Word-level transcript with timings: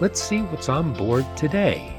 let's 0.00 0.20
see 0.22 0.40
what's 0.42 0.68
on 0.68 0.92
board 0.92 1.24
today. 1.36 1.90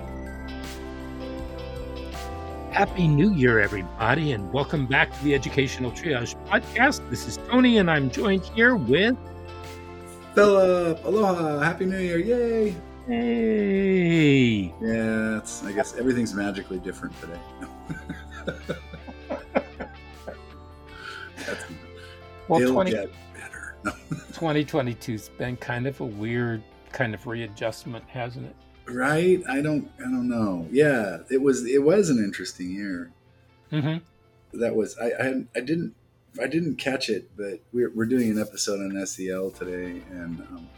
Happy 2.72 3.08
New 3.08 3.34
Year, 3.34 3.60
everybody, 3.60 4.34
and 4.34 4.52
welcome 4.52 4.86
back 4.86 5.18
to 5.18 5.24
the 5.24 5.34
Educational 5.34 5.92
Triage 5.92 6.36
Podcast. 6.48 7.10
This 7.10 7.26
is 7.26 7.38
Tony, 7.50 7.78
and 7.78 7.90
I'm 7.90 8.10
joined 8.10 8.44
here 8.48 8.76
with. 8.76 9.16
Philip, 10.34 11.06
aloha, 11.06 11.60
happy 11.60 11.86
new 11.86 11.98
year, 11.98 12.20
yay! 12.20 12.76
Hey! 13.08 14.74
Yeah, 14.82 15.38
it's, 15.38 15.64
I 15.64 15.72
guess 15.72 15.96
everything's 15.96 16.34
magically 16.34 16.80
different 16.80 17.16
today. 17.22 17.40
That's, 21.38 21.64
Well, 22.50 22.60
20, 22.60 22.92
get 22.92 23.10
better. 23.34 23.78
2022's 24.34 25.30
been 25.30 25.56
kind 25.56 25.88
of 25.88 26.02
a 26.02 26.06
weird 26.06 26.62
kind 26.96 27.14
of 27.14 27.28
readjustment, 27.28 28.04
hasn't 28.08 28.48
it? 28.48 28.56
right? 28.88 29.42
I 29.48 29.62
don't, 29.62 29.90
I 30.00 30.04
don't 30.04 30.30
know. 30.30 30.68
Yeah, 30.72 31.20
it 31.30 31.42
was, 31.42 31.66
it 31.66 31.84
was 31.84 32.10
an 32.10 32.18
interesting 32.20 32.72
year. 32.72 33.12
Mm-hmm. 33.72 34.60
That 34.60 34.76
was, 34.76 34.98
I, 34.98 35.08
I, 35.08 35.46
I 35.56 35.60
didn't, 35.60 35.96
I 36.42 36.48
didn't 36.48 36.76
catch 36.76 37.10
it, 37.10 37.32
but 37.36 37.60
we're, 37.74 37.92
we're 37.92 38.06
doing 38.06 38.32
an 38.32 38.40
episode 38.40 38.80
on 38.80 39.06
SEL 39.06 39.52
today, 39.52 40.02
and 40.12 40.42
um, 40.42 40.70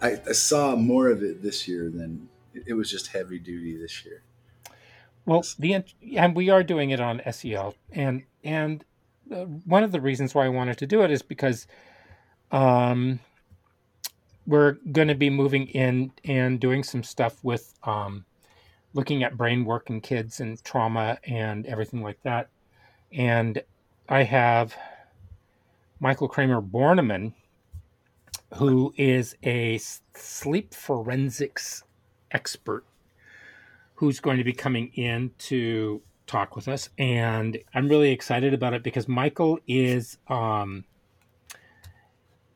I, 0.00 0.20
I 0.28 0.32
saw 0.32 0.76
more 0.76 1.08
of 1.08 1.22
it 1.22 1.42
this 1.42 1.66
year 1.66 1.90
than 1.90 2.28
it 2.54 2.74
was 2.74 2.90
just 2.90 3.08
heavy 3.08 3.38
duty 3.38 3.76
this 3.76 4.04
year. 4.04 4.22
Well, 5.26 5.44
the 5.58 5.84
and 6.16 6.34
we 6.34 6.48
are 6.48 6.62
doing 6.62 6.90
it 6.90 7.00
on 7.00 7.20
SEL, 7.30 7.74
and 7.92 8.22
and 8.42 8.82
uh, 9.30 9.44
one 9.44 9.82
of 9.82 9.92
the 9.92 10.00
reasons 10.00 10.34
why 10.34 10.46
I 10.46 10.48
wanted 10.48 10.78
to 10.78 10.86
do 10.86 11.02
it 11.02 11.10
is 11.10 11.20
because 11.20 11.66
um, 12.50 13.20
we're 14.48 14.78
going 14.92 15.08
to 15.08 15.14
be 15.14 15.28
moving 15.28 15.66
in 15.68 16.10
and 16.24 16.58
doing 16.58 16.82
some 16.82 17.02
stuff 17.02 17.44
with 17.44 17.74
um, 17.84 18.24
looking 18.94 19.22
at 19.22 19.36
brain 19.36 19.62
work 19.66 19.90
in 19.90 20.00
kids 20.00 20.40
and 20.40 20.64
trauma 20.64 21.18
and 21.24 21.66
everything 21.66 22.02
like 22.02 22.18
that. 22.22 22.48
And 23.12 23.62
I 24.08 24.22
have 24.22 24.74
Michael 26.00 26.28
Cramer 26.28 26.62
Bornemann, 26.62 27.34
who 28.54 28.94
is 28.96 29.36
a 29.42 29.78
sleep 30.14 30.72
forensics 30.72 31.84
expert 32.30 32.86
who's 33.96 34.18
going 34.18 34.38
to 34.38 34.44
be 34.44 34.54
coming 34.54 34.90
in 34.94 35.30
to 35.38 36.00
talk 36.26 36.54
with 36.54 36.68
us 36.68 36.90
and 36.98 37.58
i'm 37.74 37.88
really 37.88 38.10
excited 38.10 38.52
about 38.52 38.74
it 38.74 38.82
because 38.82 39.08
michael 39.08 39.58
is 39.66 40.18
um 40.28 40.84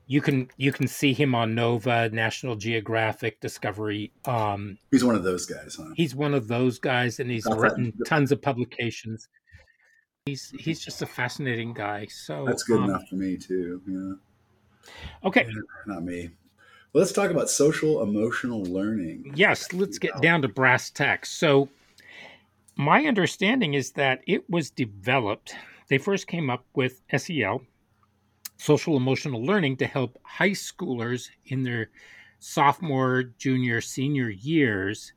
you 0.06 0.20
can 0.20 0.48
you 0.56 0.72
can 0.72 0.86
see 0.86 1.12
him 1.12 1.34
on 1.34 1.54
nova 1.54 2.08
national 2.10 2.56
geographic 2.56 3.40
discovery 3.40 4.12
um 4.26 4.76
He's 4.90 5.04
one 5.04 5.14
of 5.14 5.22
those 5.22 5.46
guys, 5.46 5.76
huh? 5.78 5.92
he's 5.96 6.14
one 6.14 6.34
of 6.34 6.48
those 6.48 6.78
guys 6.78 7.20
and 7.20 7.30
he's 7.30 7.44
Got 7.44 7.54
that. 7.54 7.60
written 7.60 7.92
tons 8.06 8.32
of 8.32 8.42
publications 8.42 9.28
he's 10.26 10.52
he's 10.58 10.80
just 10.80 11.02
a 11.02 11.06
fascinating 11.06 11.72
guy 11.72 12.06
so 12.06 12.44
That's 12.46 12.62
good 12.62 12.78
um, 12.78 12.84
enough 12.90 13.08
for 13.08 13.16
me 13.16 13.36
too. 13.36 13.80
Yeah, 13.86 15.28
okay 15.28 15.46
not 15.86 16.02
me. 16.04 16.30
Well, 16.92 17.00
let's 17.02 17.12
talk 17.12 17.30
about 17.30 17.48
social 17.48 18.02
emotional 18.02 18.64
learning. 18.64 19.32
Yes, 19.34 19.72
let's 19.72 19.98
get 19.98 20.20
down 20.20 20.42
to 20.42 20.48
brass 20.48 20.90
tacks. 20.90 21.30
So, 21.30 21.70
my 22.76 23.06
understanding 23.06 23.72
is 23.72 23.92
that 23.92 24.20
it 24.26 24.48
was 24.50 24.68
developed, 24.70 25.54
they 25.88 25.96
first 25.96 26.26
came 26.26 26.50
up 26.50 26.66
with 26.74 27.00
SEL, 27.16 27.62
social 28.62 28.96
emotional 28.96 29.44
learning, 29.44 29.76
to 29.76 29.86
help 29.86 30.18
high 30.22 30.50
schoolers 30.50 31.28
in 31.46 31.64
their 31.64 31.90
sophomore, 32.38 33.24
junior, 33.38 33.80
senior 33.80 34.30
years 34.30 35.12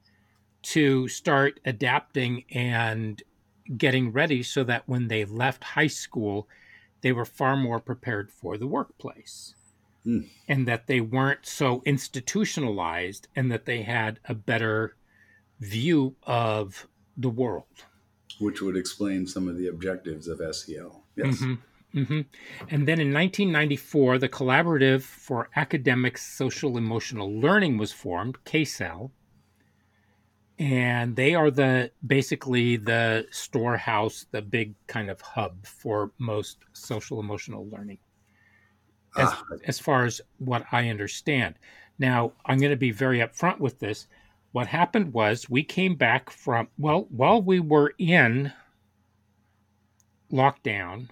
to 0.63 1.07
start 1.07 1.59
adapting 1.65 2.43
and 2.49 3.21
getting 3.77 4.11
ready 4.11 4.41
so 4.41 4.63
that 4.63 4.87
when 4.87 5.07
they 5.07 5.25
left 5.25 5.63
high 5.63 5.87
school, 5.87 6.47
they 7.01 7.11
were 7.11 7.25
far 7.25 7.55
more 7.55 7.79
prepared 7.79 8.31
for 8.31 8.57
the 8.57 8.67
workplace 8.67 9.53
Hmm. 10.03 10.21
and 10.47 10.67
that 10.67 10.85
they 10.87 11.01
weren't 11.01 11.45
so 11.45 11.81
institutionalized 11.85 13.27
and 13.35 13.51
that 13.51 13.65
they 13.65 13.81
had 13.81 14.19
a 14.25 14.35
better 14.35 14.95
view 15.59 16.15
of 16.23 16.87
the 17.17 17.29
world. 17.29 17.65
which 18.39 18.61
would 18.61 18.75
explain 18.75 19.25
some 19.25 19.47
of 19.47 19.55
the 19.57 19.67
objectives 19.67 20.27
of 20.27 20.41
SEL. 20.41 21.03
Yes. 21.15 21.37
Mhm, 21.41 21.59
mhm. 21.95 22.25
And 22.69 22.87
then 22.87 22.99
in 22.99 23.13
1994, 23.13 24.19
the 24.19 24.29
Collaborative 24.29 25.01
for 25.03 25.49
Academic 25.55 26.17
Social 26.17 26.77
Emotional 26.77 27.31
Learning 27.39 27.77
was 27.77 27.91
formed, 27.93 28.43
CASEL. 28.45 29.11
And 30.57 31.15
they 31.15 31.35
are 31.35 31.51
the 31.51 31.91
basically 32.05 32.77
the 32.77 33.27
storehouse, 33.31 34.25
the 34.31 34.41
big 34.41 34.75
kind 34.87 35.09
of 35.09 35.21
hub 35.21 35.65
for 35.65 36.11
most 36.17 36.59
social 36.73 37.19
emotional 37.19 37.67
learning. 37.69 37.99
as, 39.17 39.29
Ah, 39.31 39.43
as 39.65 39.79
far 39.79 40.05
as 40.05 40.21
what 40.39 40.65
I 40.71 40.89
understand. 40.89 41.55
Now, 41.99 42.33
I'm 42.45 42.59
going 42.59 42.71
to 42.71 42.77
be 42.77 42.91
very 42.91 43.19
upfront 43.19 43.59
with 43.59 43.79
this. 43.79 44.07
What 44.51 44.67
happened 44.67 45.13
was 45.13 45.49
we 45.49 45.63
came 45.63 45.95
back 45.95 46.29
from, 46.29 46.69
well, 46.77 47.07
while 47.09 47.41
we 47.41 47.59
were 47.59 47.93
in 47.97 48.53
lockdown 50.31 51.09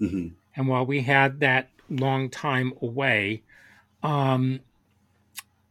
mhm. 0.00 0.32
and 0.56 0.68
while 0.68 0.86
we 0.86 1.02
had 1.02 1.40
that 1.40 1.68
long 1.88 2.30
time 2.30 2.72
away, 2.80 3.42
um, 4.02 4.60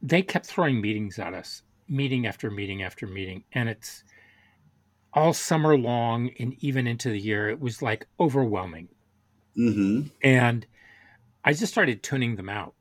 they 0.02 0.22
kept 0.22 0.46
throwing 0.46 0.82
meetings 0.82 1.20
at 1.20 1.34
us, 1.34 1.64
meeting 1.88 2.26
after 2.26 2.50
meeting 2.50 2.84
after 2.84 3.08
meeting. 3.08 3.44
And 3.52 3.70
it's 3.70 4.04
all 5.14 5.34
summer 5.34 5.78
long 5.78 6.32
and 6.40 6.56
even 6.60 6.88
into 6.88 7.10
the 7.10 7.20
year. 7.20 7.50
It 7.50 7.60
was 7.60 7.82
like 7.82 8.08
overwhelming. 8.20 8.90
Mhm. 9.58 10.12
And 10.24 10.66
I 11.44 11.54
just 11.54 11.72
started 11.72 12.04
tuning 12.04 12.36
them 12.36 12.50
out. 12.50 12.76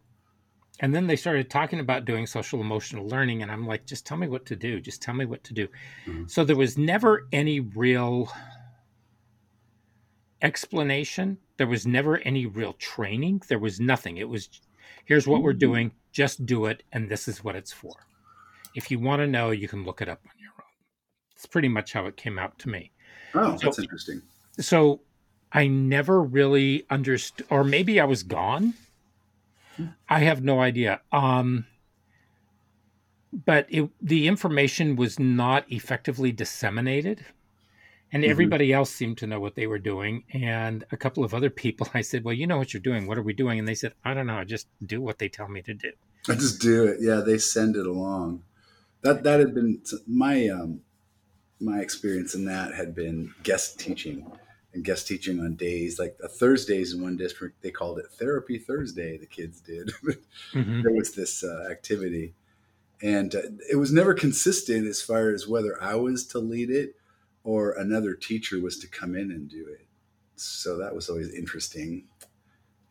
And 0.81 0.95
then 0.95 1.09
they 1.09 1.17
started 1.17 1.51
talking 1.51 1.81
about 1.81 2.05
doing 2.05 2.27
social 2.27 2.61
emotional 2.61 3.09
learning. 3.09 3.43
And 3.43 3.51
I'm 3.51 3.67
like, 3.67 3.85
just 3.87 4.07
tell 4.07 4.17
me 4.17 4.29
what 4.29 4.47
to 4.47 4.57
do. 4.57 4.81
Just 4.81 5.03
tell 5.03 5.15
me 5.15 5.25
what 5.25 5.43
to 5.45 5.55
do. 5.55 5.69
Mhm. 6.07 6.31
So 6.31 6.45
there 6.45 6.55
was 6.55 6.79
never 6.79 7.27
any 7.33 7.59
real 7.61 8.31
explanation. 10.43 11.39
There 11.57 11.67
was 11.67 11.87
never 11.87 12.19
any 12.19 12.47
real 12.47 12.75
training. 12.75 13.43
There 13.49 13.59
was 13.59 13.81
nothing. 13.81 14.17
It 14.19 14.29
was, 14.29 14.49
here's 15.05 15.27
what 15.27 15.43
we're 15.43 15.55
Mhm. 15.55 15.59
doing. 15.59 15.93
Just 16.13 16.47
do 16.47 16.67
it. 16.67 16.83
And 16.93 17.09
this 17.09 17.29
is 17.29 17.43
what 17.45 17.57
it's 17.57 17.73
for. 17.73 17.95
If 18.75 18.91
you 18.91 18.99
want 18.99 19.21
to 19.21 19.27
know, 19.27 19.51
you 19.51 19.69
can 19.69 19.85
look 19.85 20.01
it 20.01 20.09
up 20.09 20.21
on 20.25 20.33
your 20.41 20.53
own. 20.53 20.73
It's 21.35 21.47
pretty 21.47 21.69
much 21.69 21.93
how 21.93 22.07
it 22.07 22.17
came 22.17 22.39
out 22.39 22.59
to 22.61 22.69
me 22.69 22.91
Oh, 23.35 23.57
So- 23.57 23.67
that's 23.67 23.79
interesting. 23.79 24.23
so 24.59 25.01
I 25.53 25.67
never 25.67 26.23
really 26.23 26.85
understood, 26.91 27.47
or 27.51 27.65
maybe 27.65 27.99
I 28.01 28.05
was 28.05 28.23
gone. 28.23 28.75
I 30.09 30.21
have 30.21 30.43
no 30.43 30.61
idea. 30.61 31.01
Um, 31.13 31.67
but 33.33 33.67
it, 33.69 33.89
the 34.01 34.27
information 34.27 34.97
was 34.97 35.19
not 35.19 35.71
effectively 35.71 36.33
disseminated, 36.33 37.25
and 38.13 38.25
Mhm. 38.25 38.29
everybody 38.29 38.73
else 38.73 38.91
seemed 38.91 39.19
to 39.19 39.27
know 39.27 39.41
what 39.41 39.55
they 39.55 39.67
were 39.67 39.79
doing. 39.79 40.25
And 40.33 40.85
a 40.93 40.97
couple 40.97 41.25
of 41.25 41.35
other 41.35 41.51
people, 41.51 41.89
I 41.95 42.01
said, 42.03 42.25
"Well, 42.25 42.35
you 42.35 42.47
know 42.47 42.59
what 42.59 42.73
you're 42.73 42.81
doing. 42.81 43.07
What 43.07 43.19
are 43.19 43.23
we 43.23 43.33
doing?" 43.33 43.59
And 43.59 43.69
they 43.69 43.75
said, 43.75 43.95
"I 44.05 44.15
don't 44.15 44.27
know. 44.27 44.39
I 44.39 44.45
just 44.45 44.67
do 44.85 45.01
what 45.01 45.19
they 45.19 45.29
tell 45.29 45.49
me 45.49 45.63
to 45.63 45.75
do." 45.75 45.93
I 46.29 46.35
just 46.35 46.61
do 46.61 46.85
it. 46.85 46.99
Yeah, 47.01 47.21
they 47.25 47.39
send 47.39 47.77
it 47.77 47.87
along. 47.87 48.43
that 49.03 49.23
that 49.23 49.39
had 49.39 49.55
been 49.55 49.81
my 50.07 50.49
um, 50.49 50.81
my 51.61 51.81
experience 51.81 52.35
in 52.35 52.45
that 52.47 52.75
had 52.75 52.95
been 52.95 53.33
guest 53.43 53.79
teaching 53.79 54.27
and 54.75 54.85
guest 54.85 55.07
teaching 55.09 55.41
on 55.41 55.55
days 55.55 55.99
like 55.99 56.19
Thursdays 56.19 56.93
in 56.93 57.01
one 57.01 57.17
district 57.17 57.63
they 57.63 57.71
called 57.71 57.99
it 57.99 58.07
Therapy 58.11 58.59
Thursday. 58.59 59.17
The 59.17 59.27
kids 59.27 59.61
did. 59.61 59.89
mm-hmm. 60.53 60.83
There 60.83 60.93
was 60.93 61.13
this 61.13 61.43
uh, 61.45 61.69
activity, 61.71 62.35
and 63.01 63.35
uh, 63.35 63.43
it 63.71 63.77
was 63.77 63.93
never 63.93 64.15
consistent 64.15 64.87
as 64.87 65.01
far 65.01 65.31
as 65.31 65.47
whether 65.47 65.81
I 65.83 65.95
was 65.95 66.27
to 66.29 66.39
lead 66.39 66.71
it 66.71 66.97
or 67.49 67.73
another 67.79 68.13
teacher 68.13 68.61
was 68.61 68.79
to 68.79 68.87
come 68.87 69.15
in 69.15 69.31
and 69.31 69.49
do 69.49 69.67
it. 69.69 69.87
So 70.37 70.77
that 70.77 70.95
was 70.95 71.09
always 71.09 71.33
interesting. 71.33 72.05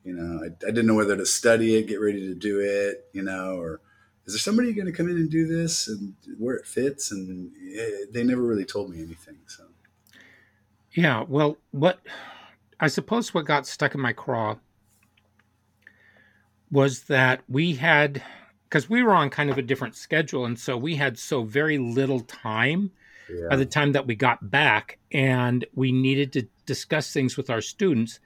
You 0.04 0.13
know, 0.13 0.44
I, 0.44 0.48
I 0.48 0.71
didn't 0.71 0.88
know 0.88 0.95
whether 0.95 1.15
to 1.15 1.27
study 1.27 1.75
it, 1.75 1.86
get 1.86 2.01
ready 2.01 2.27
to 2.27 2.33
do 2.33 2.59
it, 2.59 3.07
you 3.13 3.21
know, 3.21 3.57
or 3.59 3.81
is 4.25 4.33
there 4.33 4.39
somebody 4.39 4.74
going 4.74 4.88
to 4.88 4.92
come 4.92 5.09
in 5.09 5.15
and 5.18 5.30
do 5.30 5.45
this 5.45 5.88
and 5.88 6.15
where 6.39 6.56
it 6.56 6.65
fits? 6.65 7.12
And 7.12 7.51
it, 7.62 8.12
they 8.12 8.24
never 8.24 8.42
really 8.42 8.65
told 8.65 8.89
me 8.89 8.98
anything. 8.98 9.38
So, 9.45 9.65
yeah, 10.95 11.24
well, 11.27 11.57
what 11.69 12.00
I 12.80 12.88
suppose 12.88 13.36
what 13.36 13.45
got 13.45 13.68
stuck 13.68 13.94
in 13.94 14.01
my 14.01 14.13
craw 14.13 14.57
was 16.71 17.04
that 17.04 17.42
we 17.48 17.75
had 17.75 18.24
because 18.63 18.89
we 18.89 19.04
were 19.04 19.13
on 19.13 19.30
kind 19.30 19.51
of 19.51 19.59
a 19.59 19.62
different 19.62 19.95
schedule, 19.95 20.45
and 20.45 20.57
so 20.57 20.75
we 20.75 20.95
had 20.95 21.19
so 21.19 21.44
very 21.44 21.77
little 21.77 22.21
time 22.21 22.89
yeah. 23.29 23.47
by 23.50 23.56
the 23.56 23.65
time 23.65 23.91
that 23.94 24.07
we 24.07 24.15
got 24.15 24.50
back, 24.50 25.00
and 25.12 25.65
we 25.74 25.91
needed 25.91 26.33
to 26.33 26.47
discuss 26.65 27.12
things 27.12 27.38
with 27.38 27.50
our 27.50 27.62
students. 27.62 28.19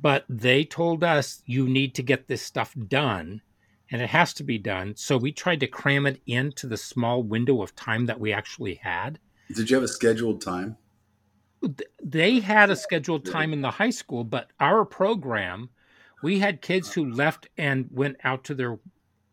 But 0.00 0.24
they 0.28 0.64
told 0.64 1.02
us 1.02 1.42
you 1.46 1.68
need 1.68 1.94
to 1.94 2.02
get 2.02 2.28
this 2.28 2.42
stuff 2.42 2.74
done 2.88 3.40
and 3.90 4.02
it 4.02 4.08
has 4.08 4.32
to 4.34 4.44
be 4.44 4.58
done. 4.58 4.94
So 4.96 5.16
we 5.16 5.32
tried 5.32 5.60
to 5.60 5.66
cram 5.66 6.06
it 6.06 6.20
into 6.26 6.66
the 6.66 6.76
small 6.76 7.22
window 7.22 7.62
of 7.62 7.76
time 7.76 8.06
that 8.06 8.20
we 8.20 8.32
actually 8.32 8.76
had. 8.76 9.18
Did 9.54 9.70
you 9.70 9.76
have 9.76 9.84
a 9.84 9.88
scheduled 9.88 10.40
time? 10.42 10.76
They 12.02 12.40
had 12.40 12.70
a 12.70 12.76
scheduled 12.76 13.24
time 13.24 13.52
in 13.52 13.62
the 13.62 13.70
high 13.70 13.90
school, 13.90 14.24
but 14.24 14.48
our 14.60 14.84
program, 14.84 15.70
we 16.22 16.40
had 16.40 16.60
kids 16.60 16.92
who 16.92 17.10
left 17.10 17.48
and 17.56 17.88
went 17.90 18.16
out 18.24 18.44
to 18.44 18.54
their 18.54 18.78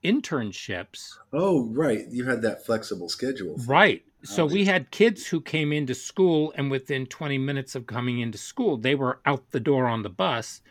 internships. 0.04 1.18
Oh, 1.32 1.66
right. 1.66 2.06
You 2.10 2.26
had 2.26 2.42
that 2.44 2.66
flexible 2.66 3.10
schedule. 3.10 3.58
Right. 3.66 4.04
So 4.24 4.46
we 4.46 4.66
had 4.66 4.90
kids 4.92 5.28
who 5.28 5.42
came 5.42 5.74
into 5.74 5.94
school, 5.94 6.54
and 6.56 6.72
within 6.72 7.06
20 7.06 7.38
minutes 7.38 7.76
of 7.76 7.88
coming 7.88 8.20
into 8.20 8.38
school, 8.38 8.78
they 8.78 8.96
were 8.96 9.20
out 9.26 9.52
the 9.52 9.60
door 9.60 9.88
on 9.88 10.02
the 10.02 10.10
bus 10.10 10.62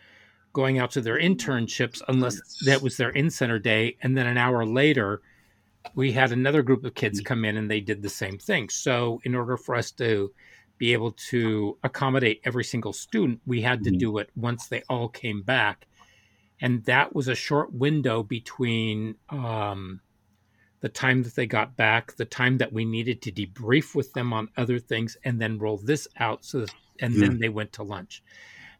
going 0.52 0.78
out 0.78 0.90
to 0.92 1.00
their 1.00 1.18
internships 1.18 2.02
unless 2.08 2.40
that 2.64 2.82
was 2.82 2.96
their 2.96 3.10
in 3.10 3.30
center 3.30 3.58
day. 3.58 3.96
And 4.02 4.16
then 4.16 4.26
an 4.26 4.36
hour 4.36 4.64
later, 4.64 5.22
we 5.94 6.12
had 6.12 6.32
another 6.32 6.62
group 6.62 6.84
of 6.84 6.94
kids 6.94 7.20
mm. 7.20 7.24
come 7.24 7.44
in 7.44 7.56
and 7.56 7.70
they 7.70 7.80
did 7.80 8.02
the 8.02 8.08
same 8.08 8.38
thing. 8.38 8.68
So, 8.68 9.20
in 9.24 9.34
order 9.34 9.56
for 9.56 9.74
us 9.74 9.90
to 9.92 10.32
be 10.78 10.92
able 10.92 11.12
to 11.12 11.78
accommodate 11.82 12.40
every 12.44 12.64
single 12.64 12.92
student, 12.92 13.40
we 13.46 13.62
had 13.62 13.84
to 13.84 13.90
mm-hmm. 13.90 13.98
do 13.98 14.18
it 14.18 14.30
once 14.36 14.66
they 14.66 14.82
all 14.88 15.08
came 15.08 15.42
back. 15.42 15.86
And 16.60 16.84
that 16.84 17.14
was 17.14 17.28
a 17.28 17.34
short 17.34 17.72
window 17.72 18.22
between 18.22 19.16
um, 19.30 20.00
the 20.82 20.88
time 20.88 21.22
that 21.22 21.36
they 21.36 21.46
got 21.46 21.76
back, 21.76 22.16
the 22.16 22.24
time 22.24 22.58
that 22.58 22.72
we 22.72 22.84
needed 22.84 23.22
to 23.22 23.32
debrief 23.32 23.94
with 23.94 24.12
them 24.12 24.32
on 24.32 24.48
other 24.56 24.78
things, 24.78 25.16
and 25.24 25.40
then 25.40 25.58
roll 25.58 25.78
this 25.78 26.06
out. 26.18 26.44
So, 26.44 26.60
that, 26.60 26.74
and 27.00 27.20
then 27.20 27.38
they 27.38 27.48
went 27.48 27.72
to 27.74 27.82
lunch. 27.82 28.22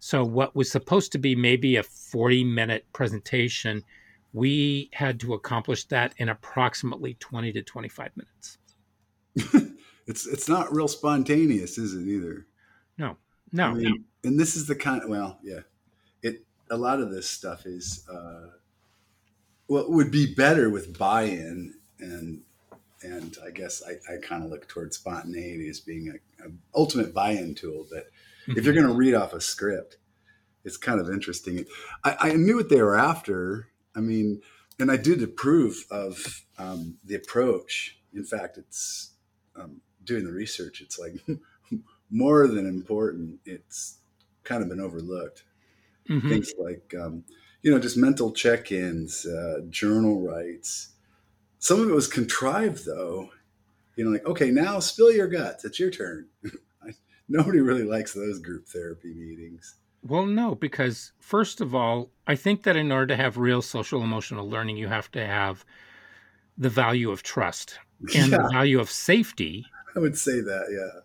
So, 0.00 0.24
what 0.24 0.54
was 0.54 0.70
supposed 0.70 1.12
to 1.12 1.18
be 1.18 1.36
maybe 1.36 1.76
a 1.76 1.82
40 1.82 2.42
minute 2.42 2.86
presentation, 2.92 3.84
we 4.32 4.90
had 4.92 5.20
to 5.20 5.32
accomplish 5.34 5.84
that 5.86 6.12
in 6.18 6.28
approximately 6.28 7.14
20 7.14 7.52
to 7.52 7.62
25 7.62 8.10
minutes. 8.16 8.58
it's 10.06 10.26
it's 10.26 10.48
not 10.48 10.74
real 10.74 10.88
spontaneous, 10.88 11.78
is 11.78 11.94
it 11.94 12.08
either? 12.08 12.46
No, 12.98 13.16
no, 13.52 13.66
I 13.66 13.74
mean, 13.74 13.84
no. 13.84 14.28
And 14.28 14.40
this 14.40 14.56
is 14.56 14.66
the 14.66 14.74
kind. 14.74 15.02
Of, 15.04 15.08
well, 15.08 15.38
yeah, 15.42 15.60
it. 16.20 16.44
A 16.70 16.76
lot 16.76 16.98
of 16.98 17.12
this 17.12 17.30
stuff 17.30 17.64
is 17.64 18.04
uh, 18.12 18.48
well, 19.68 19.88
would 19.88 20.10
be 20.10 20.34
better 20.34 20.68
with 20.68 20.98
buy-in 20.98 21.74
and 22.02 22.42
and 23.02 23.36
I 23.44 23.50
guess 23.50 23.82
I, 23.86 24.12
I 24.12 24.16
kind 24.18 24.44
of 24.44 24.50
look 24.50 24.68
towards 24.68 24.96
spontaneity 24.96 25.68
as 25.68 25.80
being 25.80 26.08
a, 26.08 26.46
a 26.46 26.50
ultimate 26.74 27.12
buy-in 27.12 27.54
tool. 27.54 27.86
But 27.90 28.06
if 28.46 28.64
you're 28.64 28.74
going 28.74 28.86
to 28.86 28.92
read 28.92 29.14
off 29.14 29.32
a 29.32 29.40
script, 29.40 29.96
it's 30.64 30.76
kind 30.76 31.00
of 31.00 31.10
interesting. 31.10 31.64
I, 32.04 32.16
I, 32.20 32.32
knew 32.34 32.56
what 32.56 32.68
they 32.68 32.80
were 32.80 32.96
after. 32.96 33.68
I 33.96 34.00
mean, 34.00 34.40
and 34.78 34.90
I 34.90 34.96
did 34.96 35.22
approve 35.22 35.84
of 35.90 36.44
um, 36.58 36.98
the 37.04 37.16
approach. 37.16 37.98
In 38.14 38.24
fact, 38.24 38.58
it's 38.58 39.14
um, 39.56 39.80
doing 40.04 40.24
the 40.24 40.32
research. 40.32 40.80
It's 40.80 40.98
like 40.98 41.14
more 42.10 42.46
than 42.46 42.66
important. 42.66 43.40
It's 43.44 43.98
kind 44.44 44.62
of 44.62 44.68
been 44.68 44.80
overlooked. 44.80 45.44
Mm-hmm. 46.08 46.28
Things 46.28 46.52
like, 46.58 46.94
um, 47.00 47.24
you 47.62 47.70
know, 47.70 47.78
just 47.78 47.96
mental 47.96 48.32
check-ins, 48.32 49.26
uh, 49.26 49.60
journal 49.70 50.20
writes. 50.20 50.91
Some 51.62 51.80
of 51.80 51.88
it 51.88 51.94
was 51.94 52.08
contrived, 52.08 52.84
though. 52.84 53.30
You 53.94 54.04
know, 54.04 54.10
like, 54.10 54.26
okay, 54.26 54.50
now 54.50 54.80
spill 54.80 55.12
your 55.12 55.28
guts. 55.28 55.64
It's 55.64 55.78
your 55.78 55.92
turn. 55.92 56.26
Nobody 57.28 57.60
really 57.60 57.84
likes 57.84 58.12
those 58.12 58.40
group 58.40 58.66
therapy 58.66 59.14
meetings. 59.14 59.76
Well, 60.02 60.26
no, 60.26 60.56
because 60.56 61.12
first 61.20 61.60
of 61.60 61.72
all, 61.72 62.10
I 62.26 62.34
think 62.34 62.64
that 62.64 62.74
in 62.74 62.90
order 62.90 63.06
to 63.06 63.16
have 63.16 63.36
real 63.36 63.62
social 63.62 64.02
emotional 64.02 64.50
learning, 64.50 64.76
you 64.76 64.88
have 64.88 65.08
to 65.12 65.24
have 65.24 65.64
the 66.58 66.68
value 66.68 67.12
of 67.12 67.22
trust 67.22 67.78
and 68.00 68.32
yeah. 68.32 68.38
the 68.38 68.48
value 68.50 68.80
of 68.80 68.90
safety. 68.90 69.64
I 69.94 70.00
would 70.00 70.18
say 70.18 70.40
that, 70.40 70.66
yeah. 70.68 71.00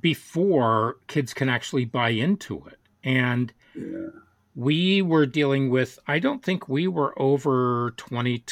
Before 0.00 0.96
kids 1.06 1.32
can 1.32 1.48
actually 1.48 1.84
buy 1.84 2.08
into 2.08 2.66
it. 2.66 2.80
And 3.04 3.52
yeah. 3.76 4.08
We 4.54 5.02
were 5.02 5.26
dealing 5.26 5.70
with, 5.70 5.98
I 6.06 6.18
don't 6.18 6.44
think 6.44 6.68
we 6.68 6.88
were 6.88 7.20
over 7.20 7.94
20, 7.96 8.44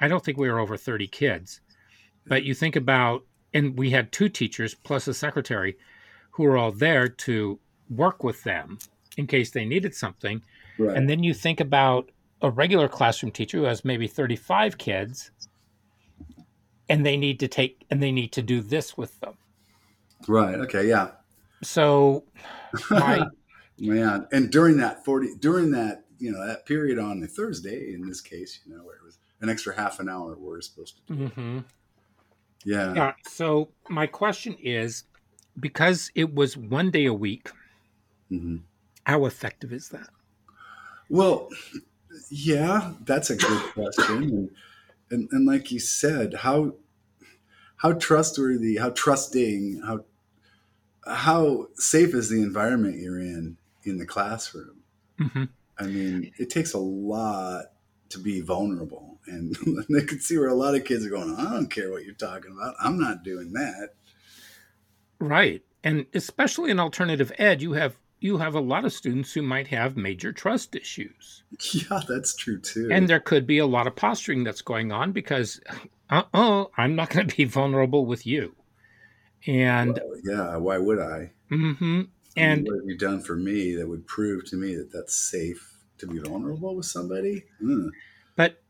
I 0.00 0.08
don't 0.08 0.24
think 0.24 0.38
we 0.38 0.50
were 0.50 0.58
over 0.58 0.76
30 0.76 1.06
kids. 1.08 1.60
But 2.26 2.44
you 2.44 2.54
think 2.54 2.76
about, 2.76 3.24
and 3.52 3.76
we 3.78 3.90
had 3.90 4.12
two 4.12 4.28
teachers 4.28 4.74
plus 4.74 5.08
a 5.08 5.14
secretary 5.14 5.76
who 6.30 6.44
were 6.44 6.56
all 6.56 6.72
there 6.72 7.08
to 7.08 7.58
work 7.88 8.22
with 8.22 8.42
them 8.44 8.78
in 9.16 9.26
case 9.26 9.50
they 9.50 9.64
needed 9.64 9.94
something. 9.94 10.42
Right. 10.78 10.96
And 10.96 11.08
then 11.08 11.22
you 11.22 11.34
think 11.34 11.60
about 11.60 12.10
a 12.40 12.50
regular 12.50 12.88
classroom 12.88 13.32
teacher 13.32 13.58
who 13.58 13.64
has 13.64 13.84
maybe 13.84 14.06
35 14.06 14.78
kids 14.78 15.30
and 16.88 17.04
they 17.04 17.16
need 17.16 17.40
to 17.40 17.48
take 17.48 17.84
and 17.90 18.02
they 18.02 18.12
need 18.12 18.32
to 18.32 18.42
do 18.42 18.60
this 18.60 18.96
with 18.96 19.18
them. 19.20 19.34
Right. 20.26 20.54
Okay. 20.54 20.88
Yeah. 20.88 21.10
So, 21.62 22.24
my, 22.90 23.26
man, 23.80 24.26
and 24.32 24.50
during 24.50 24.76
that 24.78 25.04
40, 25.04 25.36
during 25.40 25.70
that, 25.72 26.04
you 26.18 26.30
know, 26.30 26.46
that 26.46 26.66
period 26.66 26.98
on 26.98 27.20
the 27.20 27.26
Thursday, 27.26 27.94
in 27.94 28.06
this 28.06 28.20
case, 28.20 28.60
you 28.64 28.76
know, 28.76 28.84
where 28.84 28.96
it 28.96 29.04
was 29.04 29.18
an 29.40 29.48
extra 29.48 29.74
half 29.74 30.00
an 30.00 30.08
hour 30.08 30.36
we're 30.38 30.60
supposed 30.60 31.00
to 31.06 31.14
do. 31.14 31.28
Mm-hmm. 31.28 31.58
Yeah. 32.64 32.94
Yeah. 32.94 33.12
So, 33.26 33.70
my 33.88 34.06
question 34.06 34.54
is 34.62 35.04
because 35.58 36.10
it 36.14 36.34
was 36.34 36.56
one 36.56 36.90
day 36.90 37.06
a 37.06 37.14
week, 37.14 37.50
mm-hmm. 38.30 38.56
How 39.04 39.26
effective 39.26 39.72
is 39.72 39.88
that? 39.88 40.08
Well, 41.08 41.48
yeah, 42.30 42.92
that's 43.04 43.30
a 43.30 43.36
good 43.36 43.62
question. 43.72 44.22
And, 44.22 44.50
and, 45.10 45.28
and 45.32 45.46
like 45.46 45.72
you 45.72 45.80
said, 45.80 46.34
how 46.34 46.74
how 47.76 47.94
trustworthy, 47.94 48.76
how 48.76 48.90
trusting, 48.90 49.82
how 49.84 50.04
how 51.06 51.68
safe 51.74 52.14
is 52.14 52.28
the 52.28 52.42
environment 52.42 53.00
you're 53.00 53.18
in 53.18 53.56
in 53.90 53.98
the 53.98 54.06
classroom? 54.06 54.82
Mm-hmm. 55.20 55.44
I 55.78 55.82
mean, 55.84 56.32
it 56.38 56.50
takes 56.50 56.72
a 56.72 56.78
lot 56.78 57.66
to 58.10 58.18
be 58.18 58.40
vulnerable, 58.40 59.20
and 59.26 59.56
they 59.88 60.04
could 60.04 60.22
see 60.22 60.38
where 60.38 60.48
a 60.48 60.54
lot 60.54 60.74
of 60.74 60.84
kids 60.84 61.04
are 61.04 61.10
going. 61.10 61.34
I 61.36 61.44
don't 61.52 61.70
care 61.70 61.90
what 61.90 62.04
you're 62.04 62.14
talking 62.14 62.52
about. 62.52 62.74
I'm 62.80 62.98
not 62.98 63.22
doing 63.22 63.52
that. 63.52 63.90
Right, 65.18 65.62
and 65.84 66.06
especially 66.14 66.70
in 66.70 66.80
alternative 66.80 67.32
ed, 67.38 67.62
you 67.62 67.72
have 67.72 67.96
you 68.20 68.38
have 68.38 68.54
a 68.54 68.60
lot 68.60 68.84
of 68.84 68.92
students 68.92 69.32
who 69.32 69.42
might 69.42 69.68
have 69.68 69.96
major 69.96 70.32
trust 70.32 70.76
issues. 70.76 71.42
Yeah, 71.72 72.00
that's 72.08 72.34
true 72.34 72.60
too. 72.60 72.88
And 72.92 73.08
there 73.08 73.20
could 73.20 73.46
be 73.46 73.58
a 73.58 73.66
lot 73.66 73.86
of 73.86 73.96
posturing 73.96 74.44
that's 74.44 74.62
going 74.62 74.92
on 74.92 75.12
because, 75.12 75.60
uh 76.10 76.22
oh, 76.32 76.70
I'm 76.76 76.94
not 76.94 77.10
going 77.10 77.26
to 77.26 77.36
be 77.36 77.44
vulnerable 77.44 78.06
with 78.06 78.26
you. 78.26 78.54
And 79.46 79.94
well, 79.94 80.20
yeah, 80.22 80.56
why 80.56 80.78
would 80.78 80.98
I? 80.98 81.32
Mm-hmm. 81.50 82.02
And 82.36 82.66
what 82.66 82.76
have 82.76 82.86
you 82.86 82.96
done 82.96 83.20
for 83.20 83.36
me 83.36 83.74
that 83.76 83.88
would 83.88 84.06
prove 84.06 84.44
to 84.50 84.56
me 84.56 84.76
that 84.76 84.92
that's 84.92 85.14
safe 85.14 85.78
to 85.98 86.06
be 86.06 86.18
vulnerable 86.18 86.76
with 86.76 86.86
somebody? 86.86 87.44
Mm. 87.62 87.90
But, 88.36 88.62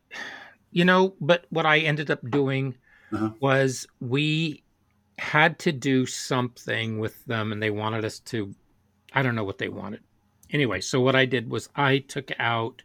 you 0.71 0.83
know, 0.85 1.15
but 1.21 1.45
what 1.49 1.65
I 1.65 1.79
ended 1.79 2.09
up 2.09 2.27
doing 2.29 2.75
uh-huh. 3.13 3.31
was 3.39 3.87
we 3.99 4.63
had 5.19 5.59
to 5.59 5.71
do 5.71 6.05
something 6.05 6.97
with 6.97 7.23
them 7.25 7.51
and 7.51 7.61
they 7.61 7.69
wanted 7.69 8.03
us 8.03 8.19
to 8.19 8.55
I 9.13 9.21
don't 9.21 9.35
know 9.35 9.43
what 9.43 9.57
they 9.57 9.69
wanted. 9.69 10.01
Anyway, 10.49 10.81
so 10.81 10.99
what 10.99 11.15
I 11.15 11.25
did 11.25 11.49
was 11.49 11.69
I 11.75 11.99
took 11.99 12.31
out, 12.39 12.81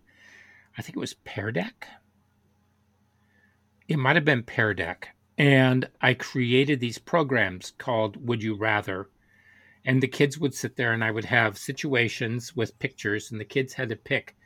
I 0.76 0.83
think 0.83 0.97
it 0.97 1.00
was 1.00 1.14
Pear 1.14 1.50
Deck. 1.52 1.87
It 3.88 3.99
might 3.99 4.16
have 4.16 4.25
been 4.25 4.42
Pear 4.42 4.75
Deck. 4.75 5.09
and 5.38 5.88
I 6.00 6.14
created 6.14 6.80
these 6.80 6.99
programs 6.99 7.73
called 7.78 8.26
Would 8.26 8.42
You 8.42 8.54
Rather. 8.56 9.09
And 9.87 10.02
the 10.02 10.09
kids 10.09 10.38
would 10.38 10.52
sit 10.52 10.76
there 10.76 10.93
and 10.93 11.02
I 11.02 11.12
would 11.12 11.25
have 11.25 11.57
situations 11.57 12.55
with 12.57 12.78
pictures 12.81 13.31
and 13.31 13.40
the 13.40 13.45
kids 13.45 13.73
had 13.73 13.88
to 13.88 13.97
pick 13.97 14.37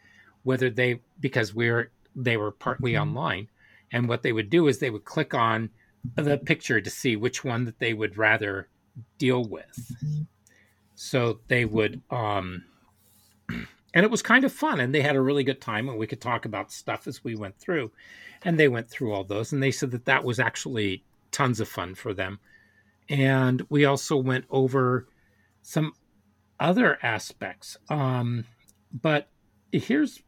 whether 0.42 0.70
they 0.70 1.00
because 1.18 1.54
we 1.54 1.68
are 1.68 1.90
they 2.14 2.36
were 2.36 2.52
partly 2.52 2.92
mm-hmm. 2.92 3.02
online. 3.02 3.48
And 3.90 4.08
what 4.08 4.22
they 4.22 4.32
would 4.32 4.50
do 4.50 4.68
is 4.68 4.78
they 4.78 4.90
would 4.90 5.04
click 5.04 5.34
on 5.34 5.70
the 6.14 6.38
picture 6.38 6.80
to 6.80 6.90
see 6.90 7.16
which 7.16 7.42
one 7.42 7.64
that 7.64 7.78
they 7.78 7.94
would 7.94 8.16
rather 8.16 8.68
deal 9.18 9.42
with. 9.44 9.92
So 10.94 11.40
they 11.48 11.64
would 11.64 12.02
um 12.10 12.64
and 13.48 14.04
it 14.04 14.10
was 14.10 14.22
kind 14.22 14.44
of 14.44 14.52
fun 14.52 14.78
and 14.78 14.94
they 14.94 15.00
had 15.00 15.16
a 15.16 15.22
really 15.22 15.42
good 15.42 15.60
time 15.60 15.88
and 15.88 15.98
we 15.98 16.06
could 16.06 16.20
talk 16.20 16.44
about 16.44 16.70
stuff 16.70 17.06
as 17.06 17.24
we 17.24 17.34
went 17.34 17.58
through 17.58 17.90
and 18.42 18.58
they 18.60 18.68
went 18.68 18.88
through 18.90 19.12
all 19.12 19.24
those 19.24 19.52
and 19.52 19.62
they 19.62 19.70
said 19.70 19.90
that 19.90 20.04
that 20.04 20.22
was 20.22 20.38
actually 20.38 21.02
tons 21.32 21.60
of 21.60 21.68
fun 21.68 21.94
for 21.94 22.14
them 22.14 22.38
and 23.08 23.66
we 23.68 23.84
also 23.84 24.16
went 24.16 24.44
over 24.50 25.06
some 25.62 25.92
other 26.58 26.98
aspects 27.02 27.76
um, 27.88 28.44
but 28.92 29.28
here's 29.72 30.22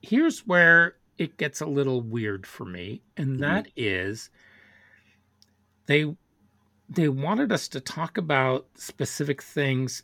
here's 0.00 0.46
where 0.46 0.96
it 1.18 1.36
gets 1.36 1.60
a 1.60 1.66
little 1.66 2.00
weird 2.00 2.46
for 2.46 2.64
me 2.64 3.02
and 3.16 3.32
mm-hmm. 3.32 3.42
that 3.42 3.64
mm-hmm. 3.66 3.72
is 3.76 4.30
they 5.86 6.04
they 6.88 7.08
wanted 7.08 7.52
us 7.52 7.68
to 7.68 7.80
talk 7.80 8.16
about 8.16 8.66
specific 8.74 9.42
things 9.42 10.02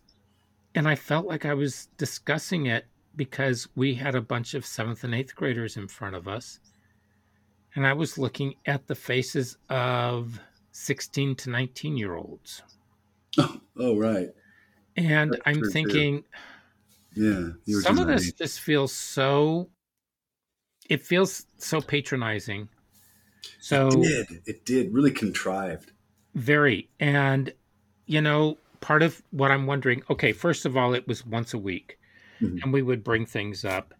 and 0.75 0.89
i 0.89 0.95
felt 0.95 1.27
like 1.27 1.45
i 1.45 1.55
was 1.55 1.89
discussing 1.97 2.67
it 2.67 2.87
because 3.17 3.69
we 3.77 3.95
had 3.95 4.15
a 4.15 4.21
bunch 4.21 4.55
of 4.55 4.67
seventh 4.67 5.05
and 5.05 5.15
eighth 5.15 5.35
graders 5.35 5.77
in 5.77 5.87
front 5.87 6.17
of 6.17 6.27
us 6.27 6.59
and 7.75 7.87
I 7.87 7.93
was 7.93 8.19
looking 8.19 8.55
at 8.67 8.87
the 8.87 8.95
faces 8.95 9.57
of 9.69 10.41
16 10.73 11.35
to 11.37 11.51
19 11.51 11.97
year 11.97 12.15
olds. 12.15 12.63
Oh, 13.39 13.61
oh 13.79 13.97
right. 13.97 14.29
And 14.97 15.33
That's 15.33 15.43
I'm 15.47 15.63
thinking, 15.71 16.25
too. 17.15 17.55
yeah, 17.65 17.81
some 17.81 17.99
of 17.99 18.07
this 18.07 18.33
just 18.33 18.61
feels 18.61 18.93
so, 18.93 19.69
it 20.89 21.03
feels 21.03 21.47
so 21.59 21.81
patronizing. 21.81 22.69
So 23.61 23.89
it 23.89 24.03
did. 24.03 24.43
It 24.47 24.65
did. 24.65 24.95
Really 24.95 25.11
contrived. 25.11 25.93
Very. 26.35 26.89
And, 27.01 27.53
you 28.07 28.21
know, 28.21 28.59
part 28.81 29.03
of 29.03 29.23
what 29.31 29.51
I'm 29.51 29.67
wondering 29.67 30.03
okay, 30.11 30.33
first 30.33 30.67
of 30.67 30.77
all, 30.77 30.95
it 30.95 31.09
was 31.09 31.27
once 31.27 31.55
a 31.55 31.59
week 31.59 31.99
mm-hmm. 32.41 32.59
and 32.63 32.73
we 32.73 32.83
would 32.83 33.03
bring 33.03 33.27
things 33.27 33.65
up. 33.65 33.95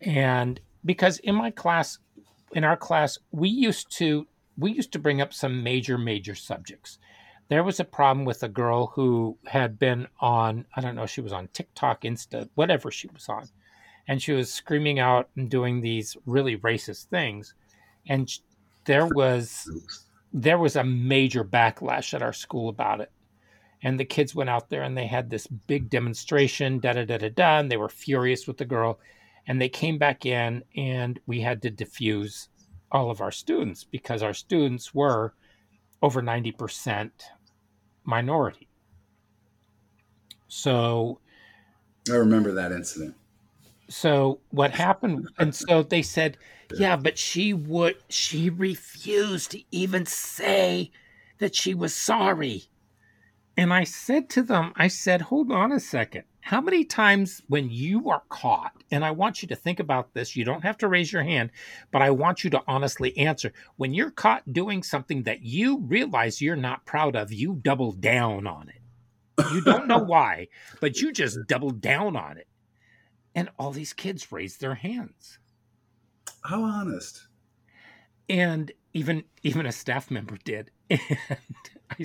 And 0.00 0.60
because 0.84 1.18
in 1.18 1.34
my 1.34 1.50
class, 1.50 1.98
in 2.52 2.64
our 2.64 2.76
class, 2.76 3.18
we 3.30 3.48
used 3.48 3.90
to 3.98 4.26
we 4.56 4.72
used 4.72 4.92
to 4.92 4.98
bring 4.98 5.20
up 5.20 5.32
some 5.32 5.62
major 5.62 5.98
major 5.98 6.34
subjects. 6.34 6.98
There 7.48 7.64
was 7.64 7.80
a 7.80 7.84
problem 7.84 8.24
with 8.24 8.42
a 8.42 8.48
girl 8.48 8.86
who 8.86 9.36
had 9.46 9.78
been 9.78 10.06
on 10.20 10.64
I 10.74 10.80
don't 10.80 10.94
know 10.94 11.06
she 11.06 11.20
was 11.20 11.32
on 11.32 11.48
TikTok, 11.48 12.02
Insta, 12.02 12.48
whatever 12.54 12.90
she 12.90 13.08
was 13.08 13.28
on, 13.28 13.48
and 14.08 14.22
she 14.22 14.32
was 14.32 14.52
screaming 14.52 14.98
out 14.98 15.28
and 15.36 15.50
doing 15.50 15.80
these 15.80 16.16
really 16.26 16.56
racist 16.56 17.04
things, 17.06 17.54
and 18.08 18.30
there 18.84 19.06
was 19.06 19.68
there 20.32 20.58
was 20.58 20.76
a 20.76 20.84
major 20.84 21.44
backlash 21.44 22.14
at 22.14 22.22
our 22.22 22.32
school 22.32 22.68
about 22.68 23.00
it. 23.00 23.10
And 23.82 23.98
the 23.98 24.04
kids 24.04 24.34
went 24.34 24.48
out 24.48 24.70
there 24.70 24.82
and 24.82 24.96
they 24.96 25.06
had 25.06 25.28
this 25.28 25.46
big 25.46 25.90
demonstration, 25.90 26.78
da 26.78 26.92
da 26.92 27.04
da 27.04 27.18
da 27.18 27.28
da, 27.28 27.58
and 27.58 27.70
they 27.70 27.76
were 27.76 27.88
furious 27.88 28.46
with 28.46 28.56
the 28.56 28.64
girl 28.64 28.98
and 29.46 29.60
they 29.60 29.68
came 29.68 29.98
back 29.98 30.24
in 30.24 30.62
and 30.76 31.18
we 31.26 31.40
had 31.40 31.62
to 31.62 31.70
diffuse 31.70 32.48
all 32.90 33.10
of 33.10 33.20
our 33.20 33.30
students 33.30 33.84
because 33.84 34.22
our 34.22 34.34
students 34.34 34.94
were 34.94 35.34
over 36.02 36.20
90% 36.20 37.10
minority. 38.04 38.68
So 40.48 41.20
i 42.10 42.14
remember 42.14 42.52
that 42.52 42.72
incident. 42.72 43.14
So 43.88 44.40
what 44.50 44.72
happened 44.72 45.28
and 45.38 45.54
so 45.54 45.82
they 45.82 46.02
said 46.02 46.36
yeah 46.74 46.96
but 46.96 47.18
she 47.18 47.52
would 47.52 47.96
she 48.08 48.50
refused 48.50 49.52
to 49.52 49.62
even 49.70 50.04
say 50.06 50.90
that 51.38 51.54
she 51.54 51.74
was 51.74 51.94
sorry. 51.94 52.64
And 53.56 53.72
i 53.72 53.84
said 53.84 54.28
to 54.30 54.42
them 54.42 54.72
i 54.76 54.88
said 54.88 55.22
hold 55.22 55.52
on 55.52 55.72
a 55.72 55.80
second 55.80 56.24
how 56.44 56.60
many 56.60 56.84
times 56.84 57.40
when 57.46 57.70
you 57.70 58.10
are 58.10 58.24
caught, 58.28 58.72
and 58.90 59.04
I 59.04 59.12
want 59.12 59.42
you 59.42 59.48
to 59.48 59.56
think 59.56 59.78
about 59.78 60.12
this, 60.12 60.34
you 60.34 60.44
don't 60.44 60.64
have 60.64 60.76
to 60.78 60.88
raise 60.88 61.12
your 61.12 61.22
hand, 61.22 61.50
but 61.92 62.02
I 62.02 62.10
want 62.10 62.42
you 62.42 62.50
to 62.50 62.62
honestly 62.66 63.16
answer. 63.16 63.52
When 63.76 63.94
you're 63.94 64.10
caught 64.10 64.52
doing 64.52 64.82
something 64.82 65.22
that 65.22 65.42
you 65.42 65.78
realize 65.78 66.42
you're 66.42 66.56
not 66.56 66.84
proud 66.84 67.14
of, 67.14 67.32
you 67.32 67.54
double 67.54 67.92
down 67.92 68.48
on 68.48 68.68
it. 68.68 69.44
You 69.52 69.60
don't 69.60 69.86
know 69.86 69.98
why, 70.04 70.48
but 70.80 71.00
you 71.00 71.12
just 71.12 71.38
double 71.46 71.70
down 71.70 72.16
on 72.16 72.36
it. 72.36 72.48
And 73.36 73.48
all 73.56 73.70
these 73.70 73.92
kids 73.92 74.32
raised 74.32 74.60
their 74.60 74.74
hands. 74.74 75.38
How 76.44 76.64
honest. 76.64 77.28
And 78.28 78.72
even 78.92 79.22
even 79.44 79.64
a 79.64 79.72
staff 79.72 80.10
member 80.10 80.38
did. 80.44 80.72
And 80.90 80.98
I, 81.98 82.04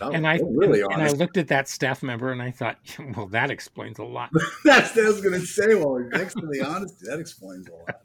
and 0.12 0.26
I 0.26 0.40
really 0.42 0.80
and, 0.82 0.92
and, 0.92 1.02
I 1.02 1.10
looked 1.12 1.36
at 1.36 1.48
that 1.48 1.68
staff 1.68 2.02
member 2.02 2.32
and 2.32 2.42
I 2.42 2.50
thought, 2.50 2.78
well, 3.16 3.26
that 3.28 3.50
explains 3.50 3.98
a 3.98 4.04
lot. 4.04 4.30
That's 4.64 4.94
what 4.94 5.04
I 5.04 5.08
was 5.08 5.20
going 5.20 5.40
to 5.40 5.46
say. 5.46 5.74
Well, 5.74 5.98
next 5.98 6.34
to 6.34 6.46
the 6.46 6.62
honesty, 6.62 7.06
that 7.08 7.18
explains 7.18 7.68
a 7.68 7.72
lot. 7.72 8.00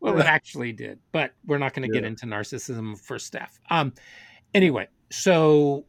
well, 0.00 0.18
it 0.18 0.26
actually 0.26 0.72
did, 0.72 0.98
but 1.12 1.32
we're 1.46 1.58
not 1.58 1.74
going 1.74 1.88
to 1.88 1.94
yeah. 1.94 2.00
get 2.00 2.08
into 2.08 2.26
narcissism 2.26 2.98
for 2.98 3.18
staff. 3.18 3.58
Um, 3.70 3.92
anyway, 4.54 4.88
so 5.10 5.84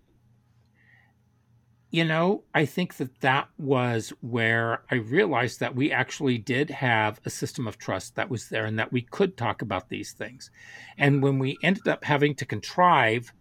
you 1.95 2.03
know, 2.03 2.43
I 2.53 2.65
think 2.65 2.97
that 2.97 3.21
that 3.21 3.47
was 3.57 4.11
where 4.19 4.83
I 4.91 4.95
realized 4.95 5.61
that 5.61 5.77
we 5.77 5.93
actually 5.93 6.37
did 6.37 6.69
have 6.69 7.21
a 7.23 7.29
system 7.29 7.67
of 7.67 7.77
trust 7.77 8.15
that 8.15 8.29
was 8.29 8.49
there 8.49 8.65
and 8.65 8.77
that 8.77 8.91
we 8.91 9.01
could 9.01 9.37
talk 9.37 9.61
about 9.61 9.87
these 9.87 10.11
things. 10.11 10.51
And 10.97 11.23
when 11.23 11.39
we 11.39 11.57
ended 11.63 11.87
up 11.87 12.03
having 12.03 12.35
to 12.35 12.45
contrive 12.45 13.31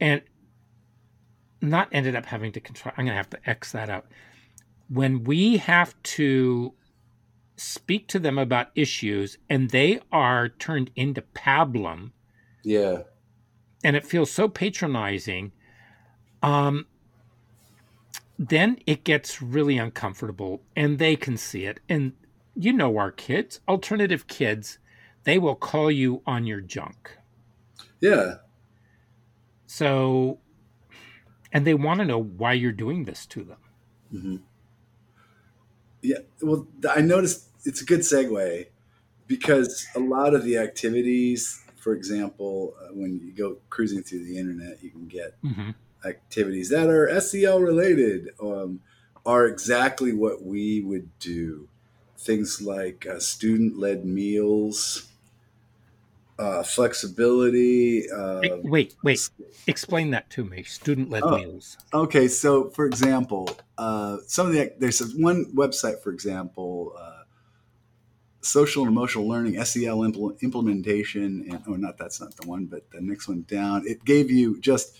and 0.00 0.22
not 1.60 1.88
ended 1.92 2.14
up 2.14 2.26
having 2.26 2.52
to 2.52 2.60
contrive, 2.60 2.94
I'm 2.96 3.04
going 3.04 3.12
to 3.12 3.16
have 3.16 3.30
to 3.30 3.50
X 3.50 3.72
that 3.72 3.88
out. 3.88 4.06
When 4.88 5.24
we 5.24 5.56
have 5.58 5.94
to 6.02 6.74
speak 7.56 8.08
to 8.08 8.18
them 8.18 8.38
about 8.38 8.68
issues 8.74 9.38
and 9.48 9.70
they 9.70 10.00
are 10.12 10.48
turned 10.48 10.90
into 10.96 11.22
pablum. 11.22 12.10
Yeah. 12.62 13.02
And 13.82 13.96
it 13.96 14.04
feels 14.04 14.30
so 14.30 14.48
patronizing 14.48 15.52
um, 16.42 16.86
then 18.38 18.78
it 18.86 19.04
gets 19.04 19.40
really 19.40 19.78
uncomfortable 19.78 20.62
and 20.76 20.98
they 20.98 21.16
can 21.16 21.36
see 21.36 21.64
it. 21.64 21.80
And 21.88 22.12
you 22.54 22.72
know, 22.72 22.96
our 22.98 23.10
kids, 23.10 23.60
alternative 23.66 24.26
kids, 24.26 24.78
they 25.24 25.38
will 25.38 25.54
call 25.54 25.90
you 25.90 26.22
on 26.26 26.46
your 26.46 26.60
junk. 26.60 27.18
Yeah. 28.00 28.34
So, 29.76 30.38
and 31.52 31.66
they 31.66 31.74
want 31.74 32.00
to 32.00 32.06
know 32.06 32.22
why 32.22 32.52
you're 32.52 32.72
doing 32.72 33.04
this 33.04 33.26
to 33.26 33.44
them. 33.44 33.58
Mm-hmm. 34.12 34.36
Yeah. 36.02 36.18
Well, 36.42 36.66
I 36.90 37.00
noticed 37.00 37.48
it's 37.64 37.80
a 37.80 37.84
good 37.84 38.00
segue 38.00 38.66
because 39.26 39.86
a 39.94 40.00
lot 40.00 40.34
of 40.34 40.44
the 40.44 40.58
activities, 40.58 41.62
for 41.76 41.94
example, 41.94 42.74
uh, 42.80 42.88
when 42.92 43.20
you 43.20 43.32
go 43.32 43.56
cruising 43.70 44.02
through 44.02 44.24
the 44.24 44.38
internet, 44.38 44.82
you 44.82 44.90
can 44.90 45.08
get 45.08 45.40
mm-hmm 45.42 45.70
activities 46.04 46.68
that 46.70 46.88
are 46.88 47.20
SEL 47.20 47.60
related 47.60 48.30
um, 48.40 48.80
are 49.24 49.46
exactly 49.46 50.12
what 50.12 50.42
we 50.42 50.80
would 50.80 51.18
do. 51.18 51.68
Things 52.18 52.60
like 52.62 53.06
uh, 53.06 53.18
student 53.18 53.78
led 53.78 54.04
meals, 54.04 55.08
uh, 56.38 56.62
flexibility. 56.62 58.10
Uh, 58.10 58.40
wait, 58.62 58.96
wait, 59.02 59.28
explain 59.66 60.10
that 60.10 60.30
to 60.30 60.44
me. 60.44 60.62
Student 60.62 61.10
led 61.10 61.22
oh, 61.22 61.36
meals. 61.36 61.76
Okay, 61.92 62.28
so 62.28 62.70
for 62.70 62.86
example, 62.86 63.48
uh, 63.78 64.18
some 64.26 64.46
of 64.46 64.52
the 64.52 64.72
there's 64.78 65.00
one 65.14 65.46
website, 65.54 66.02
for 66.02 66.10
example, 66.10 66.94
uh, 66.98 67.22
social 68.40 68.82
and 68.82 68.90
emotional 68.90 69.28
learning 69.28 69.62
SEL 69.64 69.98
impl- 69.98 70.40
implementation, 70.40 71.46
and 71.50 71.62
oh, 71.66 71.74
not 71.74 71.98
that's 71.98 72.20
not 72.20 72.36
the 72.36 72.46
one, 72.48 72.66
but 72.66 72.90
the 72.90 73.00
next 73.00 73.28
one 73.28 73.44
down. 73.48 73.84
It 73.86 74.04
gave 74.04 74.30
you 74.30 74.60
just 74.60 74.96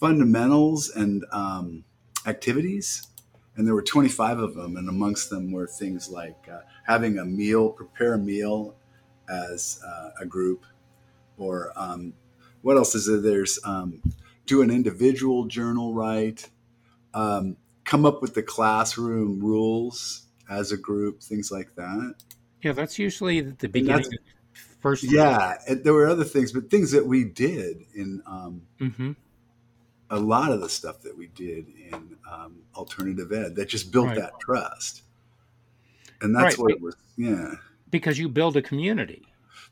fundamentals 0.00 0.90
and 0.90 1.24
um, 1.32 1.84
activities. 2.26 3.06
And 3.56 3.66
there 3.66 3.74
were 3.74 3.82
25 3.82 4.38
of 4.38 4.54
them. 4.54 4.76
And 4.76 4.88
amongst 4.88 5.30
them 5.30 5.52
were 5.52 5.66
things 5.66 6.10
like 6.10 6.48
uh, 6.50 6.60
having 6.84 7.18
a 7.18 7.24
meal, 7.24 7.70
prepare 7.70 8.14
a 8.14 8.18
meal 8.18 8.74
as 9.28 9.80
uh, 9.86 10.10
a 10.20 10.26
group, 10.26 10.64
or 11.38 11.72
um, 11.76 12.14
what 12.62 12.76
else 12.76 12.94
is 12.94 13.06
there? 13.06 13.20
There's 13.20 13.58
um, 13.64 14.02
do 14.46 14.62
an 14.62 14.70
individual 14.70 15.44
journal 15.46 15.94
write, 15.94 16.50
um, 17.14 17.56
come 17.84 18.04
up 18.06 18.20
with 18.22 18.34
the 18.34 18.42
classroom 18.42 19.40
rules 19.40 20.26
as 20.48 20.72
a 20.72 20.76
group, 20.76 21.22
things 21.22 21.50
like 21.50 21.74
that. 21.76 22.14
Yeah, 22.62 22.72
that's 22.72 22.98
usually 22.98 23.40
the 23.40 23.68
beginning 23.68 24.06
first. 24.80 25.04
Yeah, 25.04 25.56
there 25.68 25.92
were 25.92 26.06
other 26.06 26.24
things, 26.24 26.52
but 26.52 26.70
things 26.70 26.92
that 26.92 27.06
we 27.06 27.24
did 27.24 27.82
in 27.94 28.22
um, 28.26 28.62
Mm-hmm. 28.80 29.12
a 30.10 30.18
lot 30.18 30.52
of 30.52 30.60
the 30.60 30.68
stuff 30.68 31.02
that 31.02 31.16
we 31.16 31.26
did 31.28 31.68
in 31.68 32.16
um, 32.30 32.62
alternative 32.74 33.32
ed 33.32 33.56
that 33.56 33.68
just 33.68 33.90
built 33.92 34.06
Right. 34.06 34.16
that 34.16 34.38
trust. 34.40 35.02
And 36.20 36.34
that's 36.34 36.56
Right, 36.56 36.58
what 36.58 36.70
it 36.72 36.80
was. 36.80 36.96
Yeah. 37.16 37.54
Because 37.94 38.18
you 38.18 38.28
build 38.28 38.56
a 38.56 38.62
community. 38.62 39.22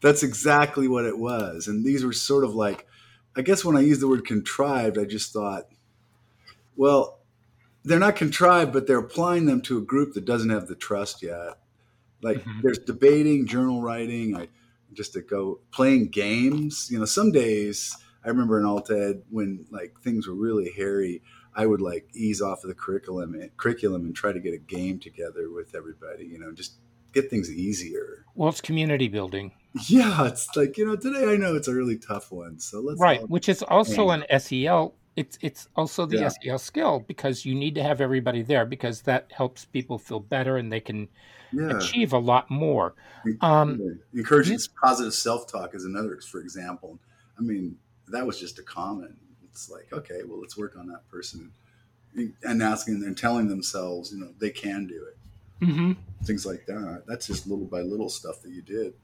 That's 0.00 0.23
exactly 0.23 0.87
what 0.87 1.05
it 1.05 1.19
was. 1.19 1.67
And 1.67 1.85
these 1.85 2.05
were 2.05 2.12
sort 2.12 2.45
of 2.45 2.55
like, 2.55 2.87
I 3.35 3.43
guess 3.43 3.64
when 3.64 3.76
I 3.76 3.81
used 3.81 4.00
the 4.00 4.07
word 4.07 4.25
contrived, 4.25 4.97
I 4.97 5.05
just 5.07 5.33
thought, 5.33 5.64
well, 6.76 7.19
they're 7.85 7.99
not 7.99 8.14
contrived, 8.14 8.73
but 8.73 8.87
they're 8.87 8.99
applying 8.99 9.47
them 9.47 9.61
to 9.62 9.79
a 9.79 9.83
group 9.83 10.14
that 10.14 10.25
doesn't 10.25 10.50
have 10.50 10.69
the 10.69 10.76
trust 10.76 11.21
yet. 11.21 11.59
Like 12.23 12.45
Mhm. 12.45 12.62
there's 12.62 12.79
debating, 12.79 13.45
journal 13.45 13.83
writing, 13.83 14.37
I 14.37 14.47
just 14.93 15.14
to 15.14 15.21
go 15.21 15.59
playing 15.73 16.11
games. 16.11 16.88
You 16.93 17.00
know, 17.00 17.05
some 17.05 17.33
days 17.33 17.97
I 18.25 18.29
remember 18.29 18.61
in 18.61 18.64
alt 18.64 18.88
ed 18.88 19.25
when 19.31 19.67
like 19.73 20.00
things 20.00 20.29
were 20.29 20.35
really 20.37 20.71
hairy, 20.71 21.23
I 21.57 21.67
would 21.67 21.81
like 21.81 22.09
ease 22.14 22.41
off 22.41 22.62
of 22.62 22.69
the 22.69 22.75
curriculum 22.76 23.35
curriculum 23.57 24.05
and 24.05 24.14
try 24.14 24.33
to 24.33 24.38
get 24.38 24.55
a 24.55 24.59
game 24.59 25.00
together 25.00 25.50
with 25.50 25.75
everybody, 25.75 26.25
you 26.26 26.38
know, 26.38 26.52
just 26.52 26.75
get 27.12 27.31
things 27.31 27.50
easier. 27.50 28.25
Well, 28.35 28.49
it's 28.49 28.61
community 28.61 29.09
building, 29.09 29.52
Yeah, 29.88 30.26
it's 30.26 30.49
like 30.57 30.76
you 30.78 30.87
know 30.87 30.97
today 30.97 31.33
I 31.33 31.37
know 31.37 31.54
it's 31.54 31.69
a 31.69 31.75
really 31.75 31.99
tough 31.99 32.33
one, 32.33 32.59
so 32.59 32.81
let's 32.81 33.00
right? 33.00 33.21
all- 33.21 33.26
Which 33.26 33.49
is 33.49 33.62
also 33.62 34.11
an 34.11 34.25
SEL. 34.38 34.95
It's 35.16 35.37
it's 35.42 35.69
also 35.76 36.07
the 36.07 36.19
Yeah. 36.19 36.28
SEL 36.28 36.59
skill 36.59 37.00
because 37.00 37.45
you 37.45 37.54
need 37.54 37.75
to 37.75 37.83
have 37.83 38.00
everybody 38.00 38.42
there 38.42 38.64
because 38.64 39.02
that 39.02 39.31
helps 39.31 39.66
people 39.66 39.99
feel 39.99 40.21
better 40.21 40.57
and 40.57 40.73
they 40.73 40.81
can 40.81 41.09
yeah. 41.52 41.76
achieve 41.76 42.14
a 42.14 42.19
lot 42.19 42.50
more. 42.50 42.95
Um, 43.42 43.99
Encouraging 44.14 44.59
positive 44.83 45.12
self 45.12 45.47
talk 45.47 45.75
is 45.75 45.85
another, 45.85 46.19
for 46.21 46.40
example. 46.40 46.99
I 47.38 47.42
mean, 47.42 47.76
that 48.09 48.26
was 48.26 48.40
just 48.40 48.59
a 48.59 48.62
comment. 48.62 49.14
It's 49.50 49.69
like, 49.69 49.92
okay, 49.92 50.21
well, 50.26 50.40
let's 50.40 50.57
work 50.57 50.76
on 50.78 50.87
that 50.88 51.07
person, 51.11 51.52
and 52.42 52.62
asking 52.62 53.02
and 53.04 53.16
telling 53.16 53.49
themselves, 53.49 54.12
you 54.12 54.19
know, 54.19 54.31
they 54.38 54.49
can 54.50 54.87
do 54.87 55.04
it. 55.04 55.19
Mhm. 55.62 55.97
Things 56.25 56.45
like 56.47 56.66
that. 56.66 57.04
That's 57.07 57.26
just 57.26 57.47
little 57.47 57.64
by 57.64 57.81
little 57.81 58.09
stuff 58.09 58.42
that 58.42 58.50
you 58.50 58.62
did. 58.62 58.95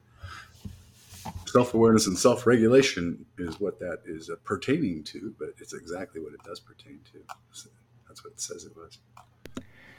Self 1.47 1.75
awareness 1.75 2.07
and 2.07 2.17
self 2.19 2.47
regulation 2.47 3.25
is 3.39 3.59
what 3.61 3.79
that 3.81 3.99
is 4.07 4.31
uh, 4.31 4.37
pertaining 4.45 5.03
to, 5.05 5.35
but 5.39 5.51
it's 5.59 5.73
exactly 5.75 6.21
what 6.21 6.33
it 6.33 6.43
does 6.45 6.61
pertain 6.61 7.01
to. 7.13 7.19
So 7.53 7.69
that's 8.07 8.25
what 8.25 8.33
it 8.35 8.41
says 8.41 8.65
it 8.65 8.77
was. 8.77 8.99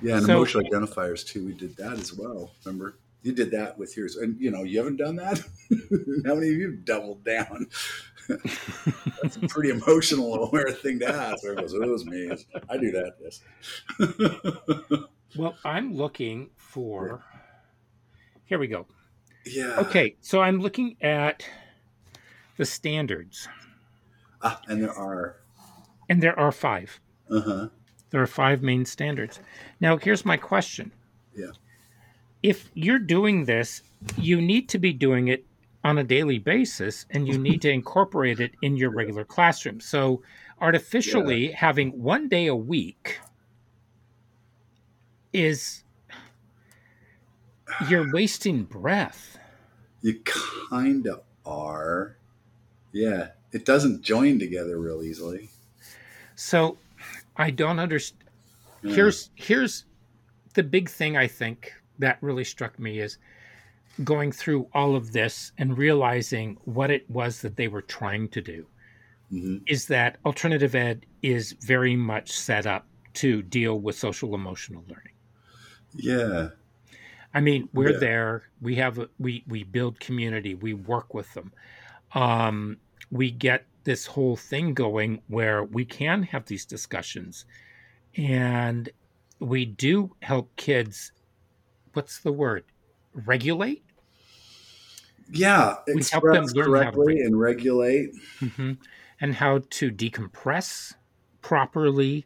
Yeah, 0.02 0.18
and 0.18 0.26
So- 0.26 0.34
emotional 0.38 0.64
identifiers 0.64 1.26
too. 1.26 1.46
We 1.46 1.54
did 1.54 1.76
that 1.78 1.94
as 1.94 2.14
well. 2.14 2.52
Remember, 2.66 2.96
you 3.22 3.34
did 3.34 3.52
that 3.52 3.78
with 3.78 3.96
yours, 3.98 4.16
and 4.16 4.40
you 4.40 4.50
know, 4.50 4.64
you 4.64 4.78
haven't 4.78 4.96
done 4.98 5.18
that. 5.18 5.40
How 6.26 6.36
many 6.36 6.50
of 6.50 6.56
you 6.56 6.72
doubled 6.78 7.24
down? 7.26 7.68
That's 8.30 9.36
a 9.38 9.48
pretty 9.50 9.70
emotional 9.72 10.36
aware 10.46 10.72
thing 10.72 11.00
to 11.00 11.08
ask. 11.10 11.44
Everyone 11.44 11.64
goes, 11.64 11.74
"Oh, 11.76 11.82
"It 11.84 11.90
was 11.90 12.06
me. 12.06 12.32
I 12.70 12.78
do 12.78 12.92
that." 12.92 13.16
Yes. 13.22 13.42
Well, 15.38 15.56
I'm 15.64 15.96
looking 15.96 16.50
for. 16.56 17.24
Here 18.46 18.58
we 18.60 18.68
go. 18.68 18.88
yeah. 19.46 19.76
Okay, 19.78 20.16
so 20.22 20.42
I'm 20.42 20.60
looking 20.60 20.98
at 21.02 21.46
the 22.58 22.66
standards, 22.66 23.48
Ah, 24.42 24.60
and 24.68 24.82
there 24.82 24.94
are. 24.94 25.38
and 26.10 26.22
there 26.24 26.38
are 26.38 26.52
five. 26.52 27.00
Uh 27.30 27.42
huh. 27.42 27.68
There 28.10 28.22
are 28.22 28.28
five 28.28 28.64
main 28.64 28.86
standards. 28.86 29.40
Now, 29.80 29.98
here's 29.98 30.26
my 30.26 30.36
question. 30.36 30.92
Yeah. 31.36 31.52
If 32.42 32.72
you're 32.74 32.98
doing 33.00 33.46
this, 33.46 33.84
you 34.18 34.42
need 34.42 34.68
to 34.70 34.80
be 34.80 34.94
doing 34.94 35.28
it 35.28 35.46
on 35.84 35.98
a 36.00 36.04
daily 36.04 36.40
basis 36.40 37.06
and 37.12 37.28
you 37.28 37.38
need 37.38 37.62
to 37.62 37.70
incorporate 37.70 38.40
it 38.40 38.54
in 38.64 38.76
your 38.78 38.90
regular 38.96 39.24
classroom. 39.26 39.80
So, 39.80 40.24
artificially 40.60 41.52
having 41.52 42.02
one 42.02 42.28
day 42.30 42.48
a 42.48 42.56
week 42.56 43.20
is 45.34 45.84
you're 47.88 48.12
wasting 48.12 48.64
breath. 48.64 49.38
You 50.02 50.20
kind 50.70 51.08
of 51.08 51.22
are. 51.46 52.16
Yeah. 52.92 53.30
It 53.52 53.66
doesn't 53.66 54.02
join 54.02 54.40
together 54.40 54.80
real 54.80 55.04
easily. 55.04 55.50
So, 56.36 56.78
I 57.36 57.52
don't 57.52 57.80
understand. 57.80 58.24
Yeah. 58.82 58.94
here's 58.96 59.30
here's 59.36 59.84
the 60.54 60.64
big 60.64 60.90
thing 60.90 61.18
i 61.18 61.28
think 61.28 61.74
that 62.00 62.18
really 62.22 62.46
struck 62.46 62.80
me 62.80 63.00
is 63.02 63.18
going 64.06 64.32
through 64.32 64.68
all 64.74 64.96
of 64.96 65.12
this 65.12 65.52
and 65.58 65.78
realizing 65.78 66.56
what 66.64 66.90
it 66.90 67.04
was 67.10 67.42
that 67.42 67.58
they 67.58 67.68
were 67.68 67.82
trying 67.82 68.30
to 68.30 68.42
do 68.42 68.66
Mhm. 69.34 69.62
is 69.68 69.88
that 69.88 70.18
alternative 70.26 70.76
ed 70.76 71.06
is 71.22 71.52
very 71.60 71.98
much 71.98 72.32
set 72.32 72.66
up 72.66 72.88
to 73.16 73.42
deal 73.42 73.78
with 73.82 73.98
social 73.98 74.34
emotional 74.34 74.86
learning 74.88 75.12
Yeah. 75.96 76.50
i 77.34 77.40
mean 77.40 77.70
we're 77.74 77.92
Yeah. 77.94 78.00
there 78.00 78.44
we 78.62 78.76
have 78.76 79.00
a, 79.00 79.10
we 79.20 79.44
we 79.48 79.64
build 79.64 80.00
community 80.00 80.56
we 80.56 80.74
work 80.74 81.14
with 81.14 81.34
them 81.34 81.52
um 82.14 82.78
we 83.12 83.32
get 83.32 83.66
this 83.84 84.06
whole 84.06 84.36
thing 84.36 84.74
going 84.74 85.22
where 85.28 85.64
we 85.64 85.86
can 85.86 86.24
have 86.24 86.46
these 86.46 86.66
discussions 86.66 87.46
and 88.16 88.90
we 89.40 89.66
do 89.66 90.16
help 90.22 90.56
kids 90.56 91.12
what's 91.94 92.20
the 92.20 92.32
word 92.32 92.64
regulate 93.14 93.84
Yeah. 95.32 95.76
We 95.88 96.04
help 96.12 96.24
them 96.24 96.46
learn 96.56 96.84
how 96.84 96.92
to 96.92 97.24
and 97.26 97.40
regulate. 97.40 98.12
hmm 98.40 98.74
and 99.22 99.36
how 99.36 99.60
to 99.70 99.92
decompress 99.92 100.94
properly 101.42 102.26